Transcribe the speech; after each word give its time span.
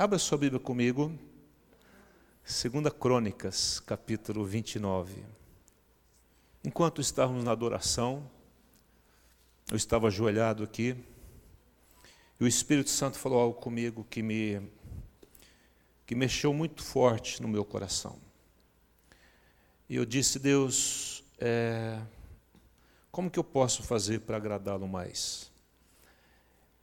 Abra 0.00 0.16
sua 0.16 0.38
Bíblia 0.38 0.60
comigo. 0.60 1.12
2 2.44 2.88
Crônicas, 3.00 3.80
capítulo 3.80 4.44
29. 4.44 5.24
Enquanto 6.64 7.00
estávamos 7.00 7.42
na 7.42 7.50
adoração, 7.50 8.30
eu 9.68 9.76
estava 9.76 10.06
ajoelhado 10.06 10.62
aqui, 10.62 10.94
e 12.38 12.44
o 12.44 12.46
Espírito 12.46 12.90
Santo 12.90 13.18
falou 13.18 13.40
algo 13.40 13.58
comigo 13.58 14.06
que 14.08 14.22
me 14.22 14.62
que 16.06 16.14
mexeu 16.14 16.54
muito 16.54 16.80
forte 16.80 17.42
no 17.42 17.48
meu 17.48 17.64
coração. 17.64 18.20
E 19.88 19.96
eu 19.96 20.06
disse, 20.06 20.38
Deus, 20.38 21.24
é, 21.40 22.00
como 23.10 23.28
que 23.28 23.38
eu 23.40 23.42
posso 23.42 23.82
fazer 23.82 24.20
para 24.20 24.36
agradá-lo 24.36 24.86
mais? 24.86 25.50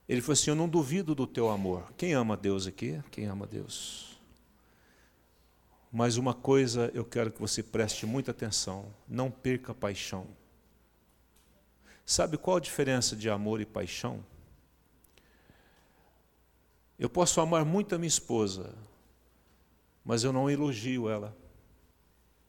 Ele 0.07 0.21
falou 0.21 0.33
assim: 0.33 0.51
Eu 0.51 0.55
não 0.55 0.69
duvido 0.69 1.15
do 1.15 1.25
teu 1.25 1.49
amor. 1.49 1.91
Quem 1.97 2.13
ama 2.13 2.37
Deus 2.37 2.67
aqui? 2.67 3.01
Quem 3.11 3.25
ama 3.25 3.47
Deus? 3.47 4.19
Mas 5.91 6.17
uma 6.17 6.33
coisa 6.33 6.91
eu 6.93 7.05
quero 7.05 7.31
que 7.31 7.39
você 7.39 7.63
preste 7.63 8.05
muita 8.05 8.31
atenção: 8.31 8.93
não 9.07 9.31
perca 9.31 9.73
paixão. 9.73 10.27
Sabe 12.05 12.37
qual 12.37 12.57
a 12.57 12.59
diferença 12.59 13.15
de 13.15 13.29
amor 13.29 13.61
e 13.61 13.65
paixão? 13.65 14.23
Eu 16.99 17.09
posso 17.09 17.41
amar 17.41 17.65
muito 17.65 17.95
a 17.95 17.97
minha 17.97 18.07
esposa, 18.07 18.73
mas 20.03 20.23
eu 20.23 20.31
não 20.31 20.49
elogio 20.49 21.09
ela, 21.09 21.35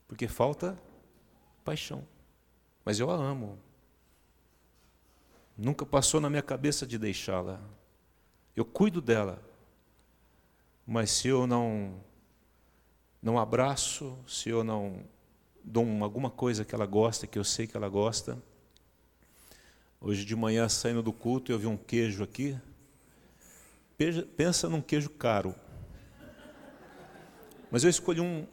porque 0.07 0.27
falta 0.27 0.77
paixão. 1.65 2.07
Mas 2.85 2.99
eu 2.99 3.09
a 3.09 3.15
amo. 3.15 3.59
Nunca 5.57 5.85
passou 5.85 6.21
na 6.21 6.29
minha 6.29 6.43
cabeça 6.43 6.85
de 6.85 6.99
deixá-la. 6.99 7.59
Eu 8.55 8.63
cuido 8.63 9.01
dela. 9.01 9.41
Mas 10.85 11.09
se 11.11 11.27
eu 11.27 11.47
não 11.47 11.99
não 13.21 13.39
abraço, 13.39 14.17
se 14.27 14.49
eu 14.49 14.63
não 14.63 15.03
dou 15.63 15.85
alguma 16.03 16.29
coisa 16.29 16.63
que 16.63 16.75
ela 16.75 16.85
gosta, 16.85 17.25
que 17.25 17.39
eu 17.39 17.43
sei 17.43 17.65
que 17.65 17.75
ela 17.75 17.89
gosta. 17.89 18.41
Hoje 19.99 20.23
de 20.23 20.35
manhã, 20.35 20.69
saindo 20.69 21.01
do 21.01 21.11
culto, 21.11 21.51
eu 21.51 21.57
vi 21.57 21.65
um 21.65 21.75
queijo 21.75 22.23
aqui. 22.23 22.57
Pensa 24.37 24.69
num 24.69 24.81
queijo 24.81 25.09
caro. 25.09 25.55
Mas 27.71 27.83
eu 27.83 27.89
escolhi 27.89 28.21
um, 28.21 28.47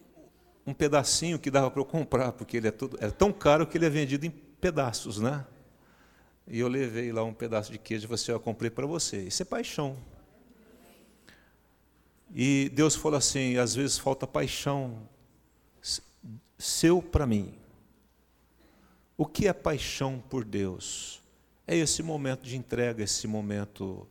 um 0.66 0.72
pedacinho 0.72 1.38
que 1.38 1.50
dava 1.50 1.70
para 1.70 1.80
eu 1.80 1.84
comprar, 1.84 2.32
porque 2.32 2.56
ele 2.56 2.68
é, 2.68 2.74
é 3.00 3.10
tão 3.10 3.30
caro 3.30 3.66
que 3.66 3.76
ele 3.76 3.84
é 3.84 3.90
vendido 3.90 4.24
em 4.24 4.30
pedaços, 4.30 5.20
né? 5.20 5.46
E 6.46 6.58
eu 6.60 6.68
levei 6.68 7.10
lá 7.12 7.24
um 7.24 7.32
pedaço 7.32 7.72
de 7.72 7.78
queijo 7.78 8.06
e 8.08 8.14
assim, 8.14 8.32
eu 8.32 8.40
comprei 8.40 8.70
para 8.70 8.86
você. 8.86 9.22
Isso 9.22 9.42
é 9.42 9.44
paixão. 9.44 9.96
E 12.34 12.70
Deus 12.74 12.94
falou 12.94 13.16
assim, 13.16 13.56
às 13.56 13.74
vezes 13.74 13.96
falta 13.96 14.26
paixão 14.26 15.08
seu 16.58 17.00
para 17.00 17.26
mim. 17.26 17.54
O 19.16 19.24
que 19.26 19.46
é 19.46 19.52
paixão 19.52 20.22
por 20.28 20.44
Deus? 20.44 21.22
É 21.66 21.76
esse 21.76 22.02
momento 22.02 22.42
de 22.42 22.56
entrega, 22.56 23.02
esse 23.02 23.26
momento 23.26 24.06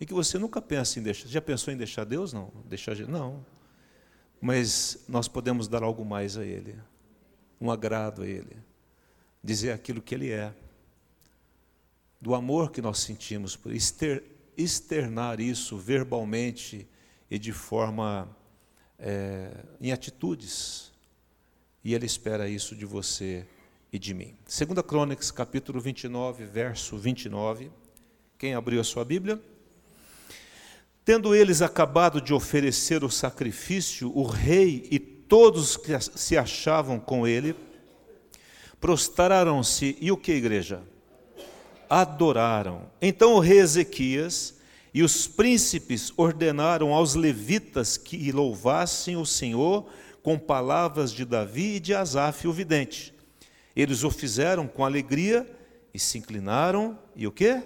em 0.00 0.06
que 0.06 0.14
você 0.14 0.38
nunca 0.38 0.60
pensa 0.60 0.98
em 0.98 1.02
deixar. 1.02 1.28
Já 1.28 1.40
pensou 1.40 1.72
em 1.72 1.76
deixar 1.76 2.04
Deus? 2.04 2.32
Não. 2.32 2.50
Deixar 2.64 2.96
não. 3.06 3.44
Mas 4.40 5.04
nós 5.08 5.28
podemos 5.28 5.68
dar 5.68 5.82
algo 5.82 6.04
mais 6.04 6.36
a 6.36 6.44
Ele, 6.44 6.76
um 7.60 7.70
agrado 7.70 8.22
a 8.22 8.26
Ele, 8.26 8.56
dizer 9.42 9.72
aquilo 9.72 10.02
que 10.02 10.14
Ele 10.14 10.30
é 10.30 10.52
do 12.20 12.34
amor 12.34 12.70
que 12.70 12.80
nós 12.80 12.98
sentimos, 12.98 13.56
por 13.56 13.72
externar 14.56 15.40
isso 15.40 15.76
verbalmente 15.76 16.88
e 17.30 17.38
de 17.38 17.52
forma 17.52 18.28
é, 18.98 19.50
em 19.80 19.92
atitudes. 19.92 20.92
E 21.84 21.94
Ele 21.94 22.06
espera 22.06 22.48
isso 22.48 22.74
de 22.74 22.84
você 22.84 23.46
e 23.92 23.98
de 23.98 24.12
mim. 24.12 24.34
Segunda 24.46 24.82
Crônicas, 24.82 25.30
capítulo 25.30 25.80
29, 25.80 26.44
verso 26.44 26.96
29. 26.96 27.70
Quem 28.38 28.54
abriu 28.54 28.80
a 28.80 28.84
sua 28.84 29.04
Bíblia? 29.04 29.40
Tendo 31.04 31.34
eles 31.34 31.62
acabado 31.62 32.20
de 32.20 32.34
oferecer 32.34 33.04
o 33.04 33.10
sacrifício, 33.10 34.10
o 34.16 34.24
rei 34.24 34.88
e 34.90 34.98
todos 34.98 35.76
que 35.76 35.92
se 36.00 36.36
achavam 36.36 36.98
com 36.98 37.26
ele 37.26 37.54
prostraram-se. 38.80 39.96
E 40.00 40.10
o 40.10 40.16
que, 40.16 40.32
igreja? 40.32 40.82
Adoraram. 41.88 42.82
Então 43.00 43.34
o 43.34 43.38
rei 43.38 43.58
Ezequias 43.58 44.54
e 44.92 45.02
os 45.02 45.26
príncipes 45.26 46.12
ordenaram 46.16 46.94
aos 46.94 47.14
levitas 47.14 47.96
que 47.96 48.32
louvassem 48.32 49.16
o 49.16 49.26
Senhor 49.26 49.86
com 50.22 50.38
palavras 50.38 51.12
de 51.12 51.24
Davi 51.24 51.76
e 51.76 51.80
de 51.80 51.94
Asaf, 51.94 52.48
o 52.48 52.52
vidente. 52.52 53.14
Eles 53.76 54.02
o 54.02 54.10
fizeram 54.10 54.66
com 54.66 54.84
alegria 54.84 55.46
e 55.92 55.98
se 55.98 56.18
inclinaram 56.18 56.98
e 57.14 57.26
o 57.26 57.30
quê? 57.30 57.62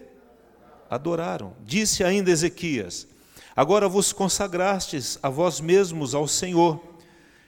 Adoraram. 0.91 1.54
Disse 1.64 2.02
ainda 2.02 2.31
Ezequias: 2.31 3.06
Agora 3.54 3.88
vos 3.88 4.12
consagrastes 4.12 5.19
a 5.22 5.28
vós 5.28 5.60
mesmos 5.60 6.14
ao 6.14 6.26
Senhor. 6.26 6.81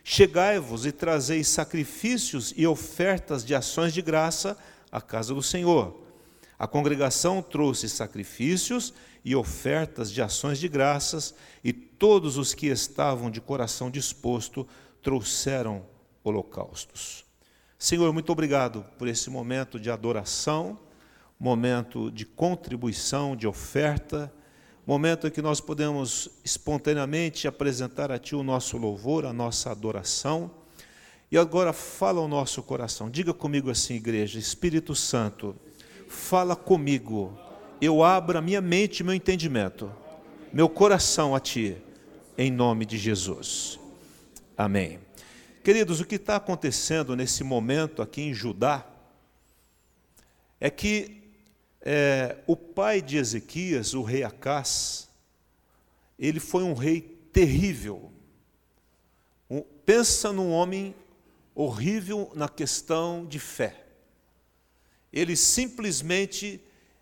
Chegai-vos 0.04 0.86
e 0.86 0.92
trazei 0.92 1.44
sacrifícios 1.44 2.52
e 2.56 2.66
ofertas 2.66 3.44
de 3.44 3.54
ações 3.54 3.92
de 3.92 4.00
graça 4.00 4.56
à 4.90 5.00
casa 5.00 5.34
do 5.34 5.42
Senhor. 5.42 6.00
A 6.62 6.68
congregação 6.68 7.42
trouxe 7.42 7.88
sacrifícios 7.88 8.94
e 9.24 9.34
ofertas 9.34 10.12
de 10.12 10.22
ações 10.22 10.60
de 10.60 10.68
graças, 10.68 11.34
e 11.64 11.72
todos 11.72 12.38
os 12.38 12.54
que 12.54 12.68
estavam 12.68 13.32
de 13.32 13.40
coração 13.40 13.90
disposto 13.90 14.64
trouxeram 15.02 15.84
holocaustos. 16.22 17.24
Senhor, 17.76 18.12
muito 18.12 18.30
obrigado 18.30 18.86
por 18.96 19.08
esse 19.08 19.28
momento 19.28 19.76
de 19.76 19.90
adoração, 19.90 20.78
momento 21.36 22.12
de 22.12 22.24
contribuição, 22.24 23.34
de 23.34 23.48
oferta, 23.48 24.32
momento 24.86 25.26
em 25.26 25.32
que 25.32 25.42
nós 25.42 25.60
podemos 25.60 26.30
espontaneamente 26.44 27.48
apresentar 27.48 28.12
a 28.12 28.20
Ti 28.20 28.36
o 28.36 28.44
nosso 28.44 28.78
louvor, 28.78 29.26
a 29.26 29.32
nossa 29.32 29.72
adoração. 29.72 30.48
E 31.28 31.36
agora 31.36 31.72
fala 31.72 32.20
ao 32.20 32.28
nosso 32.28 32.62
coração. 32.62 33.10
Diga 33.10 33.34
comigo 33.34 33.68
assim, 33.68 33.94
igreja, 33.94 34.38
Espírito 34.38 34.94
Santo 34.94 35.56
fala 36.12 36.54
comigo. 36.54 37.36
Eu 37.80 38.04
abro 38.04 38.38
a 38.38 38.42
minha 38.42 38.60
mente 38.60 39.00
e 39.00 39.04
meu 39.04 39.14
entendimento, 39.14 39.90
meu 40.52 40.68
coração 40.68 41.34
a 41.34 41.40
Ti, 41.40 41.76
em 42.38 42.50
nome 42.50 42.86
de 42.86 42.96
Jesus. 42.96 43.80
Amém. 44.56 45.00
Queridos, 45.64 46.00
o 46.00 46.04
que 46.04 46.16
está 46.16 46.36
acontecendo 46.36 47.16
nesse 47.16 47.42
momento 47.42 48.02
aqui 48.02 48.22
em 48.22 48.34
Judá 48.34 48.86
é 50.60 50.70
que 50.70 51.22
é, 51.80 52.36
o 52.46 52.54
pai 52.56 53.00
de 53.00 53.16
Ezequias, 53.16 53.94
o 53.94 54.02
rei 54.02 54.22
Acás, 54.22 55.08
ele 56.18 56.38
foi 56.38 56.62
um 56.62 56.74
rei 56.74 57.00
terrível. 57.32 58.12
Um, 59.50 59.62
pensa 59.84 60.32
num 60.32 60.52
homem 60.52 60.94
horrível 61.54 62.30
na 62.34 62.48
questão 62.48 63.26
de 63.26 63.40
fé 63.40 63.81
ele 65.12 65.36
simplesmente 65.36 66.60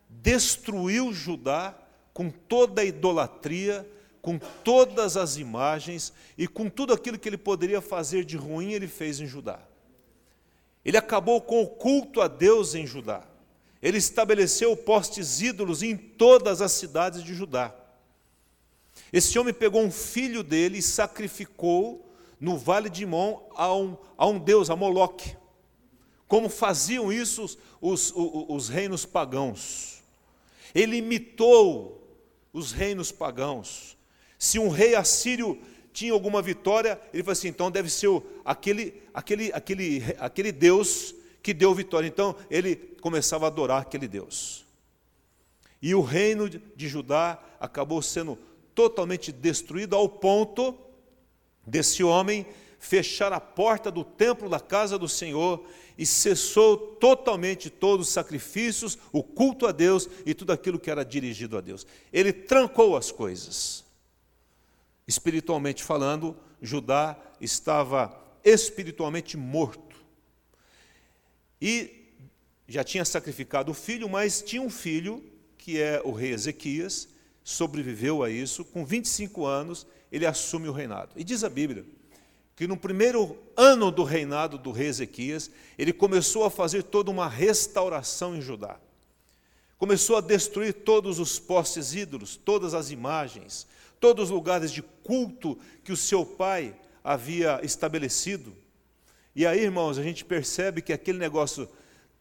destruiu 0.09 1.12
Judá 1.12 1.75
com 2.12 2.31
toda 2.31 2.82
a 2.82 2.84
idolatria, 2.84 3.88
com 4.21 4.38
todas 4.38 5.16
as 5.16 5.37
imagens 5.37 6.12
e 6.37 6.47
com 6.47 6.69
tudo 6.69 6.93
aquilo 6.93 7.19
que 7.19 7.28
ele 7.28 7.38
poderia 7.38 7.81
fazer 7.81 8.25
de 8.25 8.37
ruim, 8.37 8.72
ele 8.72 8.88
fez 8.88 9.20
em 9.20 9.26
Judá. 9.26 9.60
Ele 10.84 10.97
acabou 10.97 11.41
com 11.41 11.62
o 11.62 11.69
culto 11.69 12.20
a 12.20 12.28
Deus 12.28 12.75
em 12.75 12.87
Judá. 12.87 13.22
Ele 13.82 13.99
estabeleceu 13.99 14.76
postes 14.76 15.41
ídolos 15.41 15.82
em 15.82 15.97
todas 15.97 16.60
as 16.60 16.72
cidades 16.72 17.22
de 17.22 17.32
Judá. 17.32 17.75
Esse 19.12 19.38
homem 19.38 19.54
pegou 19.54 19.82
um 19.82 19.91
filho 19.91 20.43
dele 20.43 20.78
e 20.78 20.82
sacrificou 20.82 22.06
no 22.38 22.58
vale 22.58 22.90
de 22.90 23.05
Imon 23.05 23.40
a 23.55 23.75
um, 23.75 23.96
a 24.17 24.26
um 24.26 24.38
deus, 24.38 24.69
a 24.69 24.76
Moloque 24.76 25.37
como 26.31 26.49
faziam 26.49 27.12
isso 27.12 27.43
os, 27.81 28.12
os, 28.15 28.47
os, 28.49 28.69
reinos 28.69 29.05
pagãos. 29.05 30.00
Ele 30.73 30.99
imitou 30.99 32.09
os 32.53 32.71
reinos 32.71 33.11
pagãos. 33.11 33.97
Se 34.38 34.56
um 34.56 34.69
rei 34.69 34.94
assírio 34.94 35.61
tinha 35.93 36.12
alguma 36.12 36.41
vitória, 36.41 37.00
ele 37.12 37.25
falou 37.25 37.32
assim: 37.32 37.49
então 37.49 37.69
deve 37.69 37.91
ser 37.91 38.09
aquele, 38.44 39.03
aquele, 39.12 39.53
aquele, 39.53 40.05
aquele 40.21 40.53
Deus 40.53 41.12
que 41.43 41.53
deu 41.53 41.75
vitória. 41.75 42.06
Então 42.06 42.37
ele 42.49 42.77
começava 42.77 43.47
a 43.47 43.49
adorar 43.49 43.82
aquele 43.82 44.06
Deus. 44.06 44.65
E 45.82 45.97
o 45.97 46.00
reino 46.00 46.49
de 46.49 46.88
Judá 46.88 47.43
acabou 47.59 48.00
sendo 48.00 48.38
totalmente 48.73 49.32
destruído 49.32 49.97
ao 49.97 50.09
ponto 50.09 50.79
desse 51.67 52.05
homem 52.05 52.47
fechar 52.81 53.31
a 53.31 53.38
porta 53.38 53.91
do 53.91 54.03
templo 54.03 54.49
da 54.49 54.59
casa 54.59 54.99
do 54.99 55.06
Senhor 55.06 55.62
e 55.99 56.06
cessou 56.06 56.79
totalmente 56.79 57.69
todos 57.69 58.09
os 58.09 58.12
sacrifícios, 58.12 58.99
o 59.12 59.23
culto 59.23 59.67
a 59.67 59.73
Deus 59.73 60.09
e 60.25 60.32
tudo 60.32 60.50
aquilo 60.50 60.79
que 60.79 60.91
era 60.91 61.05
dirigido 61.05 61.59
a 61.59 61.61
Deus. 61.61 61.87
Ele 62.11 62.32
trancou 62.32 62.97
as 62.97 63.12
coisas. 63.12 63.85
Espiritualmente 65.06 65.85
falando, 65.85 66.35
Judá 66.62 67.17
estava 67.38 68.19
espiritualmente 68.43 69.37
morto. 69.37 69.97
E 71.61 72.15
já 72.67 72.82
tinha 72.82 73.05
sacrificado 73.05 73.73
o 73.73 73.75
filho, 73.75 74.09
mas 74.09 74.41
tinha 74.41 74.62
um 74.62 74.71
filho, 74.71 75.23
que 75.59 75.79
é 75.79 76.00
o 76.03 76.12
rei 76.12 76.32
Ezequias, 76.32 77.09
sobreviveu 77.44 78.23
a 78.23 78.31
isso, 78.31 78.65
com 78.65 78.87
25 78.87 79.44
anos, 79.44 79.87
ele 80.11 80.25
assume 80.25 80.67
o 80.67 80.73
reinado. 80.73 81.12
E 81.15 81.23
diz 81.23 81.44
a 81.44 81.50
Bíblia 81.50 81.85
que 82.60 82.66
no 82.66 82.76
primeiro 82.76 83.38
ano 83.56 83.90
do 83.90 84.04
reinado 84.04 84.58
do 84.58 84.70
rei 84.70 84.88
Ezequias, 84.88 85.50
ele 85.78 85.94
começou 85.94 86.44
a 86.44 86.50
fazer 86.50 86.82
toda 86.82 87.10
uma 87.10 87.26
restauração 87.26 88.36
em 88.36 88.42
Judá. 88.42 88.78
Começou 89.78 90.18
a 90.18 90.20
destruir 90.20 90.74
todos 90.74 91.18
os 91.18 91.38
postes 91.38 91.94
ídolos, 91.94 92.36
todas 92.36 92.74
as 92.74 92.90
imagens, 92.90 93.66
todos 93.98 94.24
os 94.24 94.30
lugares 94.30 94.70
de 94.70 94.82
culto 94.82 95.58
que 95.82 95.90
o 95.90 95.96
seu 95.96 96.26
pai 96.26 96.76
havia 97.02 97.60
estabelecido. 97.62 98.54
E 99.34 99.46
aí, 99.46 99.62
irmãos, 99.62 99.96
a 99.96 100.02
gente 100.02 100.22
percebe 100.22 100.82
que 100.82 100.92
aquele 100.92 101.16
negócio 101.16 101.66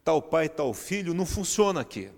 tal 0.06 0.21
pai, 0.21 0.47
tal 0.47 0.74
filho 0.74 1.13
não 1.13 1.25
funciona 1.25 1.81
aqui. 1.81 2.09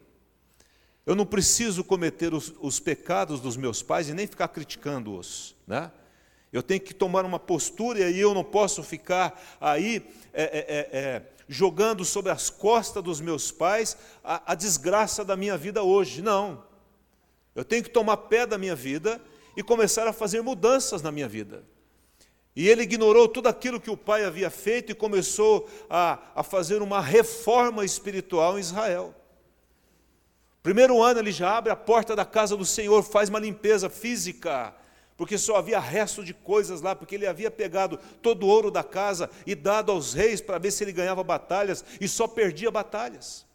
Eu 1.07 1.15
não 1.15 1.25
preciso 1.25 1.83
cometer 1.83 2.35
os, 2.35 2.53
os 2.61 2.79
pecados 2.79 3.41
dos 3.41 3.57
meus 3.57 3.81
pais 3.81 4.09
e 4.09 4.13
nem 4.13 4.27
ficar 4.27 4.49
criticando-os. 4.49 5.55
Né? 5.65 5.91
Eu 6.51 6.61
tenho 6.61 6.81
que 6.81 6.93
tomar 6.93 7.23
uma 7.23 7.39
postura 7.39 8.09
e 8.09 8.19
eu 8.19 8.33
não 8.33 8.43
posso 8.43 8.83
ficar 8.83 9.41
aí 9.59 10.05
é, 10.33 10.43
é, 10.43 10.47
é, 10.47 10.99
é, 10.99 11.21
jogando 11.47 12.03
sobre 12.03 12.31
as 12.31 12.49
costas 12.49 13.01
dos 13.01 13.21
meus 13.21 13.51
pais 13.51 13.97
a, 14.23 14.51
a 14.51 14.55
desgraça 14.55 15.23
da 15.23 15.37
minha 15.37 15.57
vida 15.57 15.81
hoje. 15.81 16.21
Não. 16.21 16.63
Eu 17.55 17.63
tenho 17.63 17.83
que 17.83 17.89
tomar 17.89 18.17
pé 18.17 18.45
da 18.45 18.57
minha 18.57 18.75
vida 18.75 19.21
e 19.55 19.63
começar 19.63 20.07
a 20.07 20.13
fazer 20.13 20.41
mudanças 20.41 21.01
na 21.01 21.11
minha 21.11 21.27
vida. 21.27 21.63
E 22.53 22.67
ele 22.67 22.83
ignorou 22.83 23.29
tudo 23.29 23.47
aquilo 23.47 23.79
que 23.79 23.89
o 23.89 23.95
pai 23.95 24.25
havia 24.25 24.49
feito 24.49 24.91
e 24.91 24.95
começou 24.95 25.69
a, 25.89 26.19
a 26.35 26.43
fazer 26.43 26.81
uma 26.81 26.99
reforma 26.99 27.85
espiritual 27.85 28.57
em 28.57 28.61
Israel. 28.61 29.15
Primeiro 30.61 31.01
ano 31.01 31.19
ele 31.19 31.31
já 31.31 31.57
abre 31.57 31.71
a 31.71 31.75
porta 31.77 32.15
da 32.15 32.25
casa 32.25 32.57
do 32.57 32.65
Senhor, 32.65 33.01
faz 33.03 33.29
uma 33.29 33.39
limpeza 33.39 33.89
física, 33.89 34.75
porque 35.21 35.37
só 35.37 35.57
havia 35.57 35.79
resto 35.79 36.23
de 36.25 36.33
coisas 36.33 36.81
lá, 36.81 36.95
porque 36.95 37.13
ele 37.13 37.27
havia 37.27 37.51
pegado 37.51 37.99
todo 38.23 38.41
o 38.41 38.49
ouro 38.49 38.71
da 38.71 38.83
casa 38.83 39.29
e 39.45 39.53
dado 39.53 39.91
aos 39.91 40.15
reis 40.15 40.41
para 40.41 40.57
ver 40.57 40.71
se 40.71 40.83
ele 40.83 40.91
ganhava 40.91 41.23
batalhas 41.23 41.85
e 42.01 42.07
só 42.07 42.27
perdia 42.27 42.71
batalhas. 42.71 43.45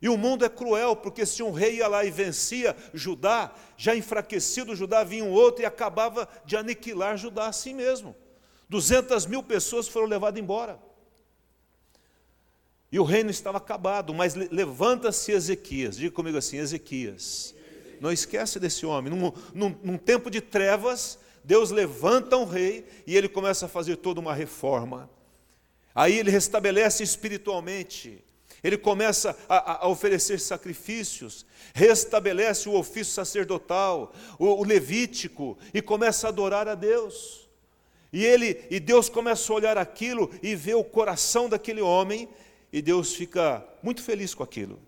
E 0.00 0.08
o 0.08 0.16
mundo 0.16 0.44
é 0.44 0.48
cruel, 0.48 0.94
porque 0.94 1.26
se 1.26 1.42
um 1.42 1.50
rei 1.50 1.78
ia 1.78 1.88
lá 1.88 2.04
e 2.04 2.10
vencia 2.12 2.76
Judá, 2.94 3.52
já 3.76 3.96
enfraquecido 3.96 4.76
Judá, 4.76 5.02
vinha 5.02 5.24
um 5.24 5.32
outro 5.32 5.62
e 5.62 5.66
acabava 5.66 6.28
de 6.44 6.56
aniquilar 6.56 7.16
Judá 7.16 7.48
assim 7.48 7.74
mesmo. 7.74 8.14
200 8.68 9.26
mil 9.26 9.42
pessoas 9.42 9.88
foram 9.88 10.06
levadas 10.06 10.40
embora. 10.40 10.78
E 12.92 13.00
o 13.00 13.02
reino 13.02 13.30
estava 13.30 13.58
acabado, 13.58 14.14
mas 14.14 14.36
levanta-se 14.36 15.32
Ezequias, 15.32 15.96
diga 15.96 16.14
comigo 16.14 16.38
assim: 16.38 16.58
Ezequias. 16.58 17.55
Não 18.00 18.12
esquece 18.12 18.58
desse 18.58 18.84
homem. 18.86 19.12
Num, 19.12 19.32
num, 19.54 19.76
num, 19.82 19.98
tempo 19.98 20.30
de 20.30 20.40
trevas, 20.40 21.18
Deus 21.44 21.70
levanta 21.70 22.36
um 22.36 22.44
rei 22.44 22.86
e 23.06 23.16
ele 23.16 23.28
começa 23.28 23.66
a 23.66 23.68
fazer 23.68 23.96
toda 23.96 24.20
uma 24.20 24.34
reforma. 24.34 25.10
Aí 25.94 26.18
ele 26.18 26.30
restabelece 26.30 27.02
espiritualmente, 27.02 28.22
ele 28.62 28.76
começa 28.76 29.36
a, 29.48 29.84
a 29.84 29.88
oferecer 29.88 30.38
sacrifícios, 30.38 31.46
restabelece 31.72 32.68
o 32.68 32.74
ofício 32.74 33.14
sacerdotal, 33.14 34.12
o, 34.38 34.46
o 34.46 34.64
levítico, 34.64 35.56
e 35.72 35.80
começa 35.80 36.26
a 36.26 36.30
adorar 36.30 36.68
a 36.68 36.74
Deus. 36.74 37.48
E 38.12 38.24
ele 38.24 38.64
e 38.70 38.78
Deus 38.78 39.08
começa 39.08 39.52
a 39.52 39.56
olhar 39.56 39.78
aquilo 39.78 40.30
e 40.42 40.54
vê 40.54 40.74
o 40.74 40.84
coração 40.84 41.48
daquele 41.48 41.80
homem 41.80 42.28
e 42.72 42.82
Deus 42.82 43.14
fica 43.14 43.66
muito 43.82 44.02
feliz 44.02 44.34
com 44.34 44.42
aquilo. 44.42 44.78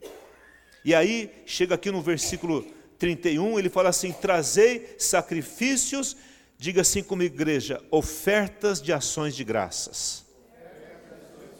E 0.84 0.94
aí, 0.94 1.30
chega 1.46 1.74
aqui 1.74 1.90
no 1.90 2.00
versículo 2.00 2.66
31, 2.98 3.58
ele 3.58 3.68
fala 3.68 3.88
assim: 3.88 4.12
Trazei 4.12 4.94
sacrifícios, 4.98 6.16
diga 6.58 6.80
assim 6.82 7.02
comigo, 7.02 7.34
igreja, 7.34 7.82
ofertas 7.90 8.82
de 8.82 8.92
ações 8.92 9.34
de 9.34 9.44
graças. 9.44 10.24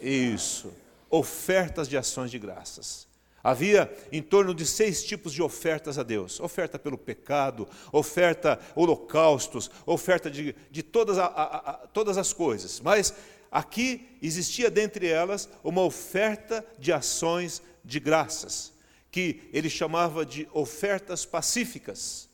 Isso, 0.01 0.73
ofertas 1.09 1.87
de 1.87 1.97
ações 1.97 2.31
de 2.31 2.39
graças. 2.39 3.09
Havia 3.43 3.91
em 4.11 4.21
torno 4.21 4.53
de 4.53 4.65
seis 4.65 5.03
tipos 5.03 5.33
de 5.33 5.41
ofertas 5.41 5.97
a 5.97 6.03
Deus: 6.03 6.39
oferta 6.39 6.77
pelo 6.77 6.97
pecado, 6.97 7.67
oferta 7.91 8.59
holocaustos, 8.75 9.71
oferta 9.85 10.29
de, 10.29 10.55
de 10.69 10.83
todas, 10.83 11.17
a, 11.17 11.25
a, 11.25 11.43
a, 11.57 11.73
todas 11.87 12.17
as 12.17 12.33
coisas. 12.33 12.79
Mas 12.79 13.13
aqui 13.51 14.17
existia 14.21 14.69
dentre 14.69 15.07
elas 15.07 15.49
uma 15.63 15.81
oferta 15.81 16.65
de 16.77 16.91
ações 16.91 17.61
de 17.83 17.99
graças, 17.99 18.73
que 19.11 19.49
ele 19.51 19.69
chamava 19.69 20.25
de 20.25 20.47
ofertas 20.53 21.25
pacíficas, 21.25 22.29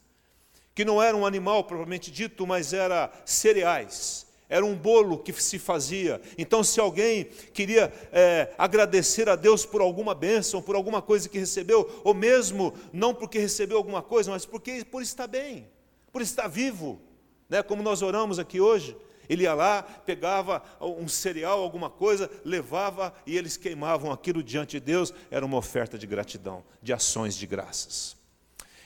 que 0.73 0.83
não 0.83 1.01
era 1.01 1.15
um 1.15 1.25
animal 1.25 1.63
propriamente 1.63 2.11
dito, 2.11 2.45
mas 2.45 2.73
era 2.73 3.11
cereais. 3.25 4.25
Era 4.47 4.65
um 4.65 4.75
bolo 4.75 5.17
que 5.17 5.33
se 5.33 5.57
fazia. 5.57 6.21
Então, 6.37 6.63
se 6.63 6.79
alguém 6.79 7.25
queria 7.53 7.91
é, 8.11 8.53
agradecer 8.57 9.27
a 9.27 9.35
Deus 9.35 9.65
por 9.65 9.81
alguma 9.81 10.13
bênção, 10.13 10.61
por 10.61 10.75
alguma 10.75 11.01
coisa 11.01 11.27
que 11.27 11.39
recebeu, 11.39 12.01
ou 12.03 12.13
mesmo 12.13 12.73
não 12.93 13.13
porque 13.13 13.39
recebeu 13.39 13.77
alguma 13.77 14.03
coisa, 14.03 14.29
mas 14.29 14.45
porque 14.45 14.85
por 14.85 15.01
estar 15.01 15.25
bem, 15.25 15.67
por 16.11 16.21
estar 16.21 16.47
vivo, 16.47 17.01
né, 17.49 17.63
como 17.63 17.81
nós 17.81 18.03
oramos 18.03 18.37
aqui 18.37 18.61
hoje, 18.61 18.95
ele 19.29 19.43
ia 19.43 19.53
lá, 19.53 19.83
pegava 19.83 20.63
um 20.79 21.07
cereal, 21.07 21.61
alguma 21.61 21.89
coisa, 21.89 22.29
levava 22.43 23.13
e 23.25 23.37
eles 23.37 23.57
queimavam 23.57 24.11
aquilo 24.11 24.43
diante 24.43 24.79
de 24.79 24.79
Deus. 24.79 25.13
Era 25.31 25.45
uma 25.45 25.57
oferta 25.57 25.97
de 25.97 26.07
gratidão, 26.07 26.63
de 26.81 26.93
ações 26.93 27.35
de 27.35 27.45
graças. 27.47 28.15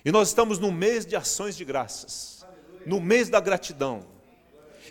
E 0.04 0.12
nós 0.12 0.30
estamos 0.30 0.60
no 0.60 0.72
mês 0.72 1.06
de 1.06 1.16
ações 1.16 1.56
de 1.56 1.66
graças, 1.66 2.46
no 2.86 3.00
mês 3.00 3.30
da 3.30 3.40
gratidão. 3.40 4.06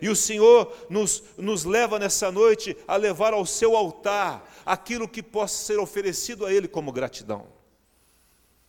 E 0.00 0.08
o 0.08 0.16
Senhor 0.16 0.76
nos, 0.88 1.22
nos 1.36 1.64
leva 1.64 1.98
nessa 1.98 2.30
noite 2.30 2.76
a 2.86 2.96
levar 2.96 3.32
ao 3.32 3.44
seu 3.44 3.76
altar 3.76 4.48
aquilo 4.64 5.08
que 5.08 5.22
possa 5.22 5.64
ser 5.64 5.78
oferecido 5.78 6.46
a 6.46 6.52
Ele 6.52 6.68
como 6.68 6.92
gratidão. 6.92 7.46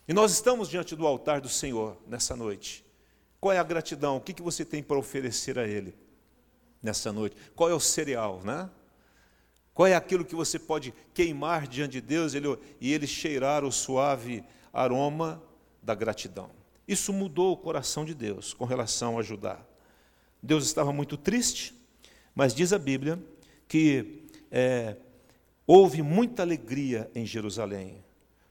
E 0.08 0.12
nós 0.12 0.32
estamos 0.32 0.68
diante 0.68 0.96
do 0.96 1.06
altar 1.06 1.40
do 1.40 1.48
Senhor 1.48 1.96
nessa 2.06 2.34
noite. 2.34 2.84
Qual 3.40 3.52
é 3.52 3.58
a 3.58 3.62
gratidão? 3.62 4.16
O 4.16 4.20
que, 4.20 4.32
que 4.32 4.42
você 4.42 4.64
tem 4.64 4.82
para 4.82 4.98
oferecer 4.98 5.58
a 5.58 5.68
Ele? 5.68 5.94
Nessa 6.82 7.12
noite. 7.12 7.36
Qual 7.54 7.70
é 7.70 7.74
o 7.74 7.80
cereal, 7.80 8.40
né? 8.44 8.68
Qual 9.74 9.86
é 9.86 9.94
aquilo 9.94 10.24
que 10.24 10.34
você 10.34 10.58
pode 10.58 10.92
queimar 11.14 11.66
diante 11.66 11.92
de 11.92 12.00
Deus 12.00 12.34
ele, 12.34 12.58
e 12.80 12.92
ele 12.92 13.06
cheirar 13.06 13.64
o 13.64 13.72
suave 13.72 14.44
aroma 14.72 15.42
da 15.82 15.94
gratidão? 15.94 16.50
Isso 16.86 17.12
mudou 17.12 17.52
o 17.52 17.56
coração 17.56 18.04
de 18.04 18.14
Deus 18.14 18.52
com 18.52 18.64
relação 18.64 19.18
a 19.18 19.22
Judá. 19.22 19.58
Deus 20.42 20.64
estava 20.64 20.92
muito 20.92 21.16
triste, 21.16 21.74
mas 22.34 22.54
diz 22.54 22.72
a 22.72 22.78
Bíblia 22.78 23.22
que 23.68 24.24
é, 24.50 24.96
houve 25.66 26.02
muita 26.02 26.42
alegria 26.42 27.10
em 27.14 27.24
Jerusalém, 27.24 28.02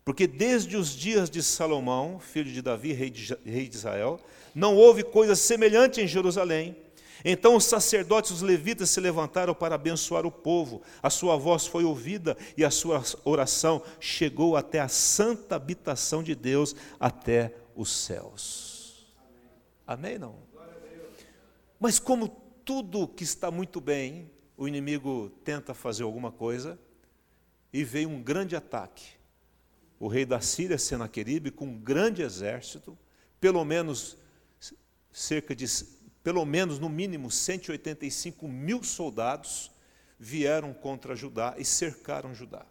porque 0.05 0.25
desde 0.25 0.77
os 0.77 0.95
dias 0.95 1.29
de 1.29 1.43
Salomão, 1.43 2.19
filho 2.19 2.51
de 2.51 2.61
Davi, 2.61 2.93
rei 2.93 3.09
de, 3.09 3.37
rei 3.45 3.67
de 3.67 3.75
Israel, 3.75 4.19
não 4.55 4.75
houve 4.75 5.03
coisa 5.03 5.35
semelhante 5.35 6.01
em 6.01 6.07
Jerusalém 6.07 6.75
então 7.23 7.55
os 7.55 7.65
sacerdotes, 7.65 8.31
os 8.31 8.41
levitas, 8.41 8.89
se 8.89 8.99
levantaram 8.99 9.53
para 9.53 9.75
abençoar 9.75 10.25
o 10.25 10.31
povo. 10.31 10.81
A 11.01 11.09
sua 11.09 11.35
voz 11.35 11.65
foi 11.65 11.83
ouvida 11.83 12.37
e 12.55 12.63
a 12.63 12.71
sua 12.71 13.03
oração 13.23 13.83
chegou 13.99 14.55
até 14.55 14.79
a 14.79 14.87
santa 14.87 15.55
habitação 15.55 16.23
de 16.23 16.35
Deus, 16.35 16.75
até 16.99 17.53
os 17.75 17.89
céus. 17.89 19.07
Amém? 19.85 20.17
Não? 20.17 20.35
Mas 21.79 21.97
como 21.97 22.27
tudo 22.63 23.07
que 23.07 23.23
está 23.23 23.49
muito 23.49 23.81
bem, 23.81 24.29
o 24.55 24.67
inimigo 24.67 25.31
tenta 25.43 25.73
fazer 25.73 26.03
alguma 26.03 26.31
coisa 26.31 26.77
e 27.71 27.83
veio 27.83 28.09
um 28.09 28.21
grande 28.21 28.55
ataque. 28.55 29.13
O 29.99 30.07
rei 30.07 30.25
da 30.25 30.41
Síria, 30.41 30.77
Senaqueribe, 30.77 31.51
com 31.51 31.65
um 31.65 31.77
grande 31.77 32.21
exército, 32.21 32.97
pelo 33.39 33.63
menos 33.65 34.17
cerca 35.11 35.55
de 35.55 35.65
pelo 36.23 36.45
menos, 36.45 36.79
no 36.79 36.89
mínimo, 36.89 37.31
185 37.31 38.47
mil 38.47 38.83
soldados 38.83 39.71
vieram 40.19 40.73
contra 40.73 41.15
Judá 41.15 41.55
e 41.57 41.63
cercaram 41.63 42.33
Judá. 42.33 42.65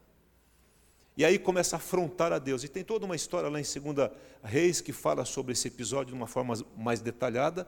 E 1.16 1.24
aí 1.24 1.36
começa 1.38 1.74
a 1.74 1.78
afrontar 1.78 2.32
a 2.32 2.38
Deus. 2.38 2.62
E 2.62 2.68
tem 2.68 2.84
toda 2.84 3.04
uma 3.04 3.16
história 3.16 3.48
lá 3.48 3.58
em 3.58 3.64
2 3.64 4.10
Reis 4.42 4.80
que 4.80 4.92
fala 4.92 5.24
sobre 5.24 5.52
esse 5.52 5.66
episódio 5.66 6.12
de 6.12 6.14
uma 6.14 6.28
forma 6.28 6.54
mais 6.76 7.00
detalhada. 7.00 7.66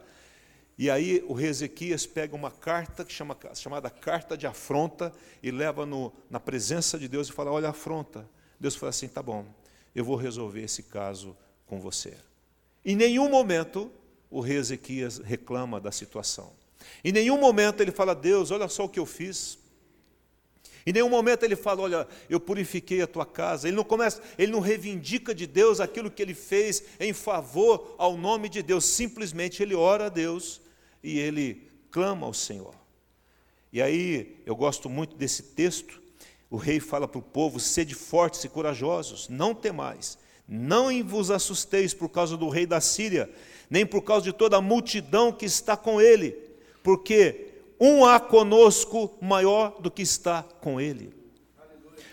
E 0.79 0.89
aí 0.89 1.23
o 1.27 1.33
rei 1.33 1.49
Ezequias 1.49 2.07
pega 2.07 2.37
uma 2.37 2.51
carta 2.51 3.05
que 3.05 3.13
chama, 3.13 3.37
chamada 3.55 3.91
carta 3.91 4.37
de 4.37 4.47
afronta 4.47 5.13
e 5.43 5.51
leva 5.51 5.85
no, 5.85 6.13
na 6.31 6.39
presença 6.39 6.99
de 6.99 7.09
Deus 7.09 7.29
e 7.29 7.33
fala: 7.33 7.51
Olha, 7.51 7.71
afronta. 7.71 8.29
Deus 8.59 8.77
fala 8.77 8.91
assim: 8.91 9.09
Tá 9.09 9.23
bom, 9.23 9.45
eu 9.95 10.05
vou 10.05 10.17
resolver 10.17 10.63
esse 10.63 10.85
caso 10.85 11.37
com 11.67 11.81
você. 11.81 12.17
Em 12.85 12.95
nenhum 12.95 13.29
momento 13.29 13.91
o 14.31 14.41
rei 14.41 14.57
Ezequias 14.57 15.19
reclama 15.19 15.81
da 15.81 15.91
situação. 15.91 16.53
Em 17.05 17.13
nenhum 17.13 17.39
momento 17.39 17.81
ele 17.81 17.91
fala, 17.91 18.15
Deus, 18.15 18.51
olha 18.51 18.69
só 18.69 18.85
o 18.85 18.89
que 18.89 18.99
eu 18.99 19.07
fiz. 19.07 19.59
Em 20.87 20.93
nenhum 20.93 21.11
momento 21.11 21.43
ele 21.43 21.57
fala, 21.57 21.83
olha, 21.83 22.09
eu 22.29 22.41
purifiquei 22.41 23.03
a 23.03 23.07
tua 23.07 23.27
casa. 23.27 23.69
Ele 23.69 23.77
não 23.77 23.85
começa, 23.85 24.23
ele 24.39 24.53
não 24.53 24.61
reivindica 24.61 25.35
de 25.35 25.47
Deus 25.47 25.81
aquilo 25.81 26.11
que 26.11 26.23
ele 26.23 26.35
fez 26.35 26.83
em 26.99 27.13
favor 27.13 27.95
ao 27.99 28.17
nome 28.17 28.49
de 28.49 28.63
Deus. 28.63 28.85
Simplesmente 28.85 29.63
ele 29.63 29.75
ora 29.75 30.07
a 30.07 30.09
Deus 30.09 30.61
e 31.03 31.19
ele 31.19 31.69
clama 31.91 32.27
ao 32.27 32.33
Senhor. 32.33 32.75
E 33.73 33.81
aí 33.81 34.41
eu 34.47 34.57
gosto 34.57 34.89
muito 34.89 35.17
desse 35.17 35.43
texto. 35.43 36.01
O 36.49 36.57
rei 36.57 36.81
fala 36.81 37.07
para 37.07 37.19
o 37.19 37.23
povo: 37.23 37.61
sede 37.61 37.95
fortes 37.95 38.43
e 38.45 38.49
corajosos, 38.49 39.29
não 39.29 39.55
temais, 39.55 40.19
não 40.49 40.89
vos 41.05 41.31
assusteis 41.31 41.95
por 41.95 42.09
causa 42.09 42.37
do 42.37 42.49
rei 42.49 42.67
da 42.67 42.81
Síria, 42.81 43.31
nem 43.71 43.87
por 43.87 44.03
causa 44.03 44.25
de 44.25 44.33
toda 44.33 44.57
a 44.57 44.61
multidão 44.61 45.33
que 45.33 45.47
está 45.47 45.77
com 45.77 46.01
ele, 46.01 46.37
porque 46.83 47.53
um 47.79 48.05
há 48.05 48.19
conosco 48.19 49.17
maior 49.23 49.81
do 49.81 49.91
que 49.91 50.03
está 50.03 50.43
com 50.43 50.81
ele. 50.81 51.15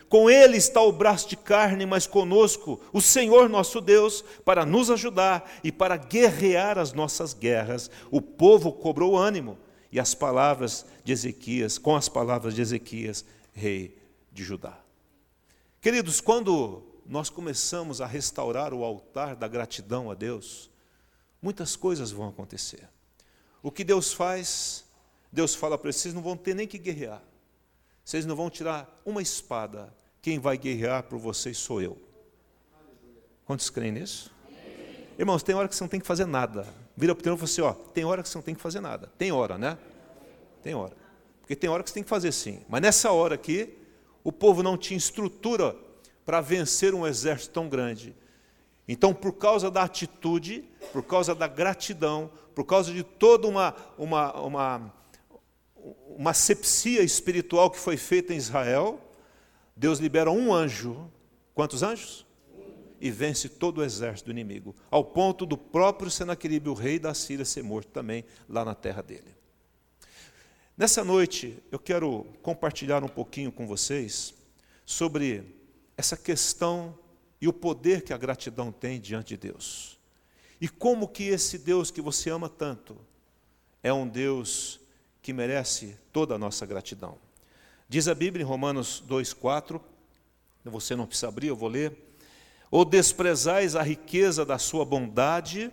Com 0.08 0.30
ele 0.30 0.56
está 0.56 0.82
o 0.82 0.92
braço 0.92 1.28
de 1.28 1.36
carne, 1.36 1.86
mas 1.86 2.08
conosco 2.08 2.80
o 2.94 3.02
Senhor 3.02 3.50
nosso 3.50 3.82
Deus, 3.82 4.24
para 4.46 4.66
nos 4.66 4.90
ajudar 4.90 5.52
e 5.64 5.72
para 5.72 5.98
guerrear 5.98 6.78
as 6.78 6.94
nossas 6.94 7.34
guerras. 7.34 7.92
O 8.10 8.22
povo 8.22 8.72
cobrou 8.72 9.18
ânimo, 9.18 9.58
e 9.92 10.00
as 10.00 10.14
palavras 10.14 10.86
de 11.04 11.12
Ezequias, 11.12 11.78
com 11.78 11.96
as 11.96 12.08
palavras 12.08 12.54
de 12.54 12.62
Ezequias, 12.62 13.26
rei 13.52 13.98
de 14.32 14.44
Judá. 14.44 14.80
Queridos, 15.82 16.22
quando 16.22 16.84
nós 17.06 17.30
começamos 17.30 18.02
a 18.02 18.06
restaurar 18.06 18.74
o 18.74 18.84
altar 18.84 19.36
da 19.36 19.48
gratidão 19.48 20.12
a 20.12 20.14
Deus, 20.14 20.70
muitas 21.42 21.76
coisas 21.76 22.12
vão 22.12 22.30
acontecer. 22.30 22.88
O 23.62 23.72
que 23.72 23.84
Deus 23.84 24.14
faz 24.14 24.88
Deus 25.32 25.54
fala 25.54 25.78
para 25.78 25.92
vocês 25.92 26.14
não 26.14 26.22
vão 26.22 26.38
ter 26.38 26.56
nem 26.56 26.68
que 26.68 26.78
guerrear. 26.78 27.22
Vocês 28.04 28.26
não 28.26 28.36
vão 28.36 28.50
tirar 28.50 29.02
uma 29.06 29.22
espada. 29.22 29.94
Quem 30.22 30.40
vai 30.40 30.58
guerrear 30.58 31.04
por 31.04 31.20
vocês 31.20 31.58
sou 31.58 31.82
eu. 31.82 31.98
Quantos 33.46 33.70
creem 33.70 33.92
nisso? 33.92 34.34
Irmãos, 35.18 35.44
tem 35.44 35.56
hora 35.56 35.68
que 35.68 35.76
você 35.76 35.84
não 35.84 35.90
tem 35.90 36.00
que 36.00 36.08
fazer 36.08 36.26
nada. 36.26 36.68
Vira 36.96 37.14
para 37.14 37.32
o 37.32 37.36
e 37.36 37.38
fala 37.38 37.44
assim: 37.44 37.62
ó, 37.62 37.74
tem 37.74 38.06
hora 38.06 38.24
que 38.24 38.30
você 38.30 38.38
não 38.38 38.44
tem 38.44 38.56
que 38.56 38.62
fazer 38.62 38.80
nada. 38.80 39.12
Tem 39.18 39.32
hora, 39.32 39.58
né? 39.58 39.78
Tem 40.64 40.74
hora. 40.74 40.96
Porque 41.42 41.56
tem 41.56 41.70
hora 41.70 41.84
que 41.84 41.90
você 41.90 41.94
tem 41.94 42.04
que 42.04 42.10
fazer 42.10 42.32
sim. 42.32 42.64
Mas 42.68 42.82
nessa 42.82 43.12
hora 43.12 43.36
aqui, 43.36 43.78
o 44.24 44.32
povo 44.32 44.64
não 44.64 44.78
tinha 44.78 44.98
estrutura 44.98 45.76
para 46.26 46.42
vencer 46.42 46.94
um 46.94 47.06
exército 47.06 47.54
tão 47.54 47.70
grande. 47.70 48.16
Então, 48.88 49.14
por 49.14 49.34
causa 49.34 49.70
da 49.70 49.84
atitude, 49.84 50.64
por 50.94 51.04
causa 51.04 51.36
da 51.36 51.48
gratidão, 51.48 52.32
por 52.56 52.66
causa 52.66 52.92
de 52.94 53.04
toda 53.04 53.48
uma, 53.48 53.76
uma, 53.98 54.34
uma 54.40 54.94
uma 56.18 56.34
sepsia 56.34 57.04
espiritual 57.04 57.70
que 57.70 57.80
foi 57.80 57.96
feita 57.96 58.34
em 58.34 58.38
Israel, 58.38 59.00
Deus 59.76 60.00
libera 60.00 60.32
um 60.32 60.54
anjo. 60.54 61.10
Quantos 61.54 61.84
anjos? 61.84 62.26
E 63.00 63.12
vence 63.12 63.48
todo 63.48 63.78
o 63.78 63.84
exército 63.84 64.26
do 64.26 64.32
inimigo, 64.32 64.76
ao 64.90 65.06
ponto 65.06 65.46
do 65.46 65.56
próprio 65.56 66.10
Senaqueribe, 66.10 66.70
o 66.70 66.74
rei 66.74 66.98
da 66.98 67.14
Síria, 67.14 67.46
ser 67.46 67.64
morto 67.64 67.90
também 67.90 68.26
lá 68.50 68.66
na 68.66 68.74
terra 68.74 69.04
dele. 69.04 69.36
Nessa 70.76 71.04
noite, 71.04 71.62
eu 71.72 71.78
quero 71.78 72.26
compartilhar 72.42 73.04
um 73.04 73.08
pouquinho 73.08 73.52
com 73.52 73.68
vocês 73.68 74.34
sobre 74.84 75.44
essa 75.96 76.18
questão 76.18 76.98
e 77.42 77.48
o 77.48 77.54
poder 77.54 78.02
que 78.02 78.14
a 78.14 78.18
gratidão 78.18 78.72
tem 78.72 79.00
diante 79.00 79.30
de 79.30 79.38
Deus. 79.38 79.98
E 80.60 80.68
como 80.68 81.08
que 81.08 81.24
esse 81.24 81.58
Deus 81.58 81.92
que 81.92 82.02
você 82.02 82.30
ama 82.30 82.50
tanto 82.50 82.98
é 83.84 83.94
um 83.94 84.08
Deus 84.08 84.80
que 85.22 85.34
merece 85.34 85.98
toda 86.12 86.36
a 86.36 86.38
nossa 86.38 86.66
gratidão. 86.66 87.18
Diz 87.90 88.08
a 88.08 88.16
Bíblia 88.16 88.44
em 88.44 88.48
Romanos 88.48 89.04
2,4, 89.08 89.80
você 90.66 90.96
não 90.96 91.06
precisa 91.06 91.28
abrir, 91.28 91.48
eu 91.48 91.56
vou 91.56 91.70
ler. 91.70 91.96
Ou 92.70 92.84
desprezais 92.84 93.76
a 93.76 93.84
riqueza 93.84 94.46
da 94.46 94.58
sua 94.58 94.84
bondade 94.84 95.72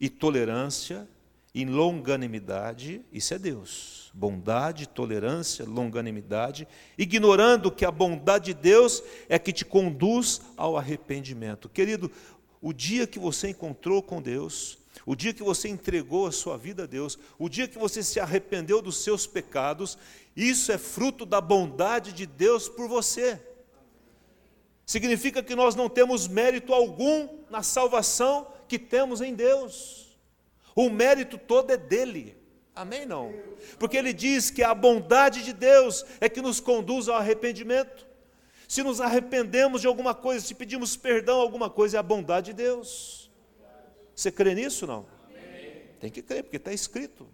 e 0.00 0.08
tolerância 0.08 1.08
e 1.54 1.64
longanimidade, 1.64 3.02
isso 3.12 3.34
é 3.34 3.38
Deus. 3.38 4.01
Bondade, 4.14 4.86
tolerância, 4.86 5.64
longanimidade, 5.64 6.68
ignorando 6.98 7.70
que 7.70 7.84
a 7.84 7.90
bondade 7.90 8.46
de 8.46 8.54
Deus 8.54 9.02
é 9.28 9.38
que 9.38 9.52
te 9.52 9.64
conduz 9.64 10.42
ao 10.56 10.76
arrependimento. 10.76 11.68
Querido, 11.68 12.10
o 12.60 12.72
dia 12.72 13.06
que 13.06 13.18
você 13.18 13.48
encontrou 13.48 14.02
com 14.02 14.20
Deus, 14.20 14.78
o 15.06 15.16
dia 15.16 15.32
que 15.32 15.42
você 15.42 15.68
entregou 15.68 16.26
a 16.26 16.32
sua 16.32 16.56
vida 16.56 16.84
a 16.84 16.86
Deus, 16.86 17.18
o 17.38 17.48
dia 17.48 17.66
que 17.66 17.78
você 17.78 18.02
se 18.02 18.20
arrependeu 18.20 18.82
dos 18.82 19.02
seus 19.02 19.26
pecados, 19.26 19.98
isso 20.36 20.70
é 20.70 20.78
fruto 20.78 21.26
da 21.26 21.40
bondade 21.40 22.12
de 22.12 22.26
Deus 22.26 22.68
por 22.68 22.88
você. 22.88 23.40
Significa 24.84 25.42
que 25.42 25.54
nós 25.54 25.74
não 25.74 25.88
temos 25.88 26.28
mérito 26.28 26.72
algum 26.72 27.28
na 27.50 27.62
salvação 27.62 28.46
que 28.68 28.78
temos 28.78 29.20
em 29.20 29.34
Deus. 29.34 30.18
O 30.74 30.88
mérito 30.90 31.38
todo 31.38 31.70
é 31.70 31.76
dele. 31.76 32.36
Amém? 32.74 33.04
Não. 33.04 33.34
Porque 33.78 33.96
ele 33.96 34.12
diz 34.12 34.50
que 34.50 34.62
a 34.62 34.74
bondade 34.74 35.44
de 35.44 35.52
Deus 35.52 36.04
é 36.20 36.28
que 36.28 36.40
nos 36.40 36.60
conduz 36.60 37.08
ao 37.08 37.16
arrependimento. 37.16 38.06
Se 38.66 38.82
nos 38.82 39.00
arrependemos 39.00 39.82
de 39.82 39.86
alguma 39.86 40.14
coisa, 40.14 40.46
se 40.46 40.54
pedimos 40.54 40.96
perdão 40.96 41.40
a 41.40 41.42
alguma 41.42 41.68
coisa, 41.68 41.98
é 41.98 42.00
a 42.00 42.02
bondade 42.02 42.46
de 42.46 42.54
Deus. 42.54 43.30
Você 44.14 44.32
crê 44.32 44.54
nisso 44.54 44.86
não? 44.86 45.06
Amém. 45.28 45.82
Tem 46.00 46.10
que 46.10 46.22
crer, 46.22 46.42
porque 46.44 46.56
está 46.56 46.72
escrito. 46.72 47.28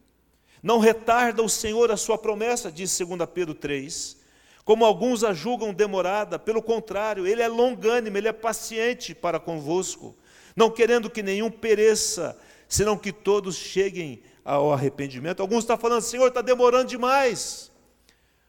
Não 0.62 0.78
retarda 0.80 1.42
o 1.42 1.48
Senhor 1.48 1.90
a 1.90 1.96
sua 1.96 2.18
promessa, 2.18 2.72
diz 2.72 2.98
2 2.98 3.28
Pedro 3.32 3.54
3, 3.54 4.18
como 4.64 4.84
alguns 4.84 5.22
a 5.22 5.32
julgam 5.32 5.72
demorada, 5.72 6.38
pelo 6.38 6.60
contrário, 6.60 7.26
ele 7.26 7.40
é 7.40 7.48
longânimo, 7.48 8.18
ele 8.18 8.28
é 8.28 8.32
paciente 8.32 9.14
para 9.14 9.38
convosco, 9.38 10.16
não 10.56 10.70
querendo 10.70 11.08
que 11.08 11.22
nenhum 11.22 11.50
pereça, 11.50 12.36
senão 12.68 12.98
que 12.98 13.12
todos 13.12 13.56
cheguem 13.56 14.20
ao 14.44 14.72
arrependimento. 14.72 15.40
Alguns 15.40 15.64
estão 15.64 15.76
falando, 15.76 16.02
Senhor, 16.02 16.28
está 16.28 16.40
demorando 16.40 16.88
demais. 16.88 17.70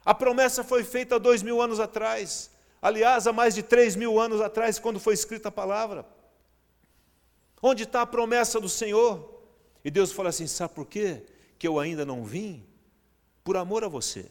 A 0.06 0.14
promessa 0.14 0.64
foi 0.64 0.84
feita 0.84 1.16
há 1.16 1.20
dois 1.20 1.44
mil 1.44 1.62
anos 1.62 1.80
atrás, 1.80 2.52
aliás, 2.82 3.28
há 3.28 3.34
mais 3.34 3.54
de 3.54 3.62
três 3.62 3.96
mil 3.96 4.20
anos 4.20 4.42
atrás, 4.42 4.80
quando 4.80 5.00
foi 5.00 5.14
escrita 5.14 5.50
a 5.50 5.52
palavra. 5.52 6.06
Onde 7.62 7.84
está 7.84 8.02
a 8.02 8.08
promessa 8.08 8.60
do 8.60 8.70
Senhor? 8.70 9.44
E 9.84 9.92
Deus 9.92 10.12
fala 10.12 10.30
assim: 10.30 10.48
sabe 10.48 10.74
por 10.74 10.86
quê? 10.86 11.24
Que 11.58 11.68
eu 11.68 11.80
ainda 11.80 12.06
não 12.06 12.24
vim? 12.24 12.66
Por 13.44 13.58
amor 13.58 13.84
a 13.84 13.88
você. 13.88 14.26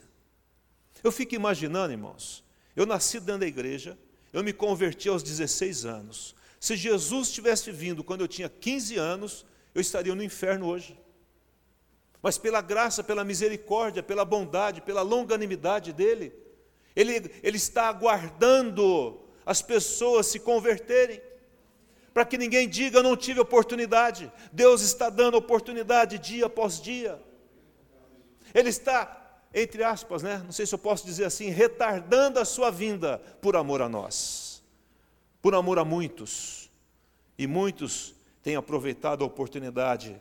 Eu 1.05 1.12
fico 1.12 1.35
imaginando, 1.35 1.93
irmãos, 1.93 2.45
eu 2.75 2.87
nasci 2.87 3.21
dentro 3.21 3.41
da 3.41 3.47
igreja, 3.47 3.97
eu 4.33 4.43
me 4.43 4.53
converti 4.53 5.09
aos 5.09 5.23
16 5.23 5.85
anos. 5.85 6.35
Se 6.59 6.77
Jesus 6.77 7.31
tivesse 7.31 7.71
vindo 7.71 8.03
quando 8.03 8.23
eu 8.23 8.29
tinha 8.29 8.49
15 8.49 8.97
anos, 8.97 9.47
eu 9.75 9.81
estaria 9.81 10.15
no 10.15 10.23
inferno 10.23 10.67
hoje. 10.67 10.99
Mas 12.23 12.37
pela 12.37 12.61
graça, 12.61 13.03
pela 13.03 13.25
misericórdia, 13.25 14.03
pela 14.03 14.25
bondade, 14.25 14.81
pela 14.81 15.03
longanimidade 15.03 15.93
dele, 15.93 16.33
ele, 16.95 17.31
ele 17.43 17.57
está 17.57 17.89
aguardando 17.89 19.21
as 19.47 19.63
pessoas 19.63 20.27
se 20.27 20.41
converterem 20.41 21.21
para 22.13 22.25
que 22.25 22.37
ninguém 22.37 22.69
diga 22.69 23.03
não 23.03 23.17
tive 23.17 23.39
oportunidade. 23.39 24.33
Deus 24.53 24.83
está 24.83 25.09
dando 25.09 25.37
oportunidade 25.37 26.19
dia 26.19 26.47
após 26.47 26.81
dia. 26.81 27.23
Ele 28.53 28.69
está, 28.69 29.41
entre 29.55 29.85
aspas, 29.85 30.23
né? 30.23 30.43
não 30.45 30.51
sei 30.51 30.67
se 30.67 30.75
eu 30.75 30.79
posso 30.79 31.07
dizer 31.07 31.25
assim, 31.25 31.51
retardando 31.51 32.41
a 32.41 32.45
sua 32.45 32.71
vinda 32.71 33.19
por 33.41 33.55
amor 33.55 33.81
a 33.81 33.89
nós, 33.89 34.63
por 35.41 35.55
amor 35.55 35.79
a 35.79 35.85
muitos. 35.85 36.69
E 37.39 37.47
muitos 37.47 38.15
têm 38.43 38.57
aproveitado 38.57 39.23
a 39.23 39.27
oportunidade 39.27 40.21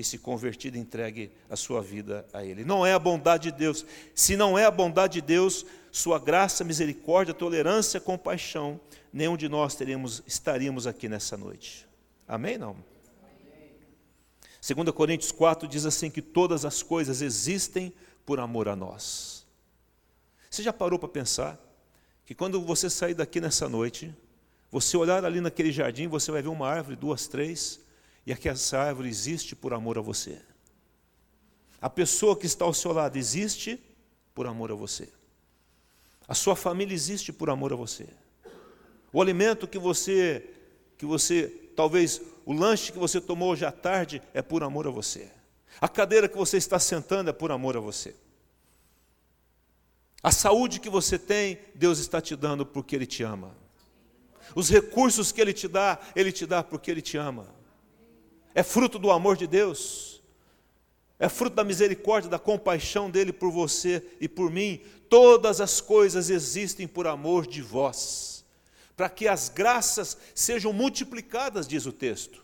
e 0.00 0.04
se 0.04 0.18
convertido, 0.18 0.78
entregue 0.78 1.30
a 1.48 1.56
sua 1.56 1.82
vida 1.82 2.26
a 2.32 2.42
Ele. 2.42 2.64
Não 2.64 2.86
é 2.86 2.94
a 2.94 2.98
bondade 2.98 3.50
de 3.50 3.58
Deus. 3.58 3.84
Se 4.14 4.36
não 4.36 4.58
é 4.58 4.64
a 4.64 4.70
bondade 4.70 5.14
de 5.14 5.20
Deus, 5.20 5.66
Sua 5.92 6.18
graça, 6.18 6.62
misericórdia, 6.62 7.34
tolerância, 7.34 8.00
compaixão 8.00 8.80
nenhum 9.12 9.36
de 9.36 9.48
nós 9.48 9.74
teríamos, 9.74 10.22
estaríamos 10.26 10.86
aqui 10.86 11.08
nessa 11.08 11.36
noite. 11.36 11.86
Amém? 12.26 12.56
Não? 12.56 12.76
2 14.62 14.90
Coríntios 14.92 15.32
4 15.32 15.68
diz 15.68 15.84
assim: 15.84 16.10
que 16.10 16.22
todas 16.22 16.64
as 16.64 16.82
coisas 16.82 17.20
existem 17.20 17.92
por 18.24 18.38
amor 18.38 18.68
a 18.68 18.76
nós. 18.76 19.44
Você 20.48 20.62
já 20.62 20.72
parou 20.72 20.98
para 20.98 21.08
pensar 21.08 21.58
que 22.24 22.34
quando 22.34 22.60
você 22.60 22.88
sair 22.88 23.14
daqui 23.14 23.40
nessa 23.40 23.68
noite, 23.68 24.14
você 24.70 24.96
olhar 24.96 25.24
ali 25.24 25.40
naquele 25.40 25.72
jardim, 25.72 26.06
você 26.06 26.30
vai 26.30 26.40
ver 26.40 26.48
uma 26.48 26.68
árvore, 26.68 26.96
duas, 26.96 27.26
três, 27.26 27.80
e 28.26 28.32
aquela 28.32 28.56
árvore 28.72 29.08
existe 29.08 29.56
por 29.56 29.72
amor 29.72 29.98
a 29.98 30.00
você. 30.00 30.40
A 31.80 31.88
pessoa 31.88 32.36
que 32.36 32.46
está 32.46 32.64
ao 32.64 32.74
seu 32.74 32.92
lado 32.92 33.16
existe 33.16 33.80
por 34.34 34.46
amor 34.46 34.70
a 34.70 34.74
você. 34.74 35.08
A 36.28 36.34
sua 36.34 36.54
família 36.54 36.94
existe 36.94 37.32
por 37.32 37.50
amor 37.50 37.72
a 37.72 37.76
você. 37.76 38.08
O 39.12 39.20
alimento 39.20 39.66
que 39.66 39.78
você 39.78 40.48
que 40.96 41.06
você 41.06 41.48
talvez 41.74 42.20
o 42.44 42.52
lanche 42.52 42.92
que 42.92 42.98
você 42.98 43.20
tomou 43.20 43.50
hoje 43.50 43.64
à 43.64 43.72
tarde 43.72 44.22
é 44.34 44.42
por 44.42 44.62
amor 44.62 44.86
a 44.86 44.90
você. 44.90 45.30
A 45.80 45.88
cadeira 45.88 46.28
que 46.28 46.36
você 46.36 46.56
está 46.56 46.78
sentando 46.78 47.30
é 47.30 47.32
por 47.32 47.50
amor 47.50 47.76
a 47.76 47.80
você. 47.80 48.14
A 50.22 50.30
saúde 50.30 50.80
que 50.80 50.90
você 50.90 51.18
tem, 51.18 51.58
Deus 51.74 51.98
está 51.98 52.20
te 52.20 52.36
dando 52.36 52.66
porque 52.66 52.94
Ele 52.94 53.06
te 53.06 53.22
ama. 53.22 53.56
Os 54.54 54.68
recursos 54.68 55.32
que 55.32 55.40
Ele 55.40 55.52
te 55.52 55.66
dá, 55.66 55.98
Ele 56.14 56.30
te 56.30 56.44
dá 56.44 56.62
porque 56.62 56.90
Ele 56.90 57.00
te 57.00 57.16
ama. 57.16 57.48
É 58.54 58.62
fruto 58.62 58.98
do 58.98 59.10
amor 59.10 59.36
de 59.36 59.46
Deus. 59.46 60.22
É 61.18 61.28
fruto 61.28 61.54
da 61.54 61.62
misericórdia, 61.62 62.30
da 62.30 62.38
compaixão 62.38 63.10
dele 63.10 63.32
por 63.32 63.50
você 63.50 64.02
e 64.20 64.26
por 64.26 64.50
mim. 64.50 64.80
Todas 65.08 65.60
as 65.60 65.80
coisas 65.80 66.30
existem 66.30 66.88
por 66.88 67.06
amor 67.06 67.46
de 67.46 67.60
vós, 67.60 68.44
para 68.96 69.10
que 69.10 69.28
as 69.28 69.48
graças 69.48 70.16
sejam 70.34 70.72
multiplicadas, 70.72 71.68
diz 71.68 71.84
o 71.84 71.92
texto, 71.92 72.42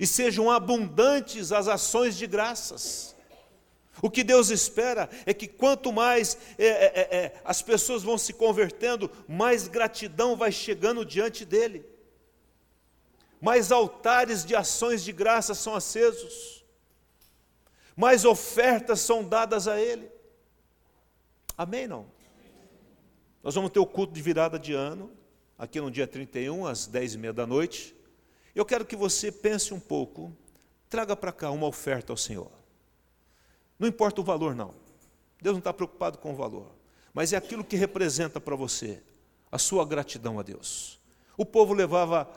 e 0.00 0.06
sejam 0.06 0.50
abundantes 0.50 1.52
as 1.52 1.68
ações 1.68 2.16
de 2.16 2.26
graças. 2.26 3.14
O 4.00 4.10
que 4.10 4.24
Deus 4.24 4.48
espera 4.48 5.10
é 5.26 5.34
que 5.34 5.46
quanto 5.46 5.92
mais 5.92 6.38
é, 6.56 6.66
é, 6.66 6.92
é, 6.94 7.16
é, 7.16 7.40
as 7.44 7.60
pessoas 7.60 8.02
vão 8.02 8.16
se 8.16 8.32
convertendo, 8.32 9.10
mais 9.28 9.68
gratidão 9.68 10.34
vai 10.34 10.50
chegando 10.50 11.04
diante 11.04 11.44
dEle, 11.44 11.84
mais 13.42 13.72
altares 13.72 14.44
de 14.44 14.54
ações 14.54 15.02
de 15.02 15.10
graça 15.10 15.52
são 15.52 15.74
acesos, 15.74 16.64
mais 17.96 18.24
ofertas 18.24 19.00
são 19.00 19.24
dadas 19.24 19.66
a 19.66 19.80
Ele. 19.80 20.08
Amém? 21.58 21.88
Não? 21.88 22.06
Nós 23.42 23.56
vamos 23.56 23.72
ter 23.72 23.80
o 23.80 23.86
culto 23.86 24.12
de 24.12 24.22
virada 24.22 24.60
de 24.60 24.72
ano, 24.72 25.10
aqui 25.58 25.80
no 25.80 25.90
dia 25.90 26.06
31, 26.06 26.66
às 26.66 26.86
10 26.86 27.14
e 27.14 27.18
meia 27.18 27.32
da 27.32 27.44
noite. 27.44 27.96
Eu 28.54 28.64
quero 28.64 28.86
que 28.86 28.94
você 28.94 29.32
pense 29.32 29.74
um 29.74 29.80
pouco, 29.80 30.32
traga 30.88 31.16
para 31.16 31.32
cá 31.32 31.50
uma 31.50 31.66
oferta 31.66 32.12
ao 32.12 32.16
Senhor. 32.16 32.52
Não 33.76 33.88
importa 33.88 34.20
o 34.20 34.24
valor, 34.24 34.54
não. 34.54 34.72
Deus 35.40 35.54
não 35.54 35.58
está 35.58 35.72
preocupado 35.72 36.16
com 36.18 36.32
o 36.32 36.36
valor. 36.36 36.70
Mas 37.12 37.32
é 37.32 37.36
aquilo 37.36 37.64
que 37.64 37.74
representa 37.74 38.40
para 38.40 38.54
você 38.54 39.02
a 39.50 39.58
sua 39.58 39.84
gratidão 39.84 40.38
a 40.38 40.44
Deus. 40.44 41.00
O 41.36 41.44
povo 41.44 41.74
levava 41.74 42.30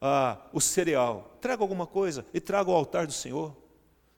ah, 0.00 0.38
o 0.52 0.60
cereal, 0.60 1.36
traga 1.40 1.62
alguma 1.62 1.86
coisa 1.86 2.24
e 2.32 2.40
traga 2.40 2.70
ao 2.70 2.76
altar 2.76 3.06
do 3.06 3.12
Senhor. 3.12 3.56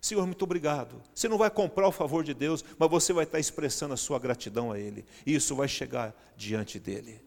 Senhor, 0.00 0.24
muito 0.26 0.42
obrigado. 0.42 1.02
Você 1.14 1.28
não 1.28 1.36
vai 1.36 1.50
comprar 1.50 1.86
o 1.86 1.92
favor 1.92 2.24
de 2.24 2.32
Deus, 2.32 2.64
mas 2.78 2.90
você 2.90 3.12
vai 3.12 3.24
estar 3.24 3.38
expressando 3.38 3.94
a 3.94 3.98
sua 3.98 4.18
gratidão 4.18 4.72
a 4.72 4.78
Ele. 4.78 5.04
E 5.26 5.34
isso 5.34 5.54
vai 5.54 5.68
chegar 5.68 6.14
diante 6.36 6.78
dEle. 6.78 7.22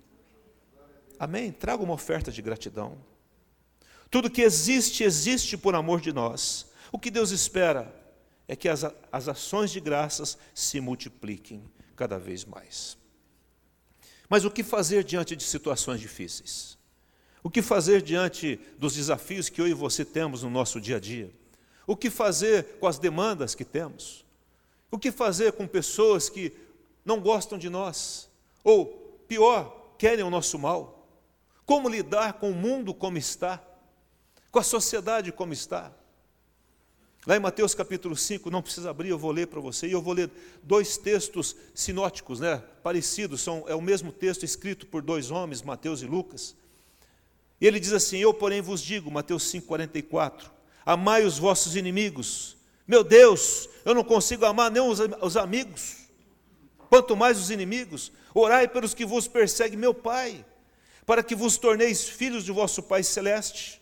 Amém? 1.20 1.52
Traga 1.52 1.84
uma 1.84 1.94
oferta 1.94 2.32
de 2.32 2.42
gratidão. 2.42 2.98
Tudo 4.10 4.30
que 4.30 4.42
existe, 4.42 5.04
existe 5.04 5.58
por 5.58 5.76
amor 5.76 6.02
de 6.02 6.12
nós. 6.12 6.68
O 6.92 7.00
que 7.00 7.10
Deus 7.10 7.32
espera 7.32 7.94
é 8.48 8.56
que 8.56 8.68
as, 8.70 8.84
as 9.12 9.28
ações 9.28 9.72
de 9.72 9.80
graças 9.80 10.38
se 10.54 10.80
multipliquem 10.80 11.64
cada 11.96 12.20
vez 12.20 12.44
mais. 12.44 12.98
Mas 14.30 14.46
o 14.46 14.52
que 14.52 14.64
fazer 14.64 15.04
diante 15.04 15.36
de 15.36 15.44
situações 15.44 16.00
difíceis? 16.00 16.78
O 17.44 17.50
que 17.50 17.62
fazer 17.62 18.02
diante 18.02 18.58
dos 18.78 18.96
desafios 18.96 19.50
que 19.50 19.60
eu 19.60 19.68
e 19.68 19.74
você 19.74 20.06
temos 20.06 20.44
no 20.44 20.50
nosso 20.50 20.80
dia 20.80 20.96
a 20.96 21.00
dia? 21.00 21.30
O 21.86 21.98
que 21.98 22.10
fazer 22.10 22.78
com 22.80 22.88
as 22.88 22.98
demandas 22.98 23.54
que 23.54 23.66
temos? 23.66 24.24
O 24.90 24.98
que 24.98 25.12
fazer 25.12 25.52
com 25.52 25.68
pessoas 25.68 26.30
que 26.30 26.54
não 27.04 27.20
gostam 27.20 27.58
de 27.58 27.70
nós? 27.70 28.30
Ou, 28.64 28.86
pior, 29.28 29.96
querem 29.98 30.24
o 30.24 30.30
nosso 30.30 30.58
mal? 30.58 31.06
Como 31.66 31.90
lidar 31.90 32.34
com 32.34 32.50
o 32.50 32.56
mundo 32.56 32.94
como 32.94 33.18
está? 33.18 33.62
Com 34.50 34.60
a 34.60 34.64
sociedade 34.64 35.32
como 35.32 35.52
está? 35.52 35.92
Lá 37.26 37.36
em 37.36 37.40
Mateus 37.40 37.74
capítulo 37.74 38.16
5, 38.16 38.50
não 38.50 38.62
precisa 38.62 38.90
abrir, 38.90 39.10
eu 39.10 39.18
vou 39.18 39.32
ler 39.32 39.48
para 39.48 39.62
você, 39.62 39.88
e 39.88 39.94
eu 39.94 40.02
vou 40.02 40.14
ler 40.14 40.30
dois 40.62 40.98
textos 40.98 41.56
sinóticos, 41.74 42.42
né, 42.42 42.62
parecidos, 42.84 43.42
são, 43.42 43.64
é 43.66 43.74
o 43.74 43.82
mesmo 43.82 44.12
texto 44.12 44.44
escrito 44.44 44.86
por 44.86 45.02
dois 45.02 45.32
homens, 45.32 45.62
Mateus 45.62 46.02
e 46.02 46.06
Lucas. 46.06 46.54
E 47.64 47.66
ele 47.66 47.80
diz 47.80 47.94
assim: 47.94 48.18
Eu, 48.18 48.34
porém, 48.34 48.60
vos 48.60 48.82
digo, 48.82 49.10
Mateus 49.10 49.44
5, 49.44 49.66
44, 49.66 50.52
amai 50.86 51.24
os 51.24 51.40
vossos 51.40 51.78
inimigos. 51.78 52.58
Meu 52.86 53.06
Deus, 53.06 53.70
eu 53.86 53.96
não 53.96 54.04
consigo 54.04 54.44
amar 54.44 54.70
nem 54.70 54.84
os, 54.84 55.00
os 55.22 55.38
amigos, 55.38 56.00
quanto 56.90 57.16
mais 57.16 57.40
os 57.40 57.50
inimigos. 57.50 58.12
Orai 58.36 58.68
pelos 58.68 58.94
que 58.94 59.06
vos 59.06 59.30
perseguem, 59.30 59.80
meu 59.80 59.94
Pai, 59.94 60.46
para 61.06 61.24
que 61.24 61.34
vos 61.34 61.58
torneis 61.58 62.04
filhos 62.04 62.44
de 62.44 62.52
vosso 62.52 62.84
Pai 62.84 63.02
Celeste. 63.02 63.82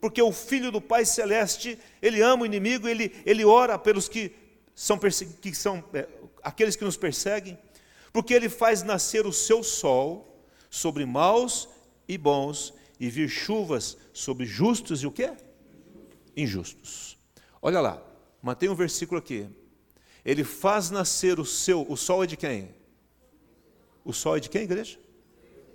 Porque 0.00 0.22
o 0.22 0.30
filho 0.30 0.70
do 0.70 0.80
Pai 0.80 1.04
Celeste, 1.04 1.76
ele 2.00 2.22
ama 2.22 2.44
o 2.44 2.46
inimigo, 2.46 2.86
ele, 2.86 3.12
ele 3.26 3.44
ora 3.44 3.76
pelos 3.76 4.08
que 4.08 4.32
são, 4.76 4.96
que 4.96 5.52
são 5.56 5.82
é, 5.92 6.06
aqueles 6.40 6.76
que 6.76 6.84
nos 6.84 6.96
perseguem, 6.96 7.58
porque 8.12 8.32
ele 8.32 8.48
faz 8.48 8.84
nascer 8.84 9.26
o 9.26 9.32
seu 9.32 9.64
sol 9.64 10.40
sobre 10.70 11.04
maus 11.04 11.68
e 12.06 12.16
bons, 12.16 12.77
e 12.98 13.08
vir 13.08 13.28
chuvas 13.28 13.96
sobre 14.12 14.44
justos 14.44 15.02
e 15.02 15.06
o 15.06 15.12
quê? 15.12 15.32
injustos. 16.42 17.18
Olha 17.60 17.80
lá, 17.80 18.02
mantém 18.40 18.68
um 18.68 18.74
versículo 18.74 19.18
aqui. 19.18 19.48
Ele 20.24 20.44
faz 20.44 20.90
nascer 20.90 21.40
o 21.40 21.44
seu, 21.44 21.84
o 21.90 21.96
sol 21.96 22.22
é 22.22 22.26
de 22.26 22.36
quem? 22.36 22.74
O 24.04 24.12
sol 24.12 24.36
é 24.36 24.40
de 24.40 24.48
quem, 24.48 24.62
igreja? 24.62 24.98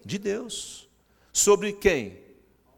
De 0.05 0.17
Deus. 0.17 0.89
Sobre 1.31 1.73
quem? 1.73 2.21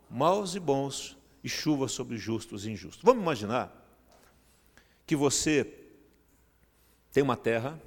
Maus 0.10 0.56
e 0.56 0.60
bons, 0.60 1.18
e 1.44 1.50
chuva 1.50 1.88
sobre 1.88 2.18
justos 2.18 2.66
e 2.66 2.72
injustos. 2.72 3.04
Vamos 3.04 3.22
imaginar 3.22 3.84
que 5.06 5.16
você 5.16 5.72
tem 7.12 7.22
uma 7.22 7.38
terra, 7.38 7.80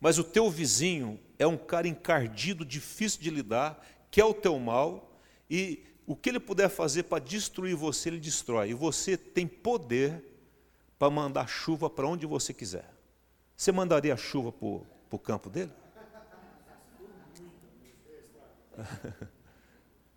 mas 0.00 0.18
o 0.18 0.24
teu 0.24 0.50
vizinho 0.50 1.18
é 1.38 1.46
um 1.46 1.56
cara 1.56 1.88
encardido, 1.88 2.64
difícil 2.64 3.20
de 3.20 3.30
lidar, 3.30 3.84
quer 4.10 4.24
o 4.24 4.34
teu 4.34 4.58
mal, 4.58 5.09
e 5.50 5.82
o 6.06 6.14
que 6.14 6.28
ele 6.28 6.40
puder 6.40 6.68
fazer 6.68 7.04
para 7.04 7.22
destruir 7.22 7.74
você, 7.74 8.08
ele 8.08 8.20
destrói. 8.20 8.70
E 8.70 8.74
você 8.74 9.16
tem 9.16 9.46
poder 9.46 10.24
para 10.98 11.10
mandar 11.10 11.48
chuva 11.48 11.90
para 11.90 12.06
onde 12.06 12.26
você 12.26 12.54
quiser. 12.54 12.88
Você 13.56 13.72
mandaria 13.72 14.16
chuva 14.16 14.52
para 14.52 14.68
o 14.68 15.18
campo 15.18 15.50
dele? 15.50 15.72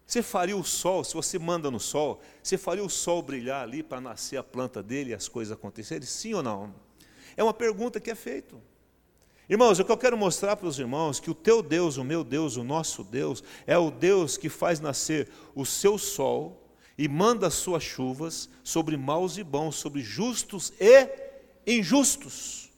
Você 0.05 0.21
faria 0.21 0.55
o 0.55 0.63
sol, 0.63 1.03
se 1.03 1.15
você 1.15 1.39
manda 1.39 1.71
no 1.71 1.79
sol, 1.79 2.21
você 2.43 2.55
faria 2.55 2.83
o 2.83 2.89
sol 2.89 3.23
brilhar 3.23 3.63
ali 3.63 3.81
para 3.81 3.99
nascer 3.99 4.37
a 4.37 4.43
planta 4.43 4.83
dele 4.83 5.09
e 5.09 5.13
as 5.15 5.27
coisas 5.27 5.51
acontecerem? 5.51 6.05
Sim 6.05 6.35
ou 6.35 6.43
não? 6.43 6.75
É 7.35 7.43
uma 7.43 7.53
pergunta 7.53 7.99
que 7.99 8.11
é 8.11 8.15
feita. 8.15 8.55
Irmãos, 9.49 9.77
o 9.77 9.84
que 9.84 9.91
eu 9.91 9.97
quero 9.97 10.17
mostrar 10.17 10.56
para 10.56 10.67
os 10.67 10.79
irmãos 10.79 11.19
que 11.19 11.29
o 11.29 11.36
teu 11.36 11.62
Deus, 11.62 11.97
o 11.97 12.03
meu 12.03 12.23
Deus, 12.23 12.56
o 12.56 12.63
nosso 12.63 13.03
Deus, 13.03 13.43
é 13.67 13.77
o 13.77 13.91
Deus 13.91 14.38
que 14.38 14.47
faz 14.47 14.79
nascer 14.79 15.29
o 15.53 15.65
seu 15.65 15.97
sol 15.97 16.63
e 16.97 17.08
manda 17.10 17.47
as 17.47 17.53
suas 17.56 17.84
chuvas 17.84 18.49
sobre 18.63 18.95
maus 18.95 19.38
e 19.38 19.43
bons, 19.43 19.75
sobre 19.75 20.01
justos 20.01 20.71
e 20.79 21.10
injustos. 21.67 22.71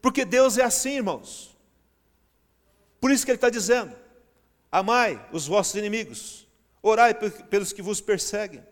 Porque 0.00 0.24
Deus 0.24 0.58
é 0.58 0.62
assim, 0.62 0.96
irmãos. 0.96 1.56
Por 3.00 3.10
isso 3.10 3.24
que 3.24 3.32
Ele 3.32 3.36
está 3.36 3.50
dizendo: 3.50 3.94
amai 4.70 5.26
os 5.32 5.46
vossos 5.46 5.74
inimigos, 5.74 6.46
orai 6.82 7.14
pelos 7.14 7.72
que 7.72 7.82
vos 7.82 8.00
perseguem. 8.00 8.62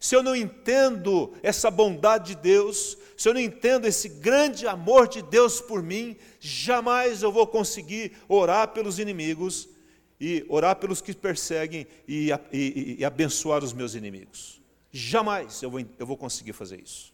Se 0.00 0.14
eu 0.14 0.22
não 0.22 0.36
entendo 0.36 1.34
essa 1.42 1.70
bondade 1.70 2.34
de 2.34 2.40
Deus, 2.40 2.96
se 3.16 3.28
eu 3.28 3.34
não 3.34 3.40
entendo 3.40 3.86
esse 3.86 4.08
grande 4.08 4.66
amor 4.66 5.08
de 5.08 5.22
Deus 5.22 5.60
por 5.60 5.82
mim, 5.82 6.16
jamais 6.38 7.22
eu 7.22 7.32
vou 7.32 7.46
conseguir 7.46 8.12
orar 8.28 8.68
pelos 8.68 8.98
inimigos 8.98 9.68
e 10.20 10.44
orar 10.48 10.76
pelos 10.76 11.00
que 11.00 11.12
perseguem 11.14 11.86
e, 12.06 12.30
e, 12.52 12.96
e 12.98 13.04
abençoar 13.04 13.64
os 13.64 13.72
meus 13.72 13.94
inimigos. 13.94 14.60
Jamais 14.92 15.62
eu 15.62 15.70
vou, 15.70 15.80
eu 15.98 16.06
vou 16.06 16.16
conseguir 16.16 16.52
fazer 16.52 16.80
isso. 16.80 17.12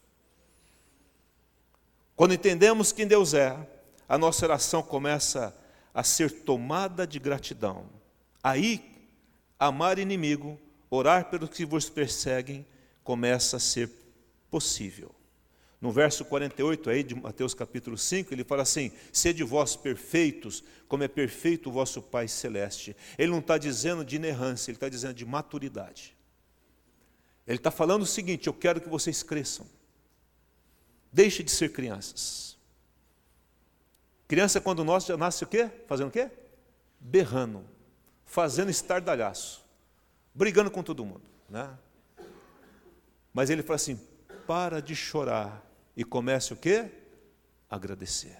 Quando 2.14 2.34
entendemos 2.34 2.92
quem 2.92 3.06
Deus 3.06 3.34
é, 3.34 3.56
a 4.08 4.18
nossa 4.18 4.44
oração 4.44 4.82
começa 4.82 5.56
a 5.92 6.02
ser 6.02 6.30
tomada 6.42 7.06
de 7.06 7.18
gratidão. 7.18 7.86
Aí, 8.42 9.08
amar 9.58 9.98
inimigo, 9.98 10.58
orar 10.90 11.30
pelos 11.30 11.50
que 11.50 11.64
vos 11.64 11.88
perseguem, 11.88 12.66
começa 13.04 13.58
a 13.58 13.60
ser 13.60 13.90
possível. 14.50 15.14
No 15.80 15.92
verso 15.92 16.24
48 16.24 16.88
aí 16.88 17.02
de 17.02 17.14
Mateus 17.14 17.52
capítulo 17.52 17.98
5, 17.98 18.32
ele 18.32 18.42
fala 18.42 18.62
assim: 18.62 18.90
Sede 19.12 19.44
vós 19.44 19.76
perfeitos, 19.76 20.64
como 20.88 21.04
é 21.04 21.08
perfeito 21.08 21.68
o 21.68 21.72
vosso 21.72 22.00
Pai 22.00 22.26
Celeste. 22.26 22.96
Ele 23.18 23.30
não 23.30 23.40
está 23.40 23.58
dizendo 23.58 24.02
de 24.02 24.16
inerrância, 24.16 24.70
ele 24.70 24.76
está 24.76 24.88
dizendo 24.88 25.12
de 25.12 25.26
maturidade. 25.26 26.16
Ele 27.46 27.58
está 27.58 27.70
falando 27.70 28.02
o 28.02 28.06
seguinte: 28.06 28.46
Eu 28.46 28.54
quero 28.54 28.80
que 28.80 28.88
vocês 28.88 29.22
cresçam. 29.22 29.66
Deixe 31.12 31.42
de 31.42 31.50
ser 31.50 31.70
crianças. 31.70 32.56
Criança, 34.26 34.60
quando 34.60 34.82
nós 34.82 35.04
já 35.04 35.18
nasce 35.18 35.44
o 35.44 35.46
quê? 35.46 35.70
Fazendo 35.86 36.08
o 36.08 36.10
quê? 36.10 36.30
Berrando, 36.98 37.62
fazendo 38.24 38.70
estardalhaço, 38.70 39.62
brigando 40.34 40.70
com 40.70 40.82
todo 40.82 41.04
mundo. 41.04 41.22
Né? 41.48 41.68
Mas 43.34 43.50
ele 43.50 43.62
fala 43.62 43.74
assim: 43.74 44.00
para 44.46 44.80
de 44.80 44.94
chorar 44.94 45.68
e 45.96 46.04
comece 46.04 46.52
o 46.52 46.56
quê? 46.56 46.90
Agradecer. 47.68 48.38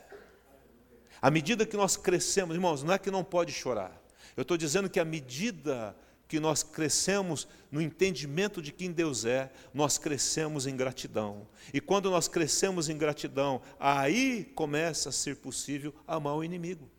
À 1.21 1.31
medida 1.31 1.67
que 1.67 1.77
nós 1.77 1.97
crescemos, 1.97 2.55
irmãos, 2.55 2.83
não 2.83 2.95
é 2.95 2.99
que 2.99 3.11
não 3.11 3.25
pode 3.25 3.53
chorar. 3.53 4.01
Eu 4.37 4.43
estou 4.43 4.57
dizendo 4.57 4.89
que 4.89 5.01
à 5.01 5.05
medida 5.05 5.97
que 6.29 6.41
nós 6.41 6.63
crescemos 6.63 7.47
no 7.71 7.81
entendimento 7.81 8.61
de 8.61 8.73
quem 8.73 8.91
Deus 8.91 9.25
é, 9.25 9.51
nós 9.73 9.99
crescemos 9.99 10.67
em 10.67 10.77
gratidão. 10.77 11.47
E 11.73 11.81
quando 11.81 12.11
nós 12.11 12.29
crescemos 12.29 12.89
em 12.89 12.97
gratidão, 12.97 13.61
aí 13.79 14.45
começa 14.55 15.11
a 15.11 15.13
ser 15.13 15.37
possível 15.37 15.95
amar 16.07 16.35
o 16.35 16.45
inimigo. 16.45 16.91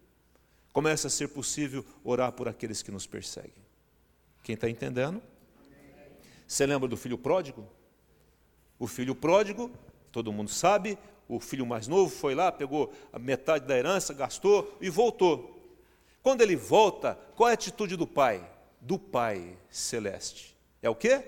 Começa 0.71 1.08
a 1.08 1.10
ser 1.10 1.29
possível 1.29 1.86
orar 2.03 2.31
por 2.31 2.47
aqueles 2.47 2.81
que 2.81 2.91
nos 2.91 3.08
perseguem. 3.08 3.63
Quem 4.43 4.55
está 4.55 4.69
entendendo? 4.69 5.21
Você 6.47 6.65
lembra 6.65 6.88
do 6.88 6.97
filho 6.97 7.17
pródigo? 7.17 7.67
O 8.77 8.88
filho 8.88 9.15
pródigo, 9.15 9.71
todo 10.11 10.33
mundo 10.33 10.49
sabe, 10.49 10.97
o 11.27 11.39
filho 11.39 11.65
mais 11.65 11.88
novo 11.88 12.13
foi 12.13 12.35
lá, 12.35 12.51
pegou 12.51 12.93
a 13.11 13.17
metade 13.17 13.65
da 13.65 13.77
herança, 13.77 14.13
gastou 14.13 14.77
e 14.79 14.89
voltou. 14.89 15.55
Quando 16.21 16.41
ele 16.41 16.55
volta, 16.55 17.17
qual 17.35 17.49
é 17.49 17.51
a 17.51 17.55
atitude 17.55 17.95
do 17.95 18.07
pai? 18.07 18.43
Do 18.81 18.97
pai 18.97 19.57
celeste. 19.69 20.55
É 20.81 20.89
o 20.89 20.95
quê? 20.95 21.23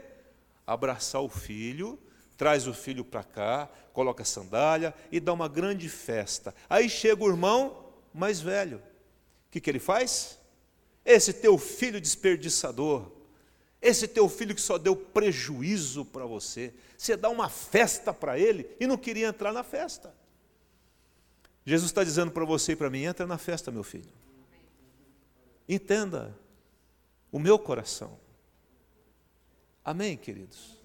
Abraçar 0.65 1.21
o 1.21 1.29
filho, 1.29 1.99
traz 2.35 2.67
o 2.67 2.73
filho 2.73 3.03
para 3.03 3.23
cá, 3.23 3.69
coloca 3.93 4.21
a 4.21 4.25
sandália 4.25 4.93
e 5.11 5.19
dá 5.19 5.33
uma 5.33 5.47
grande 5.47 5.89
festa. 5.89 6.53
Aí 6.69 6.89
chega 6.89 7.23
o 7.23 7.29
irmão 7.29 7.85
mais 8.13 8.39
velho. 8.39 8.77
O 8.77 9.51
que, 9.51 9.59
que 9.59 9.69
ele 9.69 9.79
faz? 9.79 10.37
Esse 11.03 11.33
teu 11.33 11.57
filho 11.57 12.01
desperdiçador, 12.01 13.11
esse 13.81 14.07
teu 14.07 14.27
filho 14.27 14.55
que 14.55 14.61
só 14.61 14.77
deu 14.77 14.95
prejuízo 14.95 16.03
para 16.03 16.25
você, 16.25 16.73
você 16.97 17.15
dá 17.15 17.29
uma 17.29 17.47
festa 17.49 18.13
para 18.13 18.39
ele 18.39 18.67
e 18.79 18.87
não 18.87 18.97
queria 18.97 19.27
entrar 19.27 19.53
na 19.53 19.63
festa. 19.63 20.13
Jesus 21.65 21.91
está 21.91 22.03
dizendo 22.03 22.31
para 22.31 22.45
você 22.45 22.71
e 22.71 22.75
para 22.75 22.89
mim: 22.89 23.03
entra 23.03 23.27
na 23.27 23.37
festa, 23.37 23.71
meu 23.71 23.83
filho. 23.83 24.11
Entenda 25.67 26.35
o 27.31 27.37
meu 27.37 27.59
coração. 27.59 28.17
Amém, 29.83 30.17
queridos? 30.17 30.77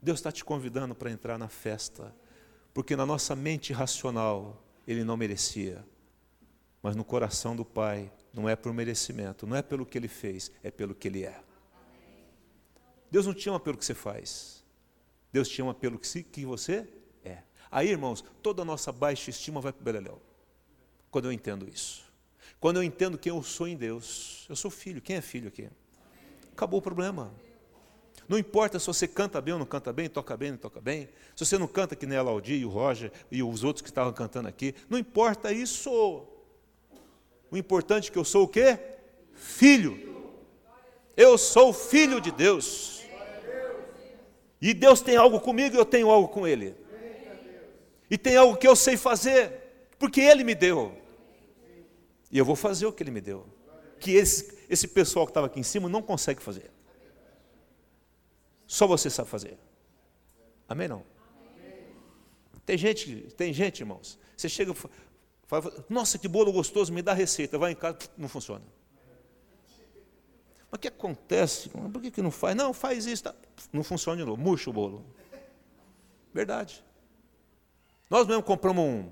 Deus 0.00 0.18
está 0.18 0.32
te 0.32 0.44
convidando 0.44 0.94
para 0.94 1.10
entrar 1.10 1.38
na 1.38 1.48
festa, 1.48 2.14
porque 2.72 2.96
na 2.96 3.04
nossa 3.04 3.36
mente 3.36 3.72
racional 3.72 4.62
ele 4.86 5.04
não 5.04 5.16
merecia, 5.16 5.84
mas 6.82 6.96
no 6.96 7.04
coração 7.04 7.54
do 7.54 7.64
Pai 7.64 8.10
não 8.32 8.48
é 8.48 8.56
por 8.56 8.72
merecimento, 8.72 9.46
não 9.46 9.56
é 9.56 9.62
pelo 9.62 9.84
que 9.84 9.98
ele 9.98 10.08
fez, 10.08 10.50
é 10.62 10.70
pelo 10.70 10.94
que 10.94 11.08
ele 11.08 11.24
é. 11.24 11.47
Deus 13.10 13.26
não 13.26 13.34
te 13.34 13.48
ama 13.48 13.58
pelo 13.60 13.76
que 13.76 13.84
você 13.84 13.94
faz. 13.94 14.64
Deus 15.32 15.48
te 15.48 15.60
ama 15.60 15.74
pelo 15.74 15.98
que 15.98 16.44
você 16.44 16.86
é. 17.24 17.38
Aí, 17.70 17.88
irmãos, 17.88 18.24
toda 18.42 18.62
a 18.62 18.64
nossa 18.64 18.90
baixa 18.90 19.30
estima 19.30 19.60
vai 19.60 19.72
para 19.72 19.80
o 19.80 19.84
beleléu. 19.84 20.22
Quando 21.10 21.26
eu 21.26 21.32
entendo 21.32 21.68
isso. 21.68 22.04
Quando 22.60 22.76
eu 22.76 22.82
entendo 22.82 23.18
quem 23.18 23.30
eu 23.30 23.42
sou 23.42 23.68
em 23.68 23.76
Deus. 23.76 24.46
Eu 24.48 24.56
sou 24.56 24.70
filho. 24.70 25.00
Quem 25.00 25.16
é 25.16 25.20
filho 25.20 25.48
aqui? 25.48 25.68
Acabou 26.52 26.80
o 26.80 26.82
problema. 26.82 27.32
Não 28.28 28.38
importa 28.38 28.78
se 28.78 28.86
você 28.86 29.08
canta 29.08 29.40
bem 29.40 29.54
ou 29.54 29.58
não 29.58 29.66
canta 29.66 29.90
bem, 29.90 30.08
toca 30.08 30.36
bem 30.36 30.48
ou 30.48 30.52
não 30.52 30.58
toca 30.58 30.80
bem. 30.80 31.08
Se 31.34 31.46
você 31.46 31.56
não 31.56 31.66
canta 31.66 31.96
que 31.96 32.04
nem 32.04 32.18
a 32.18 32.22
Laudi 32.22 32.56
e 32.56 32.64
o 32.64 32.68
Roger 32.68 33.10
e 33.30 33.42
os 33.42 33.64
outros 33.64 33.80
que 33.80 33.88
estavam 33.88 34.12
cantando 34.12 34.48
aqui. 34.48 34.74
Não 34.88 34.98
importa 34.98 35.50
isso. 35.52 35.90
O 37.50 37.56
importante 37.56 38.10
é 38.10 38.12
que 38.12 38.18
eu 38.18 38.24
sou 38.24 38.44
o 38.44 38.48
quê? 38.48 38.78
Filho. 39.32 40.34
Eu 41.16 41.38
sou 41.38 41.72
filho 41.72 42.20
de 42.20 42.30
Deus. 42.30 42.97
E 44.60 44.74
Deus 44.74 45.00
tem 45.00 45.16
algo 45.16 45.40
comigo 45.40 45.76
e 45.76 45.78
eu 45.78 45.84
tenho 45.84 46.10
algo 46.10 46.28
com 46.28 46.46
Ele. 46.46 46.74
E 48.10 48.16
tem 48.18 48.36
algo 48.36 48.56
que 48.56 48.66
eu 48.66 48.74
sei 48.74 48.96
fazer, 48.96 49.52
porque 49.98 50.20
Ele 50.20 50.42
me 50.42 50.54
deu. 50.54 50.96
E 52.30 52.38
eu 52.38 52.44
vou 52.44 52.56
fazer 52.56 52.86
o 52.86 52.92
que 52.92 53.02
Ele 53.02 53.10
me 53.10 53.20
deu. 53.20 53.46
Que 54.00 54.12
esse, 54.12 54.58
esse 54.68 54.88
pessoal 54.88 55.26
que 55.26 55.30
estava 55.30 55.46
aqui 55.46 55.60
em 55.60 55.64
cima 55.64 55.88
não 55.88 56.02
consegue 56.02 56.42
fazer. 56.42 56.70
Só 58.66 58.86
você 58.86 59.08
sabe 59.08 59.28
fazer. 59.28 59.58
Amém? 60.68 60.88
Não? 60.88 61.02
Tem 62.66 62.76
gente, 62.76 63.32
tem 63.36 63.52
gente, 63.52 63.80
irmãos. 63.80 64.18
Você 64.36 64.48
chega 64.48 64.74
fala, 65.46 65.84
nossa, 65.88 66.18
que 66.18 66.28
bolo 66.28 66.52
gostoso, 66.52 66.92
me 66.92 67.00
dá 67.00 67.14
receita. 67.14 67.56
Vai 67.56 67.72
em 67.72 67.74
casa, 67.74 67.98
não 68.16 68.28
funciona. 68.28 68.62
Mas 70.70 70.78
o 70.78 70.80
que 70.80 70.88
acontece? 70.88 71.68
Por 71.68 72.02
que, 72.02 72.10
que 72.10 72.22
não 72.22 72.30
faz? 72.30 72.54
Não, 72.54 72.72
faz 72.72 73.06
isso. 73.06 73.24
Tá. 73.24 73.34
Não 73.72 73.82
funciona 73.82 74.18
de 74.18 74.24
novo. 74.24 74.40
Murcha 74.40 74.68
o 74.70 74.72
bolo. 74.72 75.04
Verdade. 76.32 76.84
Nós 78.10 78.26
mesmo 78.26 78.42
compramos 78.42 78.84
um, 78.84 79.10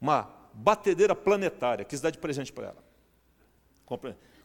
uma 0.00 0.28
batedeira 0.52 1.14
planetária, 1.14 1.84
quis 1.84 2.00
dar 2.00 2.10
de 2.10 2.18
presente 2.18 2.52
para 2.52 2.68
ela. 2.68 2.84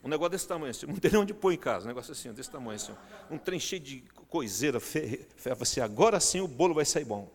Um 0.04 0.10
negócio 0.10 0.32
desse 0.32 0.48
tamanho, 0.48 0.72
assim, 0.72 0.86
não 0.86 0.96
tem 0.96 1.16
onde 1.16 1.34
pôr 1.34 1.54
em 1.54 1.58
casa, 1.58 1.86
um 1.86 1.88
negócio 1.88 2.12
assim, 2.12 2.32
desse 2.34 2.50
tamanho, 2.50 2.76
assim, 2.76 2.94
um 3.32 3.38
trem 3.38 3.60
cheio 3.60 3.82
de 3.82 4.04
coiseira, 4.30 4.80
ferro, 4.80 5.26
assim, 5.62 5.80
agora 5.80 6.20
sim 6.20 6.42
o 6.42 6.48
bolo 6.48 6.74
vai 6.74 6.86
sair 6.86 7.06
bom. 7.06 7.30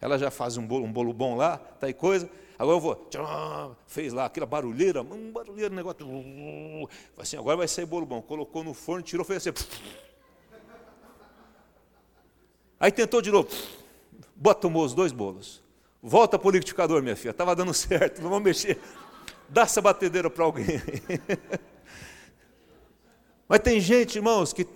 Ela 0.00 0.18
já 0.18 0.30
faz 0.30 0.56
um 0.56 0.66
bolo, 0.66 0.84
um 0.84 0.92
bolo 0.92 1.12
bom 1.12 1.36
lá, 1.36 1.56
tá 1.56 1.86
aí 1.86 1.94
coisa, 1.94 2.28
Agora 2.58 2.76
eu 2.76 2.80
vou, 2.80 2.94
tchau, 3.10 3.76
fez 3.86 4.14
lá 4.14 4.24
aquela 4.24 4.46
barulheira, 4.46 5.02
um 5.02 5.30
barulheiro, 5.30 5.74
um 5.74 5.76
negócio. 5.76 6.88
Assim, 7.18 7.36
agora 7.36 7.58
vai 7.58 7.68
sair 7.68 7.84
bolo 7.84 8.06
bom. 8.06 8.22
Colocou 8.22 8.64
no 8.64 8.72
forno, 8.72 9.02
tirou, 9.02 9.26
fez 9.26 9.46
assim. 9.46 9.66
Aí 12.80 12.90
tentou 12.90 13.20
de 13.20 13.30
novo, 13.30 13.48
bota, 14.34 14.62
tomou 14.62 14.84
os 14.84 14.94
dois 14.94 15.12
bolos. 15.12 15.62
Volta 16.02 16.38
para 16.38 16.48
o 16.48 16.50
liquidificador, 16.50 17.02
minha 17.02 17.16
filha, 17.16 17.30
estava 17.30 17.54
dando 17.54 17.74
certo, 17.74 18.22
não 18.22 18.30
vamos 18.30 18.44
mexer. 18.44 18.78
Dá 19.48 19.62
essa 19.62 19.82
batedeira 19.82 20.30
para 20.30 20.44
alguém. 20.44 20.66
Mas 23.48 23.60
tem 23.60 23.80
gente, 23.80 24.16
irmãos, 24.16 24.52
que 24.52 24.66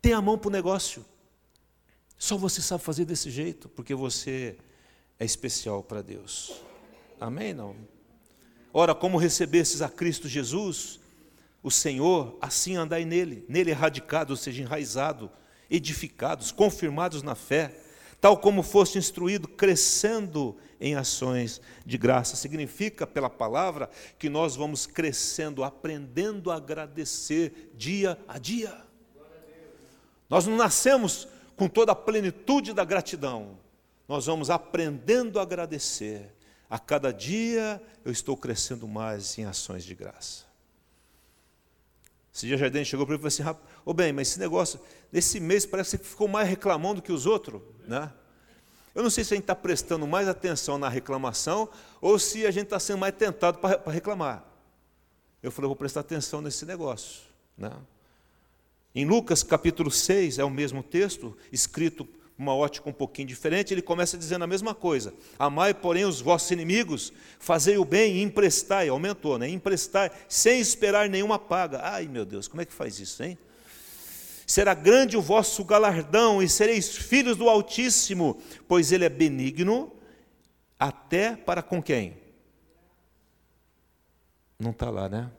tem 0.00 0.12
a 0.12 0.20
mão 0.20 0.36
para 0.36 0.48
o 0.48 0.52
negócio. 0.52 1.04
Só 2.18 2.36
você 2.36 2.62
sabe 2.62 2.82
fazer 2.82 3.04
desse 3.04 3.30
jeito, 3.30 3.68
porque 3.68 3.94
você 3.94 4.56
é 5.18 5.24
especial 5.24 5.82
para 5.82 6.02
Deus. 6.02 6.62
Amém? 7.20 7.52
Não? 7.52 7.76
Ora, 8.72 8.94
como 8.94 9.18
recebesses 9.18 9.82
a 9.82 9.88
Cristo 9.88 10.28
Jesus, 10.28 11.00
o 11.62 11.70
Senhor, 11.70 12.36
assim 12.40 12.76
andai 12.76 13.04
nele, 13.04 13.44
nele 13.48 13.70
erradicado, 13.70 14.30
ou 14.30 14.36
seja, 14.36 14.62
enraizado, 14.62 15.30
edificados, 15.70 16.52
confirmados 16.52 17.22
na 17.22 17.34
fé, 17.34 17.74
tal 18.20 18.38
como 18.38 18.62
foste 18.62 18.98
instruído, 18.98 19.48
crescendo 19.48 20.56
em 20.80 20.94
ações 20.94 21.60
de 21.84 21.98
graça. 21.98 22.36
Significa, 22.36 23.06
pela 23.06 23.30
palavra, 23.30 23.90
que 24.18 24.28
nós 24.28 24.56
vamos 24.56 24.86
crescendo, 24.86 25.64
aprendendo 25.64 26.50
a 26.50 26.56
agradecer 26.56 27.72
dia 27.76 28.18
a 28.28 28.38
dia. 28.38 28.76
Nós 30.28 30.46
não 30.46 30.56
nascemos 30.56 31.28
com 31.56 31.68
toda 31.68 31.92
a 31.92 31.96
plenitude 31.96 32.72
da 32.72 32.84
gratidão, 32.84 33.58
nós 34.06 34.26
vamos 34.26 34.50
aprendendo 34.50 35.38
a 35.38 35.42
agradecer. 35.42 36.32
A 36.68 36.78
cada 36.78 37.12
dia 37.12 37.82
eu 38.04 38.12
estou 38.12 38.36
crescendo 38.36 38.86
mais 38.86 39.38
em 39.38 39.44
ações 39.44 39.84
de 39.84 39.94
graça. 39.94 40.44
Esse 42.34 42.46
dia 42.46 42.58
Jardim 42.58 42.84
chegou 42.84 43.06
para 43.06 43.14
mim 43.14 43.26
e 43.26 43.30
falou 43.30 43.54
assim: 43.54 43.60
Ô 43.84 43.94
bem, 43.94 44.12
mas 44.12 44.28
esse 44.28 44.38
negócio, 44.38 44.78
nesse 45.10 45.40
mês 45.40 45.64
parece 45.64 45.96
que 45.96 46.04
você 46.04 46.10
ficou 46.10 46.28
mais 46.28 46.48
reclamando 46.48 47.00
que 47.00 47.10
os 47.10 47.24
outros, 47.24 47.62
né? 47.86 48.12
Eu 48.94 49.02
não 49.02 49.10
sei 49.10 49.24
se 49.24 49.34
a 49.34 49.36
gente 49.36 49.44
está 49.44 49.54
prestando 49.54 50.06
mais 50.06 50.26
atenção 50.26 50.78
na 50.78 50.88
reclamação 50.88 51.68
ou 52.00 52.18
se 52.18 52.46
a 52.46 52.50
gente 52.50 52.64
está 52.64 52.80
sendo 52.80 52.98
mais 52.98 53.14
tentado 53.14 53.58
para 53.58 53.92
reclamar. 53.92 54.42
Eu 55.42 55.52
falei, 55.52 55.66
vou 55.66 55.76
prestar 55.76 56.00
atenção 56.00 56.40
nesse 56.40 56.64
negócio. 56.64 57.22
Né? 57.58 57.70
Em 58.96 59.04
Lucas 59.04 59.42
capítulo 59.42 59.90
6, 59.90 60.38
é 60.38 60.44
o 60.44 60.48
mesmo 60.48 60.82
texto, 60.82 61.36
escrito 61.52 62.08
uma 62.38 62.54
ótica 62.54 62.88
um 62.88 62.94
pouquinho 62.94 63.28
diferente, 63.28 63.74
ele 63.74 63.82
começa 63.82 64.16
dizendo 64.16 64.44
a 64.44 64.46
mesma 64.46 64.74
coisa. 64.74 65.12
Amai, 65.38 65.74
porém, 65.74 66.06
os 66.06 66.22
vossos 66.22 66.50
inimigos, 66.50 67.12
fazei 67.38 67.76
o 67.76 67.84
bem 67.84 68.16
e 68.16 68.22
emprestai, 68.22 68.88
aumentou, 68.88 69.38
né? 69.38 69.50
Emprestai, 69.50 70.10
sem 70.26 70.60
esperar 70.60 71.10
nenhuma 71.10 71.38
paga. 71.38 71.80
Ai, 71.82 72.08
meu 72.08 72.24
Deus, 72.24 72.48
como 72.48 72.62
é 72.62 72.64
que 72.64 72.72
faz 72.72 72.98
isso, 72.98 73.22
hein? 73.22 73.36
Será 74.46 74.72
grande 74.72 75.14
o 75.14 75.20
vosso 75.20 75.62
galardão 75.62 76.42
e 76.42 76.48
sereis 76.48 76.96
filhos 76.96 77.36
do 77.36 77.50
Altíssimo, 77.50 78.40
pois 78.66 78.92
ele 78.92 79.04
é 79.04 79.10
benigno 79.10 79.92
até 80.78 81.36
para 81.36 81.62
com 81.62 81.82
quem? 81.82 82.16
Não 84.58 84.70
está 84.70 84.88
lá, 84.88 85.06
né? 85.06 85.30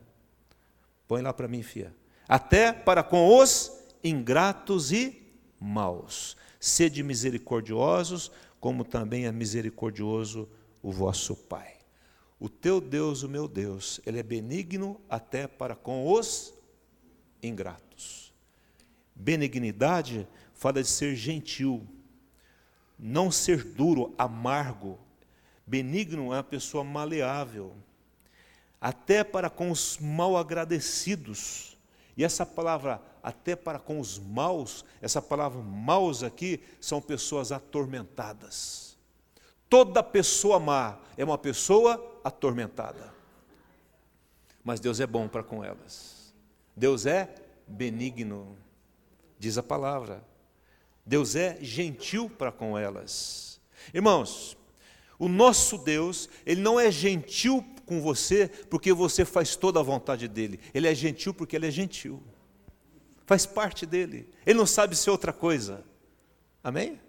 Põe 1.08 1.24
lá 1.24 1.34
para 1.34 1.48
mim, 1.48 1.64
fia. 1.64 1.92
Até 2.28 2.74
para 2.74 3.04
com 3.04 3.38
os 3.38 3.72
ingratos 4.04 4.92
e 4.92 5.22
maus. 5.60 6.36
Sede 6.60 7.04
misericordiosos, 7.04 8.32
como 8.60 8.84
também 8.84 9.26
é 9.26 9.32
misericordioso 9.32 10.50
o 10.82 10.92
vosso 10.92 11.36
Pai. 11.36 11.76
O 12.40 12.50
teu 12.50 12.80
Deus, 12.80 13.24
o 13.24 13.30
meu 13.30 13.48
Deus, 13.48 14.00
ele 14.06 14.20
é 14.20 14.24
benigno 14.24 15.00
até 15.10 15.48
para 15.48 15.76
com 15.76 16.12
os 16.12 16.54
ingratos. 17.42 18.34
Benignidade 19.16 20.28
fala 20.54 20.82
de 20.84 20.88
ser 20.88 21.16
gentil, 21.16 21.88
não 22.98 23.32
ser 23.32 23.64
duro, 23.64 24.14
amargo. 24.18 25.00
Benigno 25.66 26.34
é 26.34 26.38
uma 26.38 26.44
pessoa 26.44 26.84
maleável, 26.84 27.76
até 28.80 29.24
para 29.24 29.50
com 29.50 29.72
os 29.72 29.98
mal 29.98 30.38
agradecidos. 30.38 31.77
E 32.18 32.24
essa 32.24 32.46
palavra, 32.46 33.00
até 33.22 33.56
para 33.56 33.78
com 33.78 34.00
os 34.00 34.18
maus, 34.18 34.84
essa 35.00 35.22
palavra 35.22 35.62
maus 35.62 36.24
aqui, 36.24 36.60
são 36.82 37.00
pessoas 37.00 37.52
atormentadas. 37.52 38.98
Toda 39.70 40.02
pessoa 40.02 40.60
má 40.60 40.98
é 41.16 41.24
uma 41.24 41.38
pessoa 41.38 42.20
atormentada. 42.24 43.14
Mas 44.64 44.80
Deus 44.80 45.00
é 45.00 45.06
bom 45.06 45.28
para 45.28 45.44
com 45.44 45.64
elas. 45.64 46.34
Deus 46.76 47.06
é 47.06 47.34
benigno, 47.68 48.58
diz 49.38 49.58
a 49.58 49.64
palavra. 49.64 50.24
Deus 51.06 51.36
é 51.36 51.58
gentil 51.62 52.30
para 52.30 52.52
com 52.52 52.78
elas. 52.78 53.62
Irmãos, 53.94 54.58
o 55.20 55.28
nosso 55.28 55.78
Deus, 55.78 56.28
Ele 56.46 56.62
não 56.62 56.80
é 56.80 56.90
gentil 56.92 57.64
com 57.88 58.02
você 58.02 58.48
porque 58.70 58.94
você 58.94 59.26
faz 59.26 59.56
toda 59.56 59.80
a 59.80 59.84
vontade 59.84 60.28
dele. 60.28 60.60
Ele 60.74 60.88
é 60.88 60.94
gentil 60.94 61.34
porque 61.34 61.56
ele 61.56 61.66
é 61.66 61.72
gentil. 61.72 62.22
Faz 63.26 63.46
parte 63.46 63.86
dele. 63.86 64.30
Ele 64.46 64.60
não 64.60 64.68
sabe 64.68 64.96
ser 64.96 65.10
outra 65.10 65.34
coisa. 65.34 65.84
Amém? 66.64 67.00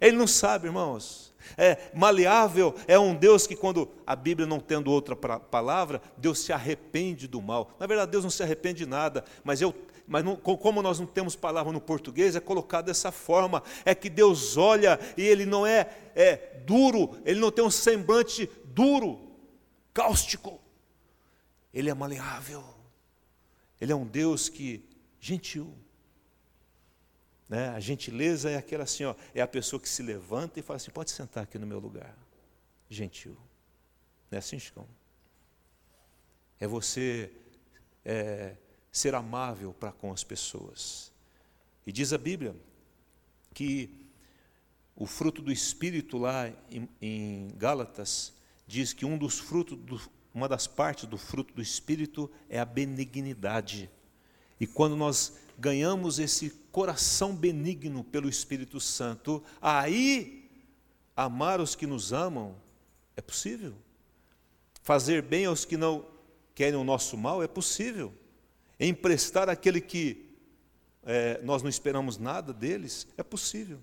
Ele 0.00 0.16
não 0.16 0.26
sabe, 0.26 0.68
irmãos. 0.68 1.32
É, 1.56 1.76
maleável 1.94 2.74
é 2.86 2.98
um 2.98 3.14
Deus 3.14 3.46
que, 3.46 3.56
quando 3.56 3.88
a 4.06 4.14
Bíblia 4.14 4.46
não 4.46 4.60
tendo 4.60 4.90
outra 4.90 5.16
palavra, 5.16 6.00
Deus 6.16 6.38
se 6.38 6.52
arrepende 6.52 7.26
do 7.26 7.42
mal. 7.42 7.76
Na 7.78 7.86
verdade, 7.86 8.10
Deus 8.10 8.24
não 8.24 8.30
se 8.30 8.42
arrepende 8.42 8.84
de 8.84 8.86
nada, 8.86 9.24
mas 9.44 9.60
eu, 9.60 9.74
mas 10.06 10.24
não, 10.24 10.36
como 10.36 10.82
nós 10.82 11.00
não 11.00 11.06
temos 11.06 11.36
palavra 11.36 11.72
no 11.72 11.80
português, 11.80 12.36
é 12.36 12.40
colocado 12.40 12.86
dessa 12.86 13.10
forma: 13.10 13.62
é 13.84 13.94
que 13.94 14.08
Deus 14.08 14.56
olha 14.56 14.98
e 15.16 15.22
Ele 15.22 15.46
não 15.46 15.66
é, 15.66 15.88
é 16.14 16.36
duro, 16.64 17.16
Ele 17.24 17.40
não 17.40 17.50
tem 17.50 17.64
um 17.64 17.70
semblante 17.70 18.48
duro, 18.66 19.31
cáustico. 19.92 20.60
Ele 21.72 21.90
é 21.90 21.94
maleável. 21.94 22.62
Ele 23.80 23.92
é 23.92 23.96
um 23.96 24.06
Deus 24.06 24.48
que 24.48 24.84
gentil. 25.20 25.74
Né? 27.48 27.68
A 27.70 27.80
gentileza 27.80 28.50
é 28.50 28.56
aquela 28.56 28.84
assim, 28.84 29.04
ó, 29.04 29.14
é 29.34 29.40
a 29.40 29.46
pessoa 29.46 29.80
que 29.80 29.88
se 29.88 30.02
levanta 30.02 30.58
e 30.58 30.62
fala 30.62 30.76
assim: 30.76 30.90
pode 30.90 31.10
sentar 31.10 31.44
aqui 31.44 31.58
no 31.58 31.66
meu 31.66 31.78
lugar. 31.78 32.16
Gentil. 32.88 33.36
Não 34.30 34.36
é 34.36 34.38
assim, 34.38 34.58
Chicão? 34.58 34.86
É 36.58 36.66
você 36.66 37.30
é, 38.04 38.56
ser 38.90 39.14
amável 39.14 39.72
para 39.72 39.92
com 39.92 40.12
as 40.12 40.22
pessoas. 40.22 41.12
E 41.86 41.92
diz 41.92 42.12
a 42.12 42.18
Bíblia 42.18 42.54
que 43.52 44.02
o 44.94 45.06
fruto 45.06 45.42
do 45.42 45.50
Espírito 45.50 46.18
lá 46.18 46.48
em, 46.70 46.88
em 47.00 47.48
Gálatas 47.56 48.32
diz 48.66 48.92
que 48.92 49.04
um 49.04 49.18
dos 49.18 49.38
frutos, 49.38 49.78
do, 49.78 50.00
uma 50.34 50.48
das 50.48 50.66
partes 50.66 51.04
do 51.04 51.18
fruto 51.18 51.52
do 51.54 51.62
Espírito 51.62 52.30
é 52.48 52.58
a 52.58 52.64
benignidade. 52.64 53.90
E 54.58 54.66
quando 54.66 54.96
nós 54.96 55.36
ganhamos 55.58 56.18
esse 56.18 56.50
coração 56.70 57.34
benigno 57.34 58.02
pelo 58.02 58.28
Espírito 58.28 58.80
Santo, 58.80 59.42
aí 59.60 60.50
amar 61.16 61.60
os 61.60 61.74
que 61.74 61.86
nos 61.86 62.12
amam 62.12 62.56
é 63.16 63.20
possível. 63.20 63.74
Fazer 64.82 65.22
bem 65.22 65.46
aos 65.46 65.64
que 65.64 65.76
não 65.76 66.06
querem 66.54 66.78
o 66.78 66.84
nosso 66.84 67.16
mal 67.16 67.42
é 67.42 67.48
possível. 67.48 68.12
Emprestar 68.80 69.48
aquele 69.48 69.80
que 69.80 70.30
é, 71.04 71.40
nós 71.42 71.62
não 71.62 71.68
esperamos 71.68 72.16
nada 72.18 72.52
deles 72.52 73.06
é 73.16 73.22
possível 73.22 73.80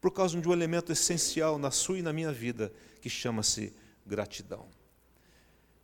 por 0.00 0.10
causa 0.10 0.40
de 0.40 0.48
um 0.48 0.52
elemento 0.52 0.92
essencial 0.92 1.58
na 1.58 1.70
sua 1.70 1.98
e 1.98 2.02
na 2.02 2.12
minha 2.12 2.32
vida, 2.32 2.72
que 3.00 3.08
chama-se 3.08 3.72
gratidão. 4.06 4.66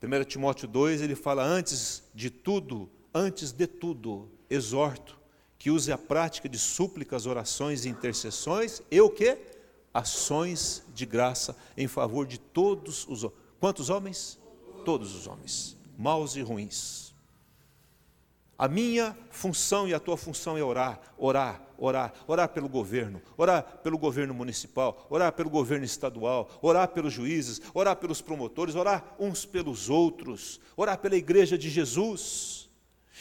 1 0.02 0.24
Timóteo 0.24 0.66
2, 0.66 1.02
ele 1.02 1.14
fala: 1.14 1.44
Antes 1.44 2.02
de 2.14 2.30
tudo, 2.30 2.90
antes 3.14 3.52
de 3.52 3.66
tudo, 3.66 4.28
exorto 4.50 5.20
que 5.62 5.70
use 5.70 5.92
a 5.92 5.96
prática 5.98 6.48
de 6.48 6.58
súplicas, 6.58 7.24
orações 7.24 7.84
e 7.84 7.88
intercessões, 7.88 8.82
e 8.90 9.00
o 9.00 9.08
que? 9.08 9.38
Ações 9.94 10.82
de 10.92 11.06
graça 11.06 11.56
em 11.76 11.86
favor 11.86 12.26
de 12.26 12.36
todos 12.36 13.06
os 13.06 13.22
homens. 13.22 13.40
Quantos 13.60 13.88
homens? 13.88 14.40
Todos 14.84 15.14
os 15.14 15.28
homens, 15.28 15.76
maus 15.96 16.34
e 16.34 16.42
ruins. 16.42 17.11
A 18.62 18.68
minha 18.68 19.16
função 19.28 19.88
e 19.88 19.92
a 19.92 19.98
tua 19.98 20.16
função 20.16 20.56
é 20.56 20.62
orar, 20.62 21.00
orar, 21.18 21.60
orar, 21.76 22.14
orar 22.28 22.48
pelo 22.48 22.68
governo, 22.68 23.20
orar 23.36 23.80
pelo 23.82 23.98
governo 23.98 24.32
municipal, 24.32 25.04
orar 25.10 25.32
pelo 25.32 25.50
governo 25.50 25.84
estadual, 25.84 26.48
orar 26.62 26.86
pelos 26.86 27.12
juízes, 27.12 27.60
orar 27.74 27.96
pelos 27.96 28.22
promotores, 28.22 28.76
orar 28.76 29.16
uns 29.18 29.44
pelos 29.44 29.90
outros, 29.90 30.60
orar 30.76 30.96
pela 30.98 31.16
igreja 31.16 31.58
de 31.58 31.68
Jesus. 31.68 32.70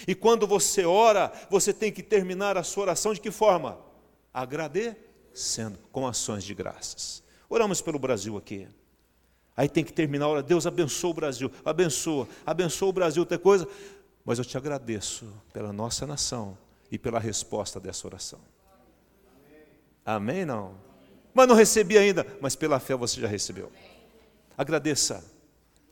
E 0.07 0.13
quando 0.13 0.45
você 0.45 0.85
ora, 0.85 1.31
você 1.49 1.73
tem 1.73 1.91
que 1.91 2.03
terminar 2.03 2.55
a 2.55 2.61
sua 2.61 2.83
oração 2.83 3.11
de 3.11 3.19
que 3.19 3.31
forma? 3.31 3.79
Agradecendo, 4.31 5.79
com 5.91 6.05
ações 6.05 6.43
de 6.43 6.53
graças. 6.53 7.23
Oramos 7.49 7.81
pelo 7.81 7.97
Brasil 7.97 8.37
aqui. 8.37 8.67
Aí 9.57 9.67
tem 9.67 9.83
que 9.83 9.91
terminar 9.91 10.25
a 10.25 10.29
hora, 10.29 10.43
Deus 10.43 10.67
abençoa 10.67 11.09
o 11.09 11.13
Brasil, 11.15 11.51
abençoa, 11.65 12.27
abençoa 12.45 12.89
o 12.89 12.93
Brasil, 12.93 13.25
tem 13.25 13.39
coisa. 13.39 13.67
Mas 14.23 14.37
eu 14.37 14.45
te 14.45 14.57
agradeço 14.57 15.25
pela 15.51 15.73
nossa 15.73 16.05
nação 16.05 16.57
e 16.91 16.97
pela 16.97 17.19
resposta 17.19 17.79
dessa 17.79 18.05
oração. 18.07 18.39
Amém? 20.05 20.45
Não? 20.45 20.75
Mas 21.33 21.47
não 21.47 21.55
recebi 21.55 21.97
ainda, 21.97 22.25
mas 22.41 22.55
pela 22.55 22.79
fé 22.79 22.95
você 22.95 23.19
já 23.21 23.27
recebeu. 23.27 23.71
Agradeça, 24.57 25.23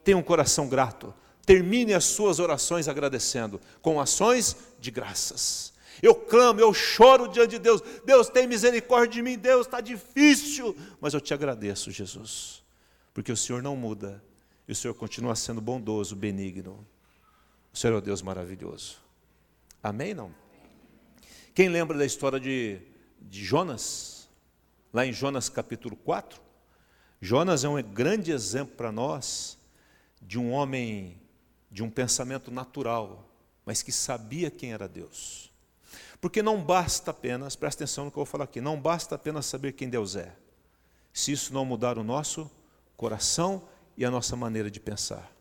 tenha 0.04 0.18
um 0.18 0.24
coração 0.24 0.68
grato. 0.68 1.14
Termine 1.46 1.94
as 1.94 2.04
suas 2.04 2.40
orações 2.40 2.88
agradecendo, 2.88 3.60
com 3.82 4.00
ações 4.00 4.56
de 4.80 4.92
graças. 4.92 5.74
Eu 6.02 6.14
clamo, 6.14 6.60
eu 6.60 6.74
choro 6.74 7.28
diante 7.28 7.52
de 7.52 7.60
Deus. 7.60 7.82
Deus 8.06 8.30
tem 8.30 8.48
misericórdia 8.48 9.16
de 9.16 9.22
mim, 9.22 9.38
Deus 9.38 9.66
está 9.66 9.82
difícil. 9.82 10.76
Mas 11.02 11.14
eu 11.14 11.22
te 11.22 11.34
agradeço, 11.34 11.90
Jesus, 11.90 12.64
porque 13.14 13.32
o 13.32 13.38
Senhor 13.38 13.64
não 13.64 13.76
muda 13.76 14.24
e 14.68 14.72
o 14.72 14.76
Senhor 14.76 14.94
continua 14.94 15.36
sendo 15.36 15.60
bondoso, 15.60 16.16
benigno. 16.16 16.86
O 17.74 17.78
Senhor 17.78 17.94
é 17.94 17.98
o 17.98 18.02
Deus 18.02 18.22
maravilhoso. 18.22 18.98
Amém? 19.82 20.14
Não? 20.14 20.34
Quem 21.54 21.70
lembra 21.70 21.98
da 21.98 22.06
história 22.06 22.40
de, 22.40 22.80
de 23.22 23.44
Jonas? 23.44 24.30
Lá 24.94 25.06
em 25.06 25.14
Jonas 25.14 25.50
capítulo 25.50 25.96
4. 25.96 26.42
Jonas 27.22 27.64
é 27.64 27.70
um 27.70 27.82
grande 27.82 28.32
exemplo 28.32 28.76
para 28.76 28.92
nós 28.92 29.58
de 30.22 30.40
um 30.40 30.52
homem 30.52 31.20
de 31.72 31.84
um 31.84 31.90
pensamento 31.90 32.50
natural, 32.50 33.30
mas 33.66 33.84
que 33.84 33.92
sabia 33.92 34.50
quem 34.50 34.74
era 34.74 34.88
Deus. 34.88 35.52
Porque 36.20 36.42
não 36.42 36.64
basta 36.64 37.12
apenas, 37.12 37.56
presta 37.56 37.84
atenção 37.84 38.06
no 38.06 38.12
que 38.12 38.18
eu 38.18 38.24
vou 38.24 38.26
falar 38.26 38.46
aqui, 38.46 38.60
não 38.60 38.80
basta 38.80 39.16
apenas 39.16 39.46
saber 39.46 39.74
quem 39.74 39.90
Deus 39.90 40.16
é, 40.16 40.36
se 41.14 41.32
isso 41.32 41.54
não 41.54 41.64
mudar 41.64 41.98
o 41.98 42.04
nosso 42.04 42.50
coração 42.98 43.68
e 43.96 44.04
a 44.04 44.12
nossa 44.12 44.36
maneira 44.36 44.70
de 44.70 44.80
pensar. 44.80 45.32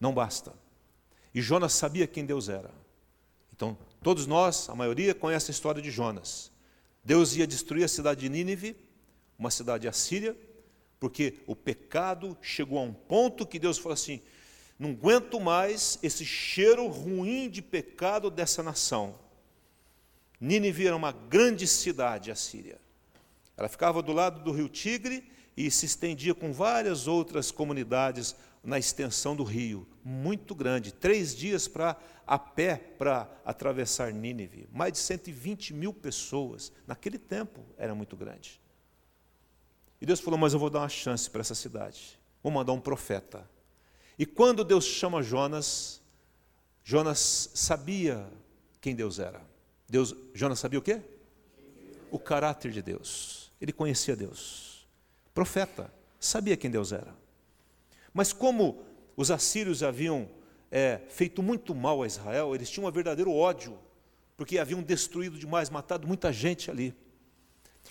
Não 0.00 0.12
basta. 0.12 0.52
E 1.34 1.40
Jonas 1.40 1.72
sabia 1.72 2.06
quem 2.06 2.24
Deus 2.24 2.48
era. 2.48 2.70
Então, 3.54 3.76
todos 4.02 4.26
nós, 4.26 4.68
a 4.68 4.74
maioria, 4.74 5.14
conhece 5.14 5.50
a 5.50 5.52
história 5.52 5.82
de 5.82 5.90
Jonas. 5.90 6.50
Deus 7.04 7.34
ia 7.36 7.46
destruir 7.46 7.84
a 7.84 7.88
cidade 7.88 8.20
de 8.20 8.28
Nínive, 8.28 8.76
uma 9.38 9.50
cidade 9.50 9.88
assíria, 9.88 10.36
porque 11.00 11.38
o 11.46 11.54
pecado 11.54 12.36
chegou 12.42 12.78
a 12.78 12.82
um 12.82 12.92
ponto 12.92 13.46
que 13.46 13.58
Deus 13.58 13.78
falou 13.78 13.94
assim: 13.94 14.20
não 14.78 14.90
aguento 14.90 15.40
mais 15.40 15.98
esse 16.02 16.24
cheiro 16.24 16.86
ruim 16.86 17.48
de 17.50 17.62
pecado 17.62 18.30
dessa 18.30 18.62
nação. 18.62 19.18
Nínive 20.40 20.86
era 20.86 20.96
uma 20.96 21.12
grande 21.12 21.66
cidade 21.66 22.30
assíria. 22.30 22.78
Ela 23.56 23.68
ficava 23.68 24.00
do 24.00 24.12
lado 24.12 24.40
do 24.42 24.52
rio 24.52 24.68
Tigre 24.68 25.28
e 25.56 25.68
se 25.68 25.86
estendia 25.86 26.32
com 26.32 26.52
várias 26.52 27.08
outras 27.08 27.50
comunidades 27.50 28.36
na 28.68 28.78
extensão 28.78 29.34
do 29.34 29.44
rio, 29.44 29.88
muito 30.04 30.54
grande, 30.54 30.92
três 30.92 31.34
dias 31.34 31.66
para 31.66 31.96
a 32.26 32.38
pé 32.38 32.76
para 32.76 33.26
atravessar 33.42 34.12
Nínive, 34.12 34.68
mais 34.70 34.92
de 34.92 34.98
120 34.98 35.72
mil 35.72 35.90
pessoas, 35.90 36.70
naquele 36.86 37.16
tempo 37.18 37.64
era 37.78 37.94
muito 37.94 38.14
grande. 38.14 38.60
E 39.98 40.04
Deus 40.04 40.20
falou: 40.20 40.38
Mas 40.38 40.52
eu 40.52 40.58
vou 40.58 40.68
dar 40.68 40.80
uma 40.80 40.88
chance 40.90 41.30
para 41.30 41.40
essa 41.40 41.54
cidade, 41.54 42.20
vou 42.42 42.52
mandar 42.52 42.74
um 42.74 42.80
profeta. 42.80 43.48
E 44.18 44.26
quando 44.26 44.62
Deus 44.62 44.84
chama 44.84 45.22
Jonas, 45.22 46.02
Jonas 46.84 47.50
sabia 47.54 48.30
quem 48.82 48.94
Deus 48.94 49.18
era. 49.18 49.40
Deus, 49.88 50.14
Jonas 50.34 50.58
sabia 50.58 50.78
o 50.78 50.82
quê? 50.82 51.00
O 52.10 52.18
caráter 52.18 52.70
de 52.70 52.82
Deus. 52.82 53.50
Ele 53.58 53.72
conhecia 53.72 54.14
Deus. 54.14 54.86
Profeta, 55.32 55.90
sabia 56.20 56.54
quem 56.54 56.70
Deus 56.70 56.92
era. 56.92 57.16
Mas 58.18 58.32
como 58.32 58.84
os 59.16 59.30
assírios 59.30 59.80
haviam 59.80 60.28
é, 60.72 61.00
feito 61.08 61.40
muito 61.40 61.72
mal 61.72 62.02
a 62.02 62.06
Israel, 62.08 62.52
eles 62.52 62.68
tinham 62.68 62.88
um 62.88 62.90
verdadeiro 62.90 63.32
ódio 63.32 63.78
porque 64.36 64.58
haviam 64.58 64.82
destruído 64.82 65.38
demais, 65.38 65.70
matado 65.70 66.04
muita 66.04 66.32
gente 66.32 66.68
ali. 66.68 66.92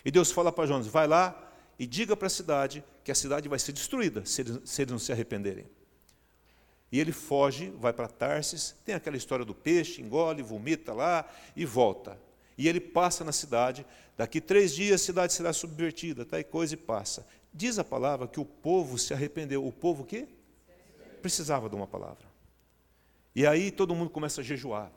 E 0.04 0.12
Deus 0.12 0.30
fala 0.30 0.52
para 0.52 0.66
Jonas: 0.66 0.86
vai 0.86 1.08
lá 1.08 1.50
e 1.80 1.88
diga 1.88 2.14
para 2.14 2.28
a 2.28 2.30
cidade 2.30 2.84
que 3.06 3.12
a 3.12 3.16
cidade 3.16 3.48
vai 3.48 3.58
ser 3.58 3.72
destruída 3.72 4.26
se 4.26 4.42
eles, 4.42 4.60
se 4.66 4.82
eles 4.82 4.92
não 4.92 5.00
se 5.00 5.14
arrependerem. 5.14 5.66
E 6.92 7.00
ele 7.00 7.14
foge, 7.14 7.70
vai 7.78 7.94
para 7.94 8.10
Tarsis, 8.10 8.76
tem 8.84 8.96
aquela 8.96 9.16
história 9.16 9.46
do 9.46 9.56
peixe, 9.56 10.02
engole, 10.02 10.44
vomita 10.44 10.92
lá 10.92 11.26
e 11.56 11.64
volta. 11.64 12.20
E 12.58 12.68
ele 12.68 12.82
passa 12.82 13.24
na 13.24 13.32
cidade, 13.32 13.86
daqui 14.18 14.42
três 14.42 14.76
dias 14.76 15.00
a 15.00 15.06
cidade 15.06 15.32
será 15.32 15.54
subvertida, 15.54 16.26
tal 16.26 16.44
coisa 16.44 16.74
e 16.74 16.78
passa. 16.78 17.26
Diz 17.58 17.80
a 17.80 17.84
palavra 17.84 18.28
que 18.28 18.40
o 18.40 18.46
povo 18.46 19.00
se 19.00 19.16
arrependeu. 19.16 19.66
O 19.66 19.72
povo 19.72 20.06
que? 20.06 20.28
Precisava 21.24 21.68
de 21.68 21.76
uma 21.76 21.88
palavra. 21.88 22.28
E 23.36 23.48
aí 23.48 23.72
todo 23.72 23.96
mundo 23.96 24.12
começa 24.12 24.42
a 24.42 24.44
jejuar. 24.44 24.92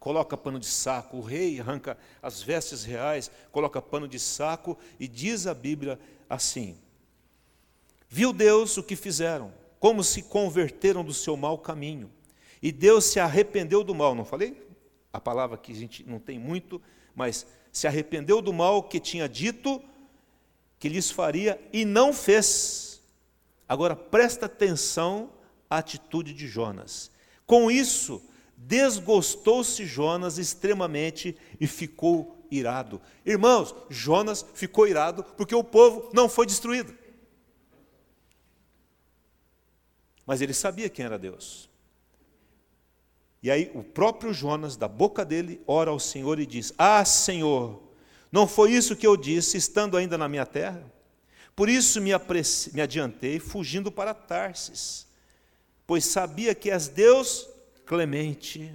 Coloca 0.00 0.36
pano 0.36 0.58
de 0.58 0.66
saco, 0.66 1.18
o 1.18 1.20
rei 1.20 1.60
arranca 1.60 1.96
as 2.20 2.42
vestes 2.42 2.82
reais, 2.82 3.30
coloca 3.52 3.80
pano 3.80 4.08
de 4.08 4.18
saco 4.18 4.76
e 4.98 5.06
diz 5.06 5.46
a 5.46 5.54
Bíblia 5.54 6.00
assim: 6.28 6.76
Viu 8.08 8.32
Deus 8.32 8.76
o 8.76 8.82
que 8.82 8.96
fizeram, 8.96 9.54
como 9.78 10.02
se 10.02 10.24
converteram 10.24 11.04
do 11.04 11.14
seu 11.14 11.36
mau 11.36 11.58
caminho. 11.58 12.10
E 12.60 12.72
Deus 12.72 13.04
se 13.04 13.20
arrependeu 13.20 13.84
do 13.84 13.94
mal, 13.94 14.16
não 14.16 14.24
falei? 14.24 14.66
A 15.12 15.20
palavra 15.20 15.56
que 15.56 15.70
a 15.70 15.76
gente 15.76 16.02
não 16.02 16.18
tem 16.18 16.40
muito, 16.40 16.82
mas 17.14 17.46
se 17.70 17.86
arrependeu 17.86 18.42
do 18.42 18.52
mal 18.52 18.82
que 18.82 18.98
tinha 18.98 19.28
dito 19.28 19.80
que 20.78 20.88
lhes 20.88 21.10
faria 21.10 21.60
e 21.72 21.84
não 21.84 22.12
fez. 22.12 23.02
Agora 23.68 23.96
presta 23.96 24.46
atenção 24.46 25.32
à 25.68 25.78
atitude 25.78 26.32
de 26.32 26.46
Jonas. 26.46 27.10
Com 27.46 27.70
isso, 27.70 28.22
desgostou-se 28.56 29.84
Jonas 29.84 30.38
extremamente 30.38 31.36
e 31.60 31.66
ficou 31.66 32.38
irado. 32.50 33.00
Irmãos, 33.24 33.74
Jonas 33.88 34.44
ficou 34.54 34.86
irado 34.86 35.24
porque 35.36 35.54
o 35.54 35.64
povo 35.64 36.10
não 36.12 36.28
foi 36.28 36.46
destruído. 36.46 36.96
Mas 40.24 40.40
ele 40.40 40.52
sabia 40.52 40.90
quem 40.90 41.04
era 41.04 41.18
Deus. 41.18 41.68
E 43.42 43.50
aí 43.50 43.70
o 43.74 43.82
próprio 43.82 44.32
Jonas, 44.32 44.76
da 44.76 44.88
boca 44.88 45.24
dele, 45.24 45.62
ora 45.66 45.90
ao 45.90 45.98
Senhor 45.98 46.38
e 46.40 46.46
diz: 46.46 46.72
Ah, 46.76 47.04
Senhor, 47.04 47.80
não 48.30 48.46
foi 48.46 48.72
isso 48.72 48.96
que 48.96 49.06
eu 49.06 49.16
disse, 49.16 49.56
estando 49.56 49.96
ainda 49.96 50.18
na 50.18 50.28
minha 50.28 50.46
terra? 50.46 50.84
Por 51.56 51.68
isso 51.68 52.00
me, 52.00 52.10
me 52.72 52.80
adiantei, 52.80 53.38
fugindo 53.38 53.90
para 53.90 54.14
Tarsis, 54.14 55.06
pois 55.86 56.04
sabia 56.04 56.54
que 56.54 56.70
és 56.70 56.88
Deus 56.88 57.48
clemente. 57.84 58.72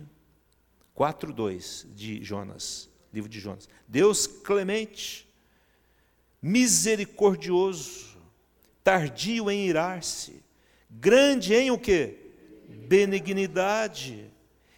4:2 0.96 1.88
de 1.96 2.24
Jonas, 2.24 2.90
livro 3.12 3.30
de 3.30 3.40
Jonas. 3.40 3.68
Deus 3.88 4.28
clemente, 4.28 5.28
misericordioso, 6.42 8.18
tardio 8.84 9.50
em 9.50 9.68
irar-se, 9.68 10.44
grande 10.90 11.54
em 11.56 11.72
o 11.72 11.80
que? 11.80 12.20
Benignidade, 12.88 14.30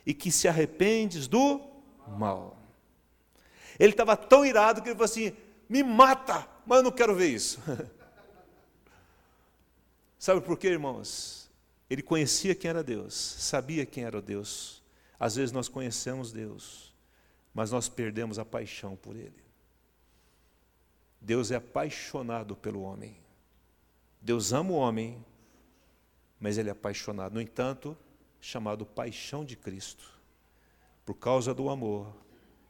e 0.05 0.13
que 0.13 0.31
se 0.31 0.47
arrependes 0.47 1.27
do 1.27 1.59
mal. 2.07 2.54
Ele 3.79 3.91
estava 3.91 4.15
tão 4.15 4.45
irado 4.45 4.81
que 4.81 4.89
ele 4.89 4.95
falou 4.95 5.05
assim: 5.05 5.35
me 5.67 5.83
mata, 5.83 6.47
mas 6.65 6.77
eu 6.77 6.83
não 6.83 6.91
quero 6.91 7.15
ver 7.15 7.27
isso. 7.27 7.59
Sabe 10.17 10.41
por 10.41 10.57
quê, 10.57 10.69
irmãos? 10.69 11.49
Ele 11.89 12.01
conhecia 12.01 12.55
quem 12.55 12.69
era 12.69 12.83
Deus, 12.83 13.13
sabia 13.13 13.85
quem 13.85 14.03
era 14.03 14.21
Deus. 14.21 14.81
Às 15.19 15.35
vezes 15.35 15.51
nós 15.51 15.67
conhecemos 15.67 16.31
Deus, 16.31 16.93
mas 17.53 17.71
nós 17.71 17.87
perdemos 17.87 18.39
a 18.39 18.45
paixão 18.45 18.95
por 18.95 19.15
Ele. 19.15 19.43
Deus 21.21 21.51
é 21.51 21.55
apaixonado 21.55 22.55
pelo 22.55 22.81
homem. 22.81 23.17
Deus 24.21 24.51
ama 24.51 24.71
o 24.71 24.75
homem, 24.75 25.23
mas 26.39 26.57
Ele 26.57 26.69
é 26.69 26.71
apaixonado. 26.71 27.33
No 27.33 27.41
entanto, 27.41 27.97
chamado 28.41 28.85
paixão 28.85 29.43
de 29.43 29.55
Cristo. 29.55 30.15
Por 31.05 31.15
causa 31.15 31.53
do 31.53 31.69
amor, 31.69 32.13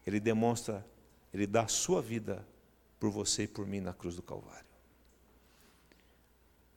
ele 0.06 0.20
demonstra, 0.20 0.86
ele 1.36 1.45
dá 1.45 1.63
a 1.63 1.67
sua 1.67 2.02
vida 2.02 2.48
por 2.98 3.12
você 3.12 3.43
e 3.43 3.48
por 3.48 3.67
mim 3.67 3.82
na 3.82 3.93
cruz 3.93 4.15
do 4.15 4.21
Calvário. 4.21 4.65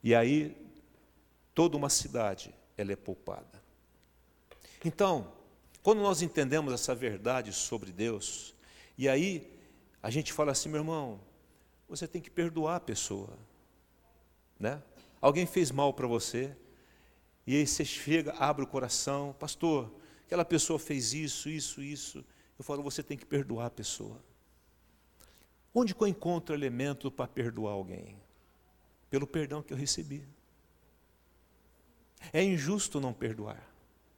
E 0.03 0.17
aí, 0.17 0.57
toda 1.55 1.77
uma 1.77 1.89
cidade, 1.89 2.53
ela 2.77 2.93
é 2.93 2.97
poupada. 2.97 3.63
Então, 4.85 5.33
quando 5.81 6.01
nós 6.01 6.23
entendemos 6.23 6.73
essa 6.73 6.93
verdade 6.93 7.53
sobre 7.53 7.93
Deus, 7.93 8.53
e 8.97 9.09
aí 9.09 9.49
a 10.03 10.11
gente 10.11 10.33
fala 10.33 10.51
assim, 10.51 10.69
meu 10.69 10.81
irmão, 10.81 11.21
você 11.89 12.09
tem 12.09 12.21
que 12.21 12.29
perdoar 12.29 12.77
a 12.77 12.81
pessoa, 12.81 13.39
né? 14.59 14.83
Alguém 15.21 15.47
fez 15.47 15.71
mal 15.71 15.95
para 15.95 16.09
você, 16.09 16.57
e 17.47 17.55
aí 17.55 17.65
você 17.65 17.85
chega, 17.85 18.33
abre 18.33 18.65
o 18.65 18.67
coração, 18.67 19.37
pastor, 19.39 19.95
aquela 20.27 20.45
pessoa 20.45 20.81
fez 20.81 21.15
isso, 21.15 21.49
isso, 21.49 21.81
isso. 21.81 22.25
Eu 22.59 22.65
falo, 22.65 22.83
você 22.83 23.05
tem 23.05 23.17
que 23.17 23.25
perdoar 23.25 23.67
a 23.67 23.71
pessoa. 23.71 24.21
Onde 25.75 25.95
que 25.95 26.03
eu 26.03 26.07
encontro 26.07 26.55
elemento 26.55 27.11
para 27.11 27.29
perdoar 27.29 27.73
alguém? 27.73 28.17
Pelo 29.11 29.27
perdão 29.27 29.63
que 29.63 29.73
eu 29.73 29.77
recebi. 29.77 30.27
É 32.33 32.43
injusto 32.43 33.01
não 33.01 33.13
perdoar 33.13 33.63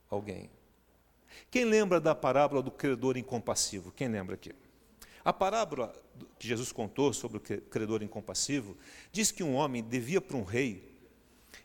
alguém. 0.09 0.51
Quem 1.51 1.65
lembra 1.65 2.01
da 2.01 2.15
parábola 2.15 2.63
do 2.63 2.71
credor 2.71 3.17
incompassivo? 3.17 3.93
Quem 3.93 4.09
lembra 4.09 4.35
aqui? 4.35 4.55
A 5.25 5.33
parábola 5.33 5.95
que 6.39 6.49
Jesus 6.49 6.73
contou 6.73 7.13
sobre 7.13 7.39
o 7.39 7.41
credor 7.41 8.03
incompassivo 8.03 8.77
diz 9.13 9.31
que 9.31 9.43
um 9.43 9.55
homem 9.55 9.83
devia 9.83 10.21
para 10.21 10.37
um 10.37 10.45
rei, 10.45 10.91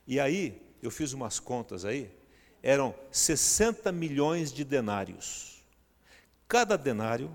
e 0.05 0.19
aí 0.19 0.61
eu 0.81 0.91
fiz 0.91 1.13
umas 1.13 1.39
contas 1.39 1.85
aí, 1.85 2.11
eram 2.61 2.93
60 3.11 3.91
milhões 3.91 4.51
de 4.51 4.63
denários. 4.63 5.63
Cada 6.47 6.77
denário 6.77 7.31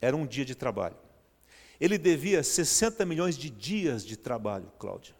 era 0.00 0.16
um 0.16 0.26
dia 0.26 0.44
de 0.44 0.54
trabalho. 0.54 0.96
Ele 1.84 1.98
devia 1.98 2.42
60 2.42 3.04
milhões 3.04 3.36
de 3.36 3.50
dias 3.50 4.06
de 4.06 4.16
trabalho, 4.16 4.72
Cláudia. 4.78 5.14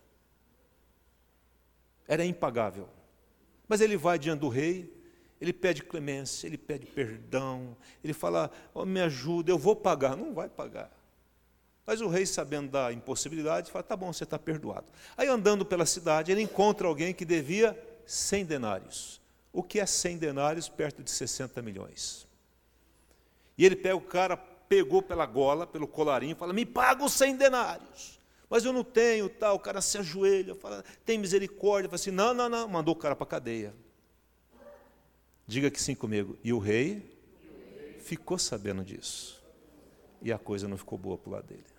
Era 2.09 2.25
impagável. 2.25 2.89
Mas 3.69 3.83
ele 3.83 3.99
vai 3.99 4.19
diante 4.19 4.41
do 4.41 4.49
rei, 4.49 4.91
ele 5.39 5.53
pede 5.53 5.83
clemência, 5.83 6.47
ele 6.47 6.57
pede 6.57 6.87
perdão, 6.87 7.77
ele 8.03 8.15
fala: 8.15 8.51
oh, 8.73 8.87
me 8.87 8.99
ajuda, 9.03 9.51
eu 9.51 9.59
vou 9.59 9.77
pagar. 9.77 10.17
Não 10.17 10.33
vai 10.33 10.49
pagar. 10.49 10.91
Mas 11.85 12.01
o 12.01 12.09
rei, 12.09 12.25
sabendo 12.25 12.71
da 12.71 12.91
impossibilidade, 12.91 13.71
fala: 13.71 13.83
tá 13.83 13.95
bom, 13.95 14.11
você 14.11 14.25
está 14.25 14.39
perdoado. 14.39 14.87
Aí, 15.19 15.29
andando 15.29 15.67
pela 15.67 15.85
cidade, 15.85 16.33
ele 16.33 16.41
encontra 16.41 16.89
alguém 16.89 17.13
que 17.13 17.27
devia 17.27 17.79
100 18.07 18.47
denários. 18.47 19.21
O 19.53 19.63
que 19.63 19.81
é 19.81 19.85
100 19.85 20.17
denários 20.17 20.67
perto 20.67 21.03
de 21.03 21.11
60 21.11 21.61
milhões? 21.61 22.27
E 23.59 23.67
ele 23.67 23.77
pega 23.77 23.97
o 23.97 24.01
cara, 24.01 24.43
pegou 24.75 25.03
pela 25.03 25.27
gola, 25.27 25.67
pelo 25.67 25.87
colarinho, 25.87 26.37
fala: 26.37 26.53
me 26.53 26.67
paga 26.67 27.05
os 27.05 27.13
100 27.13 27.37
denários. 27.37 28.19
Mas 28.49 28.65
eu 28.65 28.73
não 28.73 28.85
tenho, 28.85 29.29
tal. 29.29 29.57
O 29.57 29.61
cara 29.61 29.81
se 29.81 29.99
ajoelha, 29.99 30.55
fala: 30.55 30.85
tem 31.05 31.19
misericórdia. 31.19 31.89
Fala 31.89 31.97
assim: 31.97 32.11
não, 32.11 32.35
não, 32.35 32.49
não. 32.49 32.69
Mandou 32.69 32.95
o 32.95 32.99
cara 32.99 33.15
para 33.15 33.25
a 33.25 33.29
cadeia. 33.29 33.75
Diga 35.47 35.71
que 35.71 35.81
sim 35.81 35.95
comigo. 35.95 36.39
E 36.43 36.53
o 36.53 36.59
rei 36.59 37.19
ficou 38.01 38.39
sabendo 38.39 38.85
disso. 38.85 39.43
E 40.23 40.33
a 40.33 40.39
coisa 40.39 40.67
não 40.67 40.77
ficou 40.77 40.99
boa 40.99 41.19
para 41.19 41.29
o 41.29 41.33
lado 41.33 41.47
dele 41.47 41.75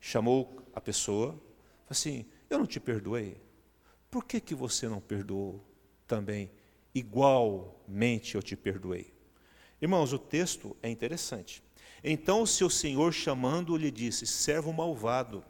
chamou 0.00 0.62
a 0.74 0.80
pessoa, 0.80 1.32
falou 1.32 1.42
assim: 1.90 2.24
Eu 2.48 2.58
não 2.58 2.66
te 2.66 2.80
perdoei. 2.80 3.36
Por 4.10 4.24
que, 4.24 4.40
que 4.40 4.54
você 4.54 4.88
não 4.88 5.00
perdoou 5.00 5.62
também? 6.06 6.50
Igualmente 6.94 8.34
eu 8.34 8.42
te 8.42 8.56
perdoei. 8.56 9.12
Irmãos, 9.80 10.12
o 10.12 10.18
texto 10.18 10.76
é 10.82 10.88
interessante. 10.88 11.62
Então 12.02 12.42
o 12.42 12.46
seu 12.46 12.70
senhor, 12.70 13.12
chamando, 13.12 13.76
lhe 13.76 13.90
disse: 13.90 14.26
Servo 14.26 14.72
malvado, 14.72 15.44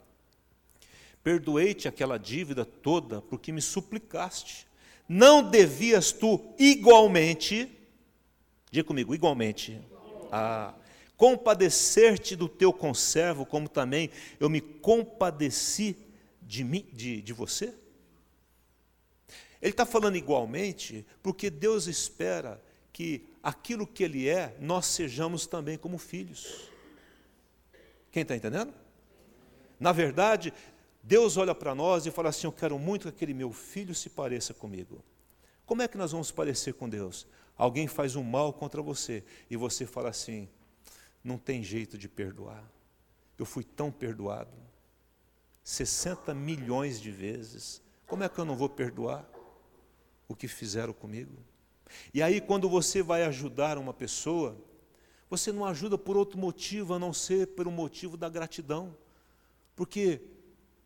perdoei-te 1.23 1.87
aquela 1.87 2.19
dívida 2.19 2.65
toda 2.65 3.23
porque 3.23 3.53
me 3.53 3.63
suplicaste. 3.63 4.67
Não 5.09 5.43
devias 5.43 6.13
tu 6.13 6.55
igualmente, 6.59 7.71
diga 8.71 8.87
comigo, 8.87 9.15
igualmente, 9.15 9.81
a 10.31 10.75
compadecer-te 11.17 12.35
do 12.35 12.49
teu 12.49 12.73
conservo, 12.73 13.45
como 13.45 13.69
também 13.69 14.11
eu 14.39 14.49
me 14.49 14.61
compadeci 14.61 15.97
de, 16.41 16.65
mim, 16.65 16.87
de, 16.93 17.21
de 17.21 17.33
você? 17.33 17.75
Ele 19.61 19.73
está 19.73 19.85
falando 19.85 20.17
igualmente, 20.17 21.05
porque 21.23 21.51
Deus 21.51 21.87
espera 21.87 22.63
que 23.01 23.27
aquilo 23.43 23.87
que 23.87 24.05
Ele 24.05 24.29
é, 24.29 24.55
nós 24.61 24.85
sejamos 24.85 25.47
também 25.47 25.79
como 25.79 25.97
filhos. 25.97 26.69
Quem 28.13 28.21
está 28.21 28.37
entendendo? 28.37 28.75
Na 29.79 29.91
verdade, 29.91 30.53
Deus 31.03 31.39
olha 31.39 31.55
para 31.55 31.75
nós 31.75 32.05
e 32.05 32.11
fala 32.11 32.29
assim: 32.29 32.47
Eu 32.47 32.53
quero 32.53 32.79
muito 32.79 33.05
que 33.05 33.09
aquele 33.09 33.33
meu 33.33 33.55
filho 33.55 33.95
se 33.95 34.11
pareça 34.11 34.53
comigo. 34.53 35.03
Como 35.65 35.81
é 35.81 35.89
que 35.89 35.97
nós 35.97 36.13
vamos 36.13 36.31
parecer 36.31 36.75
com 36.75 36.91
Deus? 36.91 37.27
Alguém 37.57 37.89
faz 37.89 38.17
um 38.17 38.23
mal 38.23 38.53
contra 38.53 38.83
você 38.83 39.25
e 39.49 39.57
você 39.57 39.87
fala 39.87 40.11
assim: 40.11 40.47
não 41.25 41.39
tem 41.39 41.65
jeito 41.65 41.97
de 41.97 42.07
perdoar. 42.07 42.71
Eu 43.39 43.47
fui 43.47 43.65
tão 43.65 43.91
perdoado. 43.91 44.53
60 45.65 46.35
milhões 46.35 47.01
de 47.01 47.11
vezes. 47.11 47.81
Como 48.07 48.25
é 48.25 48.29
que 48.29 48.39
eu 48.39 48.45
não 48.45 48.57
vou 48.57 48.69
perdoar 48.69 49.27
o 50.29 50.37
que 50.37 50.47
fizeram 50.47 50.93
comigo? 50.93 51.33
E 52.12 52.22
aí, 52.22 52.41
quando 52.41 52.68
você 52.68 53.03
vai 53.03 53.24
ajudar 53.24 53.78
uma 53.78 53.93
pessoa, 53.93 54.57
você 55.28 55.53
não 55.53 55.64
ajuda 55.64 55.97
por 55.97 56.16
outro 56.16 56.38
motivo 56.38 56.95
a 56.95 56.99
não 56.99 57.12
ser 57.12 57.49
pelo 57.49 57.70
motivo 57.70 58.16
da 58.16 58.28
gratidão, 58.28 58.97
porque 59.76 60.20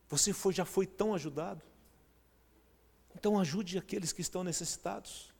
você 0.09 0.33
foi, 0.33 0.53
já 0.53 0.65
foi 0.65 0.87
tão 0.87 1.15
ajudado. 1.15 1.63
Então, 3.17 3.39
ajude 3.39 3.79
aqueles 3.79 4.13
que 4.13 4.21
estão 4.21 4.45
necessitados. 4.45 5.33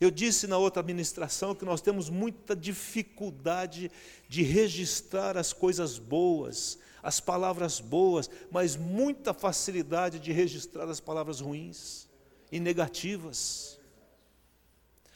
Eu 0.00 0.10
disse 0.10 0.46
na 0.46 0.58
outra 0.58 0.80
administração 0.80 1.54
que 1.54 1.64
nós 1.64 1.80
temos 1.80 2.10
muita 2.10 2.56
dificuldade 2.56 3.90
de 4.28 4.42
registrar 4.42 5.36
as 5.36 5.52
coisas 5.52 5.98
boas, 5.98 6.78
as 7.02 7.20
palavras 7.20 7.80
boas, 7.80 8.28
mas 8.50 8.74
muita 8.74 9.32
facilidade 9.32 10.18
de 10.18 10.32
registrar 10.32 10.88
as 10.88 10.98
palavras 10.98 11.40
ruins 11.40 12.08
e 12.50 12.58
negativas. 12.58 13.75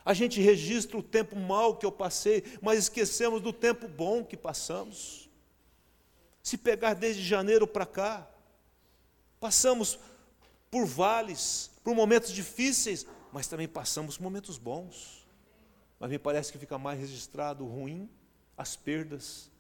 A 0.05 0.15
gente 0.15 0.41
registra 0.41 0.97
o 0.97 1.03
tempo 1.03 1.37
mal 1.37 1.77
que 1.77 1.85
eu 1.85 1.93
passei, 1.93 2.45
mas 2.63 2.79
esquecemos 2.79 3.41
do 3.41 3.53
tempo 3.53 3.87
bom 3.87 4.25
que 4.25 4.37
passamos. 4.37 5.29
Se 6.43 6.57
pegar 6.57 6.95
desde 6.95 7.23
janeiro 7.23 7.67
para 7.67 7.85
cá, 7.85 8.29
passamos 9.39 9.99
por 10.71 10.87
vales, 10.87 11.71
por 11.85 11.95
momentos 11.95 12.33
difíceis, 12.33 13.07
mas 13.33 13.47
também 13.47 13.69
passamos 13.69 14.19
momentos 14.19 14.57
bons. 14.57 15.27
Mas 15.99 16.11
me 16.11 16.19
parece 16.19 16.51
que 16.51 16.59
fica 16.59 16.79
mais 16.79 16.99
registrado 16.99 17.65
o 17.65 17.69
ruim, 17.69 18.09
as 18.57 18.75
perdas. 18.77 19.51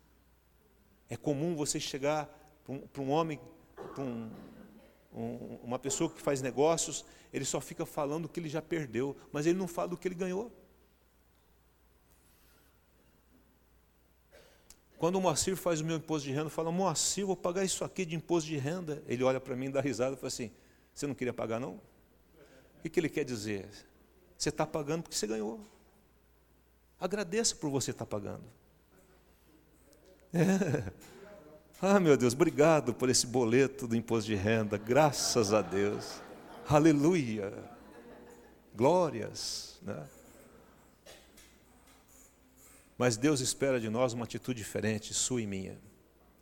É 1.08 1.16
comum 1.16 1.54
você 1.54 1.78
chegar 1.78 2.26
para 2.64 2.74
um, 2.74 2.80
para 2.80 3.02
um 3.02 3.10
homem, 3.10 3.38
para 3.94 4.02
um, 4.02 4.30
um, 5.12 5.58
uma 5.62 5.78
pessoa 5.78 6.08
que 6.10 6.20
faz 6.20 6.40
negócios, 6.40 7.04
ele 7.32 7.44
só 7.44 7.60
fica 7.60 7.84
falando 7.84 8.26
o 8.26 8.28
que 8.28 8.40
ele 8.40 8.48
já 8.48 8.62
perdeu, 8.62 9.16
mas 9.32 9.46
ele 9.46 9.58
não 9.58 9.68
fala 9.68 9.88
do 9.88 9.96
que 9.96 10.06
ele 10.08 10.14
ganhou. 10.14 10.52
Quando 14.98 15.16
o 15.16 15.20
Moacir 15.20 15.56
faz 15.56 15.80
o 15.80 15.84
meu 15.84 15.96
imposto 15.96 16.28
de 16.28 16.34
renda, 16.34 16.50
fala, 16.50 16.70
Moacir, 16.70 17.24
vou 17.24 17.36
pagar 17.36 17.64
isso 17.64 17.84
aqui 17.84 18.04
de 18.04 18.14
imposto 18.14 18.50
de 18.50 18.58
renda. 18.58 19.02
Ele 19.06 19.24
olha 19.24 19.40
para 19.40 19.56
mim, 19.56 19.70
dá 19.70 19.80
risada 19.80 20.12
e 20.12 20.16
fala 20.16 20.28
assim, 20.28 20.50
você 20.94 21.06
não 21.06 21.14
queria 21.14 21.32
pagar 21.32 21.58
não? 21.58 21.80
O 22.78 22.82
que, 22.82 22.90
que 22.90 23.00
ele 23.00 23.08
quer 23.08 23.24
dizer? 23.24 23.66
Você 24.36 24.50
está 24.50 24.66
pagando 24.66 25.02
porque 25.02 25.16
você 25.16 25.26
ganhou. 25.26 25.60
Agradeça 27.00 27.56
por 27.56 27.70
você 27.70 27.92
estar 27.92 28.04
tá 28.04 28.10
pagando. 28.10 28.44
É. 30.32 31.19
Ah, 31.82 31.98
meu 31.98 32.14
Deus, 32.14 32.34
obrigado 32.34 32.92
por 32.92 33.08
esse 33.08 33.26
boleto 33.26 33.88
do 33.88 33.96
imposto 33.96 34.26
de 34.26 34.34
renda, 34.34 34.76
graças 34.76 35.54
a 35.54 35.62
Deus. 35.62 36.20
Aleluia. 36.68 37.54
Glórias. 38.74 39.80
Né? 39.80 40.06
Mas 42.98 43.16
Deus 43.16 43.40
espera 43.40 43.80
de 43.80 43.88
nós 43.88 44.12
uma 44.12 44.24
atitude 44.24 44.58
diferente, 44.58 45.14
sua 45.14 45.40
e 45.40 45.46
minha, 45.46 45.80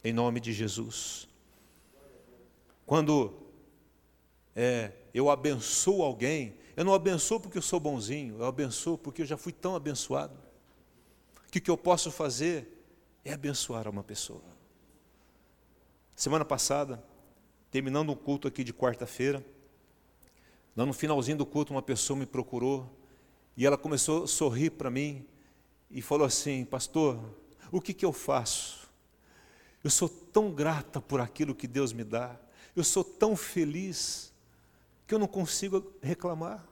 em 0.02 0.12
nome 0.12 0.40
de 0.40 0.52
Jesus. 0.52 1.28
Quando 2.84 3.32
é, 4.56 4.90
eu 5.14 5.30
abençoo 5.30 6.02
alguém, 6.02 6.56
eu 6.76 6.84
não 6.84 6.92
abençoo 6.92 7.38
porque 7.38 7.58
eu 7.58 7.62
sou 7.62 7.78
bonzinho, 7.78 8.40
eu 8.40 8.46
abençoo 8.46 8.98
porque 8.98 9.22
eu 9.22 9.26
já 9.26 9.36
fui 9.36 9.52
tão 9.52 9.76
abençoado. 9.76 10.36
Que 11.48 11.58
o 11.58 11.62
que 11.62 11.70
eu 11.70 11.78
posso 11.78 12.10
fazer 12.10 12.82
é 13.24 13.32
abençoar 13.32 13.86
uma 13.86 14.02
pessoa. 14.02 14.57
Semana 16.18 16.44
passada, 16.44 17.00
terminando 17.70 18.10
um 18.10 18.16
culto 18.16 18.48
aqui 18.48 18.64
de 18.64 18.74
quarta-feira, 18.74 19.40
lá 20.76 20.84
no 20.84 20.92
finalzinho 20.92 21.38
do 21.38 21.46
culto, 21.46 21.72
uma 21.72 21.80
pessoa 21.80 22.18
me 22.18 22.26
procurou 22.26 22.92
e 23.56 23.64
ela 23.64 23.78
começou 23.78 24.24
a 24.24 24.26
sorrir 24.26 24.70
para 24.70 24.90
mim 24.90 25.24
e 25.88 26.02
falou 26.02 26.26
assim: 26.26 26.64
Pastor, 26.64 27.20
o 27.70 27.80
que, 27.80 27.94
que 27.94 28.04
eu 28.04 28.12
faço? 28.12 28.90
Eu 29.84 29.90
sou 29.90 30.08
tão 30.08 30.50
grata 30.50 31.00
por 31.00 31.20
aquilo 31.20 31.54
que 31.54 31.68
Deus 31.68 31.92
me 31.92 32.02
dá, 32.02 32.36
eu 32.74 32.82
sou 32.82 33.04
tão 33.04 33.36
feliz 33.36 34.34
que 35.06 35.14
eu 35.14 35.20
não 35.20 35.28
consigo 35.28 35.92
reclamar. 36.02 36.66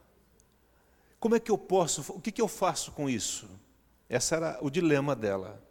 Como 1.20 1.36
é 1.36 1.38
que 1.38 1.52
eu 1.52 1.56
posso, 1.56 2.04
o 2.12 2.20
que, 2.20 2.32
que 2.32 2.42
eu 2.42 2.48
faço 2.48 2.90
com 2.90 3.08
isso? 3.08 3.48
Esse 4.10 4.34
era 4.34 4.58
o 4.60 4.68
dilema 4.68 5.14
dela. 5.14 5.64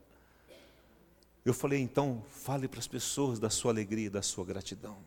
Eu 1.45 1.53
falei, 1.53 1.79
então, 1.79 2.25
fale 2.27 2.67
para 2.67 2.79
as 2.79 2.87
pessoas 2.87 3.37
da 3.37 3.51
sua 3.51 3.71
alegria 3.71 4.07
e 4.07 4.09
da 4.09 4.23
sua 4.23 4.43
gratidão. 4.43 4.97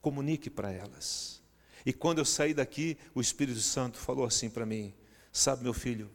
Comunique 0.00 0.50
para 0.50 0.72
elas. 0.72 1.40
E 1.86 1.92
quando 1.92 2.18
eu 2.18 2.24
saí 2.24 2.52
daqui, 2.52 2.98
o 3.14 3.20
Espírito 3.20 3.60
Santo 3.60 3.98
falou 3.98 4.24
assim 4.24 4.50
para 4.50 4.66
mim: 4.66 4.92
Sabe, 5.32 5.62
meu 5.62 5.72
filho, 5.72 6.10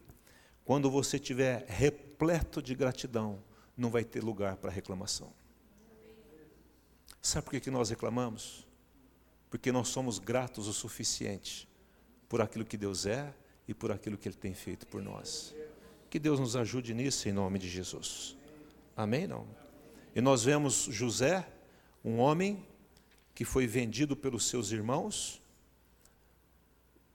quando 0.66 0.92
você 0.92 1.16
estiver 1.16 1.66
repleto 1.68 2.62
de 2.62 2.76
gratidão, 2.76 3.42
não 3.76 3.90
vai 3.90 4.04
ter 4.04 4.24
lugar 4.24 4.58
para 4.58 4.70
reclamação. 4.70 5.32
Sabe 7.22 7.46
por 7.46 7.60
que, 7.60 7.72
nós 7.72 7.90
reclamamos? 7.90 8.68
Porque 9.50 9.72
nós 9.72 9.88
somos 9.88 10.20
gratos 10.20 10.68
o 10.68 10.74
suficiente 10.74 11.68
por 12.28 12.42
aquilo 12.42 12.66
que 12.66 12.78
Deus 12.78 13.06
é 13.06 13.34
e 13.68 13.74
por 13.74 13.92
aquilo 13.92 14.18
que 14.18 14.28
Ele 14.28 14.36
tem 14.36 14.54
feito 14.54 14.86
por 14.88 15.02
nós. 15.02 15.56
Que 16.10 16.20
Deus 16.20 16.40
nos 16.40 16.56
ajude 16.56 16.94
nisso 16.94 17.28
em 17.28 17.34
nome 17.34 17.60
de 17.60 17.70
Jesus. 17.70 18.38
Amém? 18.98 19.28
Não? 19.28 19.48
E 20.16 20.20
nós 20.20 20.44
vemos 20.44 20.88
José, 20.90 21.48
um 22.04 22.18
homem 22.18 22.66
que 23.36 23.46
foi 23.46 23.68
vendido 23.68 24.18
pelos 24.18 24.48
seus 24.48 24.72
irmãos, 24.72 25.40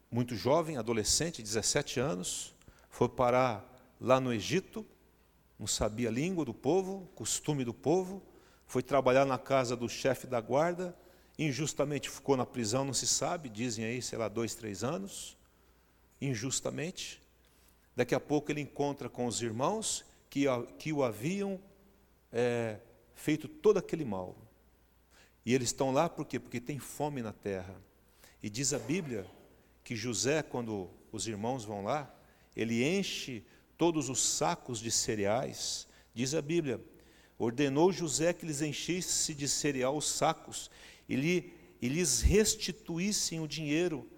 muito 0.08 0.36
jovem, 0.36 0.76
adolescente, 0.76 1.42
17 1.42 1.98
anos, 1.98 2.54
foi 2.88 3.08
parar 3.08 3.68
lá 4.00 4.20
no 4.20 4.32
Egito, 4.32 4.86
não 5.58 5.66
sabia 5.66 6.08
a 6.08 6.12
língua 6.12 6.44
do 6.44 6.54
povo, 6.54 7.10
costume 7.16 7.64
do 7.64 7.74
povo, 7.74 8.22
foi 8.64 8.84
trabalhar 8.84 9.24
na 9.24 9.36
casa 9.36 9.74
do 9.76 9.88
chefe 9.88 10.28
da 10.28 10.40
guarda, 10.40 10.96
injustamente 11.36 12.08
ficou 12.08 12.36
na 12.36 12.46
prisão, 12.46 12.84
não 12.84 12.94
se 12.94 13.08
sabe, 13.08 13.48
dizem 13.48 13.84
aí, 13.84 14.00
sei 14.00 14.18
lá, 14.18 14.28
dois, 14.28 14.54
três 14.54 14.84
anos, 14.84 15.36
injustamente. 16.20 17.20
Daqui 17.96 18.14
a 18.14 18.20
pouco 18.20 18.52
ele 18.52 18.60
encontra 18.60 19.08
com 19.08 19.26
os 19.26 19.42
irmãos 19.42 20.04
que, 20.30 20.44
que 20.78 20.92
o 20.92 21.02
haviam 21.02 21.60
é, 22.32 22.78
feito 23.14 23.46
todo 23.46 23.78
aquele 23.78 24.04
mal. 24.04 24.36
E 25.44 25.54
eles 25.54 25.68
estão 25.68 25.92
lá 25.92 26.08
por 26.08 26.24
quê? 26.24 26.38
Porque 26.38 26.60
tem 26.60 26.78
fome 26.78 27.20
na 27.20 27.32
terra. 27.32 27.76
E 28.42 28.48
diz 28.48 28.72
a 28.72 28.78
Bíblia 28.78 29.26
que 29.84 29.94
José, 29.94 30.42
quando 30.42 30.88
os 31.10 31.26
irmãos 31.26 31.64
vão 31.64 31.84
lá, 31.84 32.12
ele 32.56 32.84
enche 32.84 33.44
todos 33.76 34.08
os 34.08 34.22
sacos 34.22 34.78
de 34.78 34.90
cereais. 34.90 35.86
Diz 36.14 36.34
a 36.34 36.42
Bíblia: 36.42 36.80
ordenou 37.38 37.92
José 37.92 38.32
que 38.32 38.46
lhes 38.46 38.62
enchesse 38.62 39.34
de 39.34 39.48
cereal 39.48 39.96
os 39.96 40.08
sacos 40.08 40.70
e, 41.08 41.16
lhe, 41.16 41.52
e 41.80 41.88
lhes 41.88 42.20
restituíssem 42.20 43.40
o 43.40 43.48
dinheiro, 43.48 44.08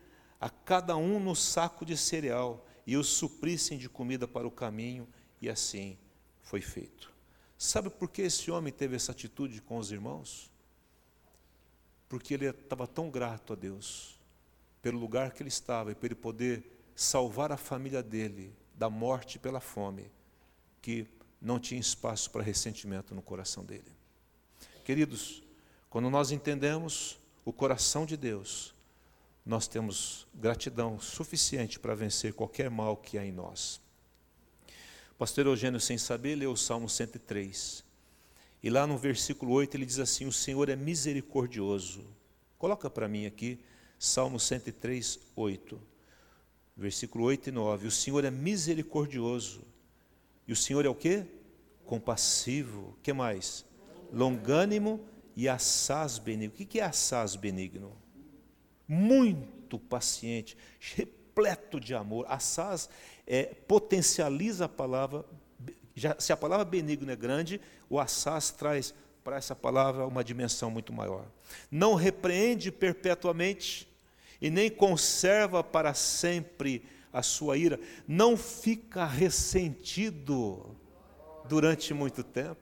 a 0.41 0.51
cada 0.51 0.97
um 0.97 1.19
no 1.19 1.35
saco 1.35 1.85
de 1.85 1.97
cereal, 1.97 2.67
e 2.87 2.97
os 2.97 3.09
suprissem 3.09 3.79
de 3.79 3.89
comida 3.89 4.29
para 4.29 4.47
o 4.47 4.51
caminho, 4.51 5.09
e 5.41 5.49
assim 5.49 5.97
foi 6.43 6.61
feito. 6.61 7.14
Sabe 7.57 7.91
por 7.91 8.11
que 8.11 8.23
esse 8.23 8.51
homem 8.51 8.73
teve 8.73 8.97
essa 8.97 9.13
atitude 9.13 9.61
com 9.63 9.79
os 9.79 9.91
irmãos? 9.91 10.51
Porque 12.09 12.35
ele 12.35 12.47
estava 12.47 12.87
tão 12.87 13.11
grato 13.11 13.53
a 13.53 13.57
Deus 13.57 14.21
pelo 14.83 14.99
lugar 14.99 15.33
que 15.33 15.43
ele 15.43 15.49
estava 15.49 15.93
e 15.93 15.95
por 15.95 16.07
ele 16.07 16.15
poder 16.15 16.71
salvar 16.95 17.51
a 17.51 17.57
família 17.57 18.03
dele 18.03 18.55
da 18.75 18.91
morte 18.91 19.39
pela 19.39 19.61
fome, 19.61 20.11
que 20.83 21.07
não 21.41 21.59
tinha 21.59 21.81
espaço 21.81 22.31
para 22.31 22.43
ressentimento 22.43 23.15
no 23.15 23.23
coração 23.23 23.65
dele. 23.65 23.91
Queridos, 24.85 25.43
quando 25.89 26.11
nós 26.11 26.31
entendemos 26.31 27.19
o 27.45 27.53
coração 27.53 28.05
de 28.05 28.17
Deus, 28.17 28.75
nós 29.45 29.69
temos 29.69 30.27
gratidão 30.35 30.99
suficiente 30.99 31.79
para 31.79 31.95
vencer 31.95 32.33
qualquer 32.33 32.71
mal 32.71 32.97
que 32.97 33.19
há 33.19 33.25
em 33.25 33.33
nós. 33.33 33.81
O 35.15 35.19
pastor 35.19 35.47
Eugênio, 35.47 35.81
sem 35.81 35.99
saber, 35.99 36.37
leu 36.37 36.53
o 36.53 36.57
Salmo 36.57 36.89
103. 36.89 37.85
E 38.63 38.71
lá 38.71 38.87
no 38.87 38.99
versículo 38.99 39.53
8 39.53 39.77
ele 39.77 39.87
diz 39.87 39.99
assim: 39.99 40.27
O 40.27 40.33
Senhor 40.33 40.69
é 40.69 40.77
misericordioso. 40.77 42.05
Coloca 42.59 42.89
para 42.89 43.09
mim 43.09 43.27
aqui, 43.27 43.59
Salmo 43.99 44.41
103, 44.41 45.19
8 45.37 45.95
versículo 46.77 47.25
8 47.25 47.49
e 47.49 47.53
9. 47.53 47.87
O 47.87 47.91
Senhor 47.91 48.25
é 48.25 48.31
misericordioso. 48.31 49.63
E 50.47 50.53
o 50.53 50.57
Senhor 50.57 50.85
é 50.85 50.89
o 50.89 50.95
quê? 50.95 51.25
Compassivo. 51.85 52.97
que 53.03 53.13
mais? 53.13 53.65
Longânimo 54.13 55.01
e 55.37 55.49
assaz 55.49 56.19
benigno. 56.19 56.55
O 56.55 56.67
que 56.67 56.81
é 56.81 56.85
assaz 56.85 57.37
benigno? 57.37 57.97
Muito 58.87 59.79
paciente, 59.79 60.57
repleto 60.79 61.81
de 61.81 61.95
amor. 61.95 62.27
Assaz 62.29 62.89
é, 63.27 63.45
potencializa 63.67 64.67
a 64.67 64.69
palavra. 64.69 65.25
Já, 65.95 66.17
se 66.19 66.33
a 66.33 66.37
palavra 66.37 66.65
benigno 66.65 67.11
é 67.11 67.17
grande, 67.17 67.61
o 67.89 67.99
assaz 67.99 68.51
traz 68.51 68.95
para 69.23 69.37
essa 69.37 69.55
palavra 69.55 70.07
uma 70.07 70.23
dimensão 70.23 70.71
muito 70.71 70.93
maior. 70.93 71.25
Não 71.71 71.95
repreende 71.95 72.71
perpetuamente 72.71 73.89
e 74.41 74.51
nem 74.51 74.71
conserva 74.71 75.65
para 75.65 75.95
sempre 75.95 76.85
a 77.13 77.23
sua 77.23 77.57
ira, 77.57 77.79
não 78.09 78.37
fica 78.37 79.07
ressentido 79.07 80.77
durante 81.49 81.95
muito 81.95 82.25
tempo. 82.25 82.61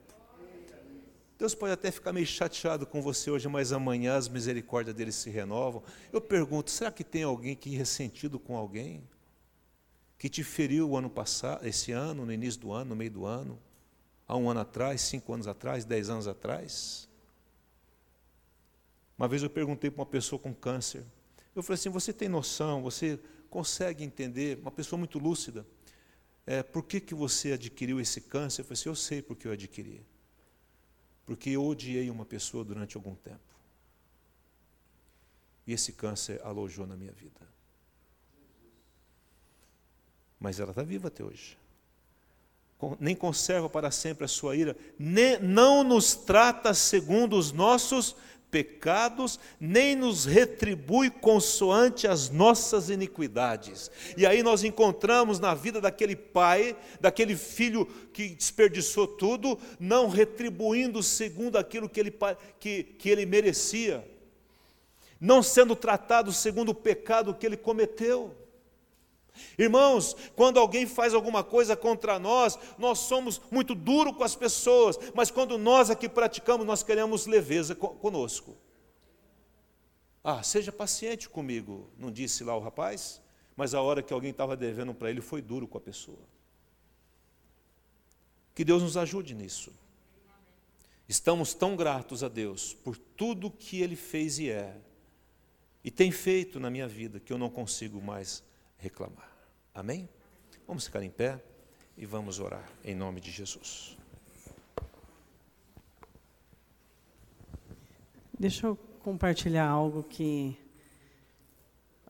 Deus 1.38 1.54
pode 1.56 1.72
até 1.72 1.90
ficar 1.90 2.12
meio 2.12 2.26
chateado 2.26 2.86
com 2.86 3.02
você 3.02 3.30
hoje, 3.30 3.48
mas 3.48 3.72
amanhã 3.72 4.14
as 4.14 4.28
misericórdias 4.28 4.94
dele 4.94 5.10
se 5.10 5.28
renovam. 5.28 5.82
Eu 6.12 6.20
pergunto: 6.20 6.70
será 6.70 6.92
que 6.92 7.02
tem 7.02 7.24
alguém 7.24 7.56
que 7.56 7.74
é 7.74 7.78
ressentido 7.78 8.38
com 8.38 8.56
alguém? 8.56 9.02
Que 10.22 10.28
te 10.28 10.44
feriu 10.44 10.88
o 10.88 10.96
ano 10.96 11.10
passado, 11.10 11.66
esse 11.66 11.90
ano, 11.90 12.24
no 12.24 12.32
início 12.32 12.60
do 12.60 12.72
ano, 12.72 12.90
no 12.90 12.96
meio 12.96 13.10
do 13.10 13.26
ano? 13.26 13.58
há 14.32 14.36
um 14.36 14.48
ano 14.48 14.60
atrás, 14.60 15.00
cinco 15.00 15.34
anos 15.34 15.48
atrás, 15.48 15.84
dez 15.84 16.08
anos 16.08 16.28
atrás. 16.28 17.08
Uma 19.18 19.26
vez 19.26 19.42
eu 19.42 19.50
perguntei 19.50 19.90
para 19.90 20.00
uma 20.00 20.06
pessoa 20.06 20.38
com 20.38 20.54
câncer, 20.54 21.04
eu 21.54 21.62
falei 21.62 21.74
assim: 21.74 21.90
você 21.90 22.12
tem 22.12 22.28
noção, 22.28 22.82
você 22.82 23.20
consegue 23.50 24.02
entender, 24.04 24.58
uma 24.60 24.70
pessoa 24.70 24.96
muito 24.96 25.18
lúcida, 25.18 25.66
é, 26.46 26.62
por 26.62 26.84
que, 26.84 27.00
que 27.00 27.14
você 27.14 27.52
adquiriu 27.52 28.00
esse 28.00 28.20
câncer? 28.20 28.62
Eu 28.62 28.64
falei 28.64 28.80
assim: 28.80 28.88
eu 28.88 28.94
sei 28.94 29.20
porque 29.20 29.46
eu 29.46 29.52
adquiri. 29.52 30.06
Porque 31.26 31.50
eu 31.50 31.64
odiei 31.64 32.08
uma 32.10 32.24
pessoa 32.24 32.64
durante 32.64 32.96
algum 32.96 33.14
tempo. 33.16 33.40
E 35.66 35.72
esse 35.72 35.92
câncer 35.92 36.40
alojou 36.42 36.86
na 36.86 36.96
minha 36.96 37.12
vida. 37.12 37.51
Mas 40.42 40.60
ela 40.60 40.70
está 40.70 40.82
viva 40.82 41.08
até 41.08 41.24
hoje 41.24 41.56
nem 42.98 43.14
conserva 43.14 43.68
para 43.68 43.90
sempre 43.90 44.24
a 44.24 44.28
sua 44.28 44.56
ira, 44.56 44.76
nem, 44.98 45.38
não 45.38 45.84
nos 45.84 46.14
trata 46.14 46.74
segundo 46.74 47.36
os 47.36 47.52
nossos 47.52 48.16
pecados, 48.50 49.40
nem 49.58 49.96
nos 49.96 50.26
retribui 50.26 51.08
consoante 51.08 52.06
as 52.06 52.28
nossas 52.28 52.90
iniquidades. 52.90 53.90
E 54.14 54.26
aí 54.26 54.42
nós 54.42 54.62
encontramos 54.62 55.40
na 55.40 55.54
vida 55.54 55.80
daquele 55.80 56.14
pai, 56.14 56.76
daquele 57.00 57.34
filho 57.34 57.86
que 58.12 58.28
desperdiçou 58.28 59.06
tudo, 59.06 59.58
não 59.80 60.08
retribuindo 60.08 61.02
segundo 61.02 61.56
aquilo 61.56 61.88
que 61.88 61.98
ele, 61.98 62.14
que, 62.58 62.82
que 62.84 63.08
ele 63.08 63.24
merecia, 63.24 64.06
não 65.18 65.42
sendo 65.42 65.74
tratado 65.74 66.30
segundo 66.32 66.70
o 66.70 66.74
pecado 66.74 67.34
que 67.34 67.46
ele 67.46 67.56
cometeu. 67.56 68.41
Irmãos, 69.58 70.16
quando 70.36 70.58
alguém 70.58 70.86
faz 70.86 71.14
alguma 71.14 71.42
coisa 71.42 71.76
contra 71.76 72.18
nós, 72.18 72.58
nós 72.78 72.98
somos 72.98 73.40
muito 73.50 73.74
duros 73.74 74.16
com 74.16 74.24
as 74.24 74.34
pessoas, 74.34 74.98
mas 75.14 75.30
quando 75.30 75.56
nós 75.58 75.90
aqui 75.90 76.08
praticamos, 76.08 76.66
nós 76.66 76.82
queremos 76.82 77.26
leveza 77.26 77.74
conosco. 77.74 78.56
Ah, 80.22 80.42
seja 80.42 80.70
paciente 80.70 81.28
comigo, 81.28 81.90
não 81.98 82.10
disse 82.10 82.44
lá 82.44 82.56
o 82.56 82.60
rapaz, 82.60 83.20
mas 83.56 83.74
a 83.74 83.80
hora 83.80 84.02
que 84.02 84.12
alguém 84.12 84.30
estava 84.30 84.56
devendo 84.56 84.94
para 84.94 85.10
ele 85.10 85.20
foi 85.20 85.42
duro 85.42 85.66
com 85.66 85.78
a 85.78 85.80
pessoa. 85.80 86.20
Que 88.54 88.64
Deus 88.64 88.82
nos 88.82 88.96
ajude 88.96 89.34
nisso. 89.34 89.72
Estamos 91.08 91.52
tão 91.52 91.74
gratos 91.74 92.22
a 92.22 92.28
Deus 92.28 92.74
por 92.74 92.96
tudo 92.96 93.50
que 93.50 93.80
Ele 93.80 93.96
fez 93.96 94.38
e 94.38 94.48
é, 94.50 94.76
e 95.84 95.90
tem 95.90 96.10
feito 96.10 96.60
na 96.60 96.70
minha 96.70 96.86
vida, 96.86 97.18
que 97.18 97.32
eu 97.32 97.38
não 97.38 97.50
consigo 97.50 98.00
mais 98.00 98.42
reclamar. 98.82 99.30
Amém? 99.72 100.08
Vamos 100.66 100.86
ficar 100.86 101.04
em 101.04 101.10
pé 101.10 101.40
e 101.96 102.04
vamos 102.04 102.40
orar 102.40 102.68
em 102.84 102.96
nome 102.96 103.20
de 103.20 103.30
Jesus. 103.30 103.96
Deixa 108.36 108.66
eu 108.66 108.76
compartilhar 109.04 109.68
algo 109.68 110.02
que 110.02 110.58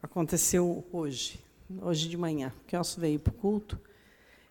aconteceu 0.02 0.82
hoje, 0.90 1.44
hoje 1.82 2.08
de 2.08 2.16
manhã, 2.16 2.50
que 2.66 2.74
eu 2.74 2.82
veio 2.96 3.20
para 3.20 3.30
o 3.30 3.36
culto. 3.36 3.78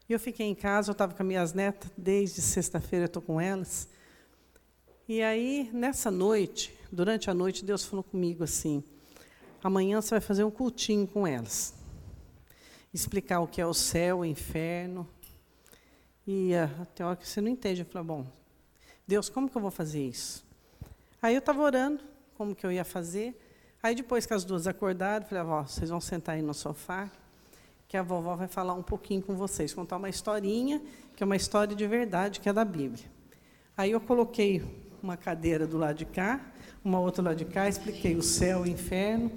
E 0.07 0.13
eu 0.13 0.19
fiquei 0.19 0.45
em 0.45 0.53
casa, 0.53 0.91
eu 0.91 0.93
estava 0.93 1.15
com 1.15 1.23
as 1.23 1.27
minhas 1.27 1.53
netas, 1.53 1.89
desde 1.97 2.39
sexta-feira 2.39 3.05
estou 3.05 3.21
com 3.21 3.41
elas. 3.41 3.89
E 5.07 5.23
aí, 5.23 5.71
nessa 5.73 6.11
noite, 6.11 6.71
durante 6.91 7.31
a 7.31 7.33
noite, 7.33 7.65
Deus 7.65 7.83
falou 7.83 8.03
comigo 8.03 8.43
assim: 8.43 8.83
amanhã 9.63 9.99
você 9.99 10.11
vai 10.11 10.21
fazer 10.21 10.43
um 10.43 10.51
cultinho 10.51 11.07
com 11.07 11.25
elas 11.25 11.80
explicar 12.93 13.39
o 13.39 13.47
que 13.47 13.61
é 13.61 13.65
o 13.65 13.73
céu, 13.73 14.19
o 14.19 14.25
inferno. 14.25 15.07
E 16.27 16.53
uh, 16.53 16.81
até 16.81 17.05
hora 17.05 17.15
que 17.15 17.27
você 17.27 17.41
não 17.41 17.49
entende. 17.49 17.81
Eu 17.81 17.85
falei, 17.85 18.07
bom, 18.07 18.27
Deus, 19.07 19.29
como 19.29 19.49
que 19.49 19.57
eu 19.57 19.61
vou 19.61 19.71
fazer 19.71 20.05
isso? 20.05 20.45
Aí 21.21 21.35
eu 21.35 21.39
estava 21.39 21.61
orando, 21.61 22.03
como 22.35 22.55
que 22.55 22.65
eu 22.65 22.71
ia 22.71 22.85
fazer. 22.85 23.39
Aí 23.83 23.95
depois 23.95 24.25
que 24.25 24.33
as 24.33 24.43
duas 24.43 24.67
acordaram, 24.67 25.25
falei, 25.25 25.43
ó, 25.43 25.63
vocês 25.63 25.89
vão 25.89 25.99
sentar 25.99 26.35
aí 26.35 26.41
no 26.41 26.53
sofá, 26.53 27.09
que 27.87 27.97
a 27.97 28.03
vovó 28.03 28.35
vai 28.35 28.47
falar 28.47 28.73
um 28.73 28.83
pouquinho 28.83 29.21
com 29.21 29.35
vocês, 29.35 29.73
contar 29.73 29.97
uma 29.97 30.09
historinha, 30.09 30.81
que 31.15 31.23
é 31.23 31.25
uma 31.25 31.35
história 31.35 31.75
de 31.75 31.87
verdade, 31.87 32.39
que 32.39 32.47
é 32.47 32.53
da 32.53 32.63
Bíblia. 32.63 33.05
Aí 33.75 33.91
eu 33.91 33.99
coloquei 33.99 34.63
uma 35.01 35.17
cadeira 35.17 35.65
do 35.65 35.77
lado 35.77 35.97
de 35.97 36.05
cá, 36.05 36.39
uma 36.83 36.99
outra 36.99 37.23
do 37.23 37.25
lado 37.27 37.37
de 37.37 37.45
cá, 37.45 37.67
expliquei 37.67 38.15
o 38.15 38.21
céu, 38.21 38.61
o 38.61 38.67
inferno, 38.67 39.31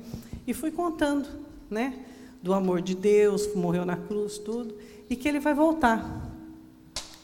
e 0.47 0.53
fui 0.53 0.71
contando, 0.71 1.29
né? 1.71 2.05
Do 2.45 2.53
amor 2.53 2.82
de 2.82 2.95
Deus, 2.95 3.55
morreu 3.55 3.86
na 3.86 3.97
cruz, 3.97 4.36
tudo, 4.36 4.76
e 5.09 5.16
que 5.16 5.26
ele 5.26 5.40
vai 5.40 5.55
voltar. 5.55 6.30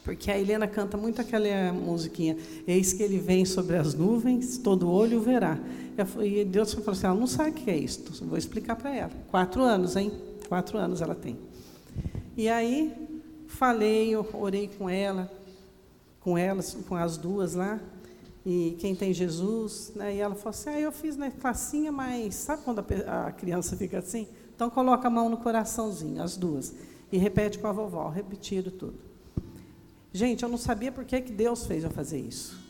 Porque 0.02 0.30
a 0.30 0.38
Helena 0.38 0.66
canta 0.66 0.96
muito 0.96 1.20
aquela 1.20 1.74
musiquinha, 1.74 2.38
eis 2.66 2.94
que 2.94 3.02
ele 3.02 3.18
vem 3.18 3.44
sobre 3.44 3.76
as 3.76 3.92
nuvens, 3.92 4.56
todo 4.56 4.90
olho 4.90 5.18
o 5.18 5.20
verá. 5.20 5.58
E 6.24 6.42
Deus 6.42 6.72
falou 6.72 6.92
assim, 6.92 7.04
ela 7.04 7.14
não 7.14 7.26
sabe 7.26 7.50
o 7.50 7.52
que 7.52 7.70
é 7.70 7.76
isso, 7.76 8.02
vou 8.24 8.38
explicar 8.38 8.76
para 8.76 8.96
ela. 8.96 9.10
Quatro 9.30 9.62
anos, 9.62 9.94
hein? 9.94 10.10
Quatro 10.48 10.78
anos 10.78 11.02
ela 11.02 11.14
tem. 11.14 11.36
E 12.34 12.48
aí, 12.48 12.90
falei, 13.46 14.16
orei 14.16 14.70
com 14.78 14.88
ela, 14.88 15.30
com 16.20 16.38
elas, 16.38 16.74
com 16.88 16.96
as 16.96 17.18
duas 17.18 17.54
lá, 17.54 17.78
e 18.46 18.74
quem 18.78 18.94
tem 18.94 19.12
Jesus, 19.12 19.92
né? 19.94 20.16
E 20.16 20.18
ela 20.18 20.34
falou 20.34 20.48
assim, 20.48 20.70
ah, 20.70 20.80
eu 20.80 20.90
fiz 20.90 21.14
na 21.14 21.30
classinha, 21.30 21.92
mas 21.92 22.36
sabe 22.36 22.62
quando 22.64 22.82
a 23.06 23.32
criança 23.32 23.76
fica 23.76 23.98
assim? 23.98 24.26
Então 24.61 24.68
coloca 24.68 25.08
a 25.08 25.11
mão 25.11 25.30
no 25.30 25.38
coraçãozinho, 25.38 26.22
as 26.22 26.36
duas, 26.36 26.74
e 27.11 27.16
repete 27.16 27.58
com 27.58 27.66
a 27.66 27.72
vovó, 27.72 28.11
repetido 28.11 28.70
tudo. 28.70 28.98
Gente, 30.12 30.42
eu 30.42 30.50
não 30.50 30.58
sabia 30.58 30.92
por 30.92 31.02
que, 31.02 31.18
que 31.18 31.32
Deus 31.32 31.64
fez 31.64 31.82
eu 31.82 31.88
fazer 31.88 32.20
isso. 32.20 32.61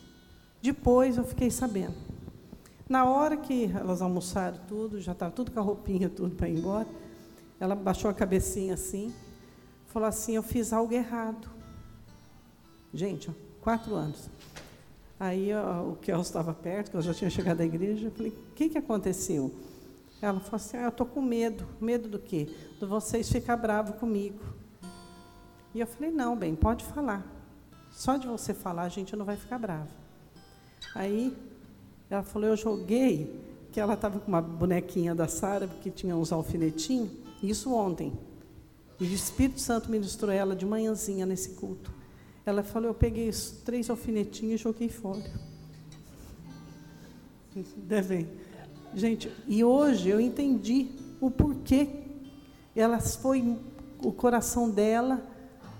Depois 0.61 1.17
eu 1.17 1.25
fiquei 1.25 1.51
sabendo. 1.51 1.95
Na 2.87 3.03
hora 3.03 3.35
que 3.35 3.69
elas 3.75 4.01
almoçaram 4.01 4.57
tudo, 4.69 5.01
já 5.01 5.11
estava 5.11 5.33
tudo 5.33 5.51
com 5.51 5.59
a 5.59 5.61
roupinha, 5.61 6.07
tudo 6.07 6.33
para 6.33 6.47
ir 6.47 6.59
embora, 6.59 6.87
ela 7.59 7.75
baixou 7.75 8.09
a 8.09 8.13
cabecinha 8.13 8.75
assim, 8.75 9.13
falou 9.87 10.07
assim, 10.07 10.37
eu 10.37 10.43
fiz 10.43 10.71
algo 10.71 10.93
errado. 10.93 11.49
Gente, 12.93 13.29
ó, 13.29 13.33
quatro 13.59 13.95
anos. 13.95 14.29
Aí 15.19 15.53
ó, 15.53 15.89
o 15.89 15.97
Kel 15.97 16.21
estava 16.21 16.53
perto, 16.53 16.91
que 16.91 16.95
eu 16.95 17.01
já 17.01 17.13
tinha 17.13 17.29
chegado 17.29 17.59
à 17.59 17.65
igreja, 17.65 18.07
eu 18.07 18.11
falei, 18.11 18.31
o 18.31 18.53
que, 18.55 18.69
que 18.69 18.77
aconteceu? 18.77 19.51
Ela 20.21 20.39
falou 20.39 20.55
assim: 20.57 20.77
ah, 20.77 20.83
Eu 20.83 20.89
estou 20.89 21.05
com 21.05 21.21
medo. 21.21 21.67
Medo 21.79 22.07
do 22.07 22.19
quê? 22.19 22.47
De 22.79 22.85
vocês 22.85 23.29
ficar 23.29 23.57
bravo 23.57 23.93
comigo. 23.93 24.39
E 25.73 25.79
eu 25.79 25.87
falei: 25.87 26.11
Não, 26.11 26.37
bem, 26.37 26.55
pode 26.55 26.85
falar. 26.85 27.25
Só 27.89 28.17
de 28.17 28.27
você 28.27 28.53
falar, 28.53 28.83
a 28.83 28.89
gente 28.89 29.15
não 29.15 29.25
vai 29.25 29.35
ficar 29.35 29.57
brava. 29.57 29.89
Aí 30.93 31.35
ela 32.09 32.23
falou: 32.23 32.49
Eu 32.49 32.55
joguei, 32.55 33.41
que 33.71 33.79
ela 33.79 33.95
estava 33.95 34.19
com 34.19 34.27
uma 34.27 34.41
bonequinha 34.41 35.15
da 35.15 35.27
Sara, 35.27 35.67
que 35.67 35.89
tinha 35.89 36.15
uns 36.15 36.31
alfinetinhos, 36.31 37.09
isso 37.41 37.73
ontem. 37.73 38.13
E 38.99 39.05
o 39.05 39.13
Espírito 39.13 39.59
Santo 39.59 39.89
ministrou 39.89 40.31
ela 40.31 40.55
de 40.55 40.65
manhãzinha 40.65 41.25
nesse 41.25 41.51
culto. 41.51 41.91
Ela 42.45 42.63
falou: 42.63 42.89
Eu 42.89 42.93
peguei 42.93 43.27
os 43.27 43.49
três 43.49 43.89
alfinetinhos 43.89 44.59
e 44.59 44.63
joguei 44.63 44.89
fora. 44.89 45.23
Devem. 47.75 48.27
Gente, 48.93 49.31
e 49.47 49.63
hoje 49.63 50.09
eu 50.09 50.19
entendi 50.19 50.87
o 51.19 51.31
porquê. 51.31 51.87
Ela 52.75 52.99
foi, 52.99 53.57
o 54.03 54.11
coração 54.11 54.69
dela 54.69 55.21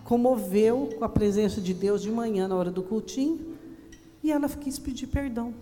comoveu 0.03 0.89
com 0.97 1.05
a 1.05 1.09
presença 1.09 1.61
de 1.61 1.73
Deus 1.73 2.01
de 2.01 2.11
manhã 2.11 2.47
na 2.47 2.55
hora 2.55 2.71
do 2.71 2.83
cultinho 2.83 3.55
e 4.23 4.31
ela 4.31 4.47
quis 4.49 4.77
pedir 4.77 5.07
perdão. 5.07 5.53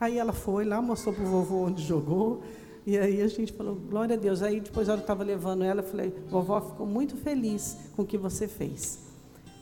Aí 0.00 0.16
ela 0.16 0.32
foi 0.32 0.64
lá, 0.64 0.80
mostrou 0.80 1.14
para 1.14 1.24
o 1.24 1.28
vovô 1.28 1.66
onde 1.66 1.82
jogou. 1.82 2.42
E 2.86 2.96
aí 2.96 3.20
a 3.20 3.28
gente 3.28 3.52
falou, 3.52 3.74
glória 3.74 4.16
a 4.16 4.18
Deus. 4.18 4.42
Aí 4.42 4.60
depois 4.60 4.88
eu 4.88 4.94
estava 4.94 5.24
levando 5.24 5.64
ela, 5.64 5.80
eu 5.80 5.84
falei, 5.84 6.14
vovó 6.30 6.60
ficou 6.60 6.86
muito 6.86 7.16
feliz 7.16 7.76
com 7.94 8.02
o 8.02 8.06
que 8.06 8.16
você 8.16 8.46
fez. 8.46 9.00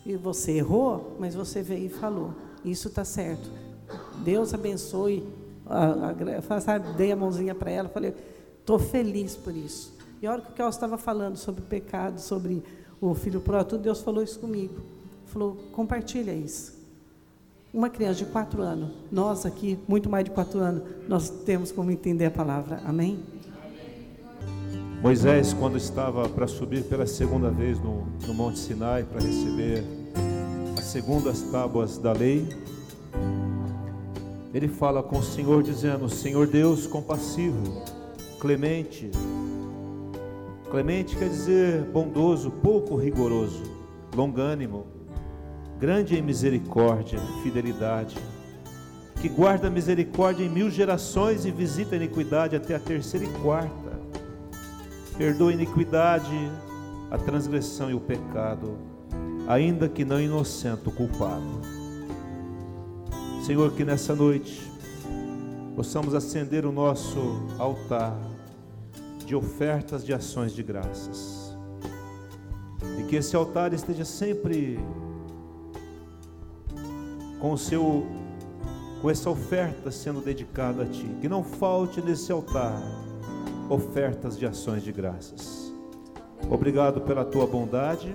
E 0.05 0.15
você 0.15 0.53
errou, 0.53 1.17
mas 1.19 1.35
você 1.35 1.63
veio 1.63 1.87
e 1.87 1.89
falou. 1.89 2.33
Isso 2.65 2.89
está 2.89 3.05
certo. 3.05 3.51
Deus 4.25 4.53
abençoe 4.53 5.23
a, 5.23 5.25
a, 5.25 5.46
sabe, 6.61 6.93
dei 6.97 7.13
a 7.13 7.17
mãozinha 7.17 7.55
para 7.55 7.71
ela, 7.71 7.89
falei, 7.89 8.15
estou 8.61 8.79
feliz 8.79 9.37
por 9.37 9.55
isso. 9.55 9.95
E 10.21 10.27
a 10.27 10.33
hora 10.33 10.43
que 10.43 10.51
o 10.51 10.55
Kelso 10.55 10.77
estava 10.77 10.97
falando 10.97 11.37
sobre 11.37 11.63
pecado, 11.63 12.21
sobre 12.21 12.63
o 13.01 13.15
filho 13.15 13.41
pródigo, 13.41 13.79
Deus 13.79 14.01
falou 14.01 14.23
isso 14.23 14.39
comigo. 14.39 14.81
Falou, 15.27 15.57
compartilha 15.73 16.33
isso. 16.33 16.75
Uma 17.73 17.91
criança 17.91 18.25
de 18.25 18.27
quatro 18.27 18.63
anos, 18.63 18.91
nós 19.13 19.45
aqui, 19.45 19.79
muito 19.87 20.09
mais 20.09 20.25
de 20.25 20.31
quatro 20.31 20.59
anos, 20.61 20.83
nós 21.07 21.29
temos 21.29 21.71
como 21.71 21.91
entender 21.91 22.27
a 22.27 22.31
palavra. 22.31 22.81
Amém? 22.87 23.19
Moisés, 25.03 25.53
quando 25.53 25.77
estava 25.77 26.27
para 26.29 26.47
subir 26.47 26.85
pela 26.85 27.07
segunda 27.07 27.51
vez 27.51 27.79
no, 27.79 28.07
no 28.27 28.33
Monte 28.33 28.59
Sinai 28.59 29.05
para 29.05 29.21
receber 29.21 29.85
as 30.79 30.85
segundas 30.87 31.43
tábuas 31.43 31.99
da 31.99 32.13
lei, 32.13 32.49
ele 34.55 34.69
fala 34.69 35.03
com 35.03 35.19
o 35.19 35.23
Senhor, 35.23 35.63
dizendo: 35.63 36.09
Senhor 36.09 36.47
Deus 36.47 36.87
compassivo, 36.87 37.83
clemente. 38.41 39.11
Clemente 40.71 41.17
quer 41.17 41.29
dizer 41.29 41.83
bondoso, 41.85 42.51
pouco 42.51 42.97
rigoroso, 42.97 43.63
longânimo, 44.15 44.87
grande 45.79 46.17
em 46.17 46.23
misericórdia, 46.23 47.21
fidelidade, 47.43 48.17
que 49.21 49.29
guarda 49.29 49.71
misericórdia 49.71 50.45
em 50.45 50.49
mil 50.49 50.71
gerações 50.71 51.45
e 51.45 51.51
visita 51.51 51.95
a 51.95 51.97
iniquidade 51.97 52.57
até 52.57 52.75
a 52.75 52.81
terceira 52.81 53.25
e 53.25 53.33
quarta. 53.41 53.97
Perdoa 55.17 55.51
a 55.51 55.55
iniquidade, 55.55 56.51
a 57.11 57.17
transgressão 57.17 57.91
e 57.91 57.95
o 57.95 58.01
pecado, 58.01 58.77
ainda 59.47 59.89
que 59.89 60.05
não 60.05 60.21
inocente 60.21 60.89
o 60.89 60.93
culpado. 60.93 61.76
Senhor, 63.47 63.71
que 63.71 63.85
nessa 63.85 64.13
noite 64.13 64.61
possamos 65.77 66.17
acender 66.17 66.67
o 66.67 66.73
nosso 66.73 67.17
altar 67.61 68.19
de 69.25 69.37
ofertas 69.37 70.05
de 70.05 70.13
ações 70.13 70.53
de 70.53 70.65
graças. 70.65 71.57
E 72.99 73.05
que 73.05 73.15
esse 73.15 73.37
altar 73.37 73.73
esteja 73.73 74.05
sempre 74.05 74.81
com 77.39 77.53
o 77.53 77.57
seu 77.57 78.05
com 79.01 79.09
essa 79.09 79.31
oferta 79.31 79.93
sendo 79.93 80.21
dedicada 80.21 80.83
a 80.83 80.87
ti. 80.87 81.07
Que 81.21 81.29
não 81.29 81.45
falte 81.45 82.03
nesse 82.03 82.33
altar 82.33 82.83
ofertas 83.71 84.37
de 84.37 84.45
ações 84.45 84.83
de 84.83 84.91
graças. 84.91 85.73
Obrigado 86.51 87.01
pela 87.03 87.25
tua 87.25 87.47
bondade. 87.47 88.13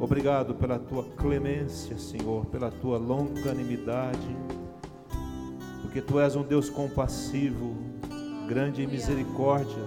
Obrigado 0.00 0.54
pela 0.54 0.78
tua 0.78 1.04
clemência, 1.16 1.96
Senhor, 1.96 2.46
pela 2.46 2.70
tua 2.70 2.98
longanimidade, 2.98 4.36
porque 5.82 6.02
tu 6.02 6.18
és 6.18 6.34
um 6.34 6.42
Deus 6.42 6.68
compassivo, 6.68 7.76
grande 8.48 8.82
em 8.82 8.86
misericórdia. 8.86 9.82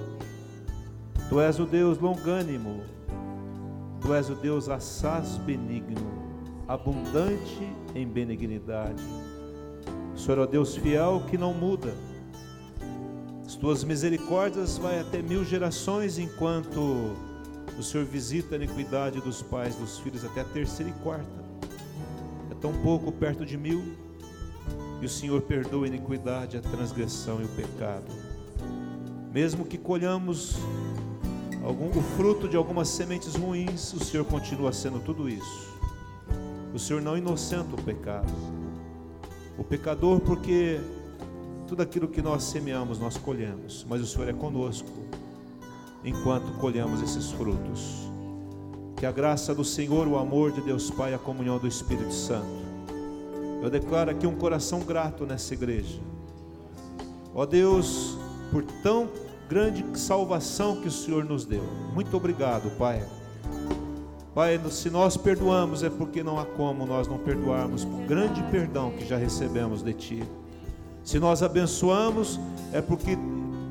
Tu 1.29 1.41
és 1.41 1.59
o 1.59 1.65
Deus 1.65 1.99
longânimo, 1.99 2.81
tu 4.01 4.13
és 4.13 4.29
o 4.29 4.35
Deus 4.35 4.69
assaz 4.69 5.37
benigno, 5.37 6.09
abundante 6.67 7.67
em 7.93 8.07
benignidade. 8.07 9.03
O 10.15 10.17
Senhor 10.17 10.39
é 10.39 10.43
o 10.43 10.47
Deus 10.47 10.75
fiel 10.75 11.21
que 11.29 11.37
não 11.37 11.53
muda. 11.53 11.93
As 13.45 13.55
tuas 13.55 13.83
misericórdias 13.83 14.77
vai 14.77 14.99
até 14.99 15.21
mil 15.21 15.43
gerações 15.43 16.17
enquanto 16.17 17.15
o 17.77 17.83
Senhor 17.83 18.05
visita 18.05 18.55
a 18.55 18.57
iniquidade 18.57 19.21
dos 19.21 19.41
pais, 19.41 19.75
dos 19.75 19.99
filhos, 19.99 20.25
até 20.25 20.41
a 20.41 20.45
terceira 20.45 20.91
e 20.91 21.03
quarta. 21.03 21.45
É 22.49 22.55
tão 22.55 22.73
pouco 22.81 23.11
perto 23.11 23.45
de 23.45 23.55
mil. 23.55 23.83
E 24.99 25.05
o 25.05 25.09
Senhor 25.09 25.39
perdoa 25.41 25.85
a 25.85 25.87
iniquidade, 25.87 26.57
a 26.57 26.61
transgressão 26.61 27.39
e 27.39 27.45
o 27.45 27.49
pecado. 27.49 28.11
Mesmo 29.31 29.63
que 29.63 29.77
colhamos 29.77 30.55
algum, 31.63 31.89
o 31.89 32.01
fruto 32.01 32.47
de 32.47 32.57
algumas 32.57 32.87
sementes 32.87 33.35
ruins, 33.35 33.93
o 33.93 34.03
Senhor 34.03 34.25
continua 34.25 34.73
sendo 34.73 34.99
tudo 34.99 35.29
isso. 35.29 35.77
O 36.73 36.79
Senhor 36.79 37.01
não 37.01 37.15
inocenta 37.15 37.75
o 37.75 37.83
pecado. 37.83 38.33
O 39.55 39.63
pecador, 39.63 40.19
porque 40.19 40.79
tudo 41.67 41.83
aquilo 41.83 42.07
que 42.07 42.23
nós 42.23 42.43
semeamos, 42.43 42.97
nós 42.97 43.17
colhemos. 43.17 43.85
Mas 43.87 44.01
o 44.01 44.07
Senhor 44.07 44.27
é 44.27 44.33
conosco 44.33 44.89
enquanto 46.03 46.57
colhemos 46.59 47.01
esses 47.01 47.31
frutos. 47.31 48.07
Que 48.95 49.05
a 49.05 49.11
graça 49.11 49.53
do 49.53 49.63
Senhor, 49.63 50.07
o 50.07 50.17
amor 50.17 50.51
de 50.51 50.61
Deus 50.61 50.89
Pai, 50.89 51.13
a 51.13 51.19
comunhão 51.19 51.57
do 51.59 51.67
Espírito 51.67 52.13
Santo. 52.13 52.65
Eu 53.61 53.69
declaro 53.69 54.11
aqui 54.11 54.25
um 54.25 54.35
coração 54.35 54.79
grato 54.81 55.25
nessa 55.25 55.53
igreja. 55.53 55.99
Ó 57.33 57.45
Deus, 57.45 58.17
por 58.51 58.63
tão 58.83 59.09
grande 59.49 59.85
salvação 59.97 60.81
que 60.81 60.87
o 60.87 60.91
Senhor 60.91 61.23
nos 61.23 61.45
deu. 61.45 61.63
Muito 61.93 62.15
obrigado, 62.15 62.69
Pai. 62.77 63.05
Pai, 64.33 64.59
se 64.69 64.89
nós 64.89 65.17
perdoamos 65.17 65.81
é 65.81 65.89
porque 65.89 66.21
não 66.21 66.39
há 66.39 66.45
como 66.45 66.85
nós 66.85 67.07
não 67.07 67.17
perdoarmos 67.17 67.83
por 67.83 68.05
grande 68.05 68.43
perdão 68.51 68.91
que 68.91 69.03
já 69.03 69.17
recebemos 69.17 69.81
de 69.81 69.93
Ti. 69.93 70.23
Se 71.03 71.17
nós 71.17 71.41
abençoamos 71.41 72.39
é 72.71 72.81
porque 72.81 73.17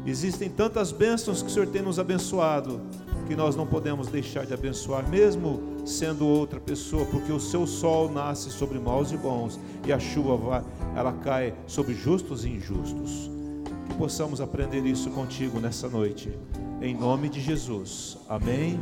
Existem 0.06 0.48
tantas 0.48 0.92
bênçãos 0.92 1.42
que 1.42 1.48
o 1.48 1.50
Senhor 1.50 1.66
tem 1.66 1.82
nos 1.82 1.98
abençoado, 1.98 2.80
que 3.26 3.34
nós 3.34 3.56
não 3.56 3.66
podemos 3.66 4.06
deixar 4.06 4.46
de 4.46 4.54
abençoar, 4.54 5.08
mesmo 5.08 5.60
sendo 5.84 6.26
outra 6.26 6.60
pessoa, 6.60 7.04
porque 7.06 7.32
o 7.32 7.40
seu 7.40 7.66
sol 7.66 8.08
nasce 8.08 8.50
sobre 8.50 8.78
maus 8.78 9.10
e 9.10 9.16
bons, 9.16 9.58
e 9.84 9.92
a 9.92 9.98
chuva 9.98 10.64
ela 10.94 11.12
cai 11.12 11.54
sobre 11.66 11.92
justos 11.94 12.44
e 12.44 12.50
injustos. 12.50 13.28
Que 13.88 13.96
possamos 13.96 14.40
aprender 14.40 14.86
isso 14.86 15.10
contigo 15.10 15.58
nessa 15.58 15.88
noite, 15.88 16.30
em 16.80 16.94
nome 16.94 17.28
de 17.28 17.40
Jesus. 17.40 18.16
Amém. 18.28 18.78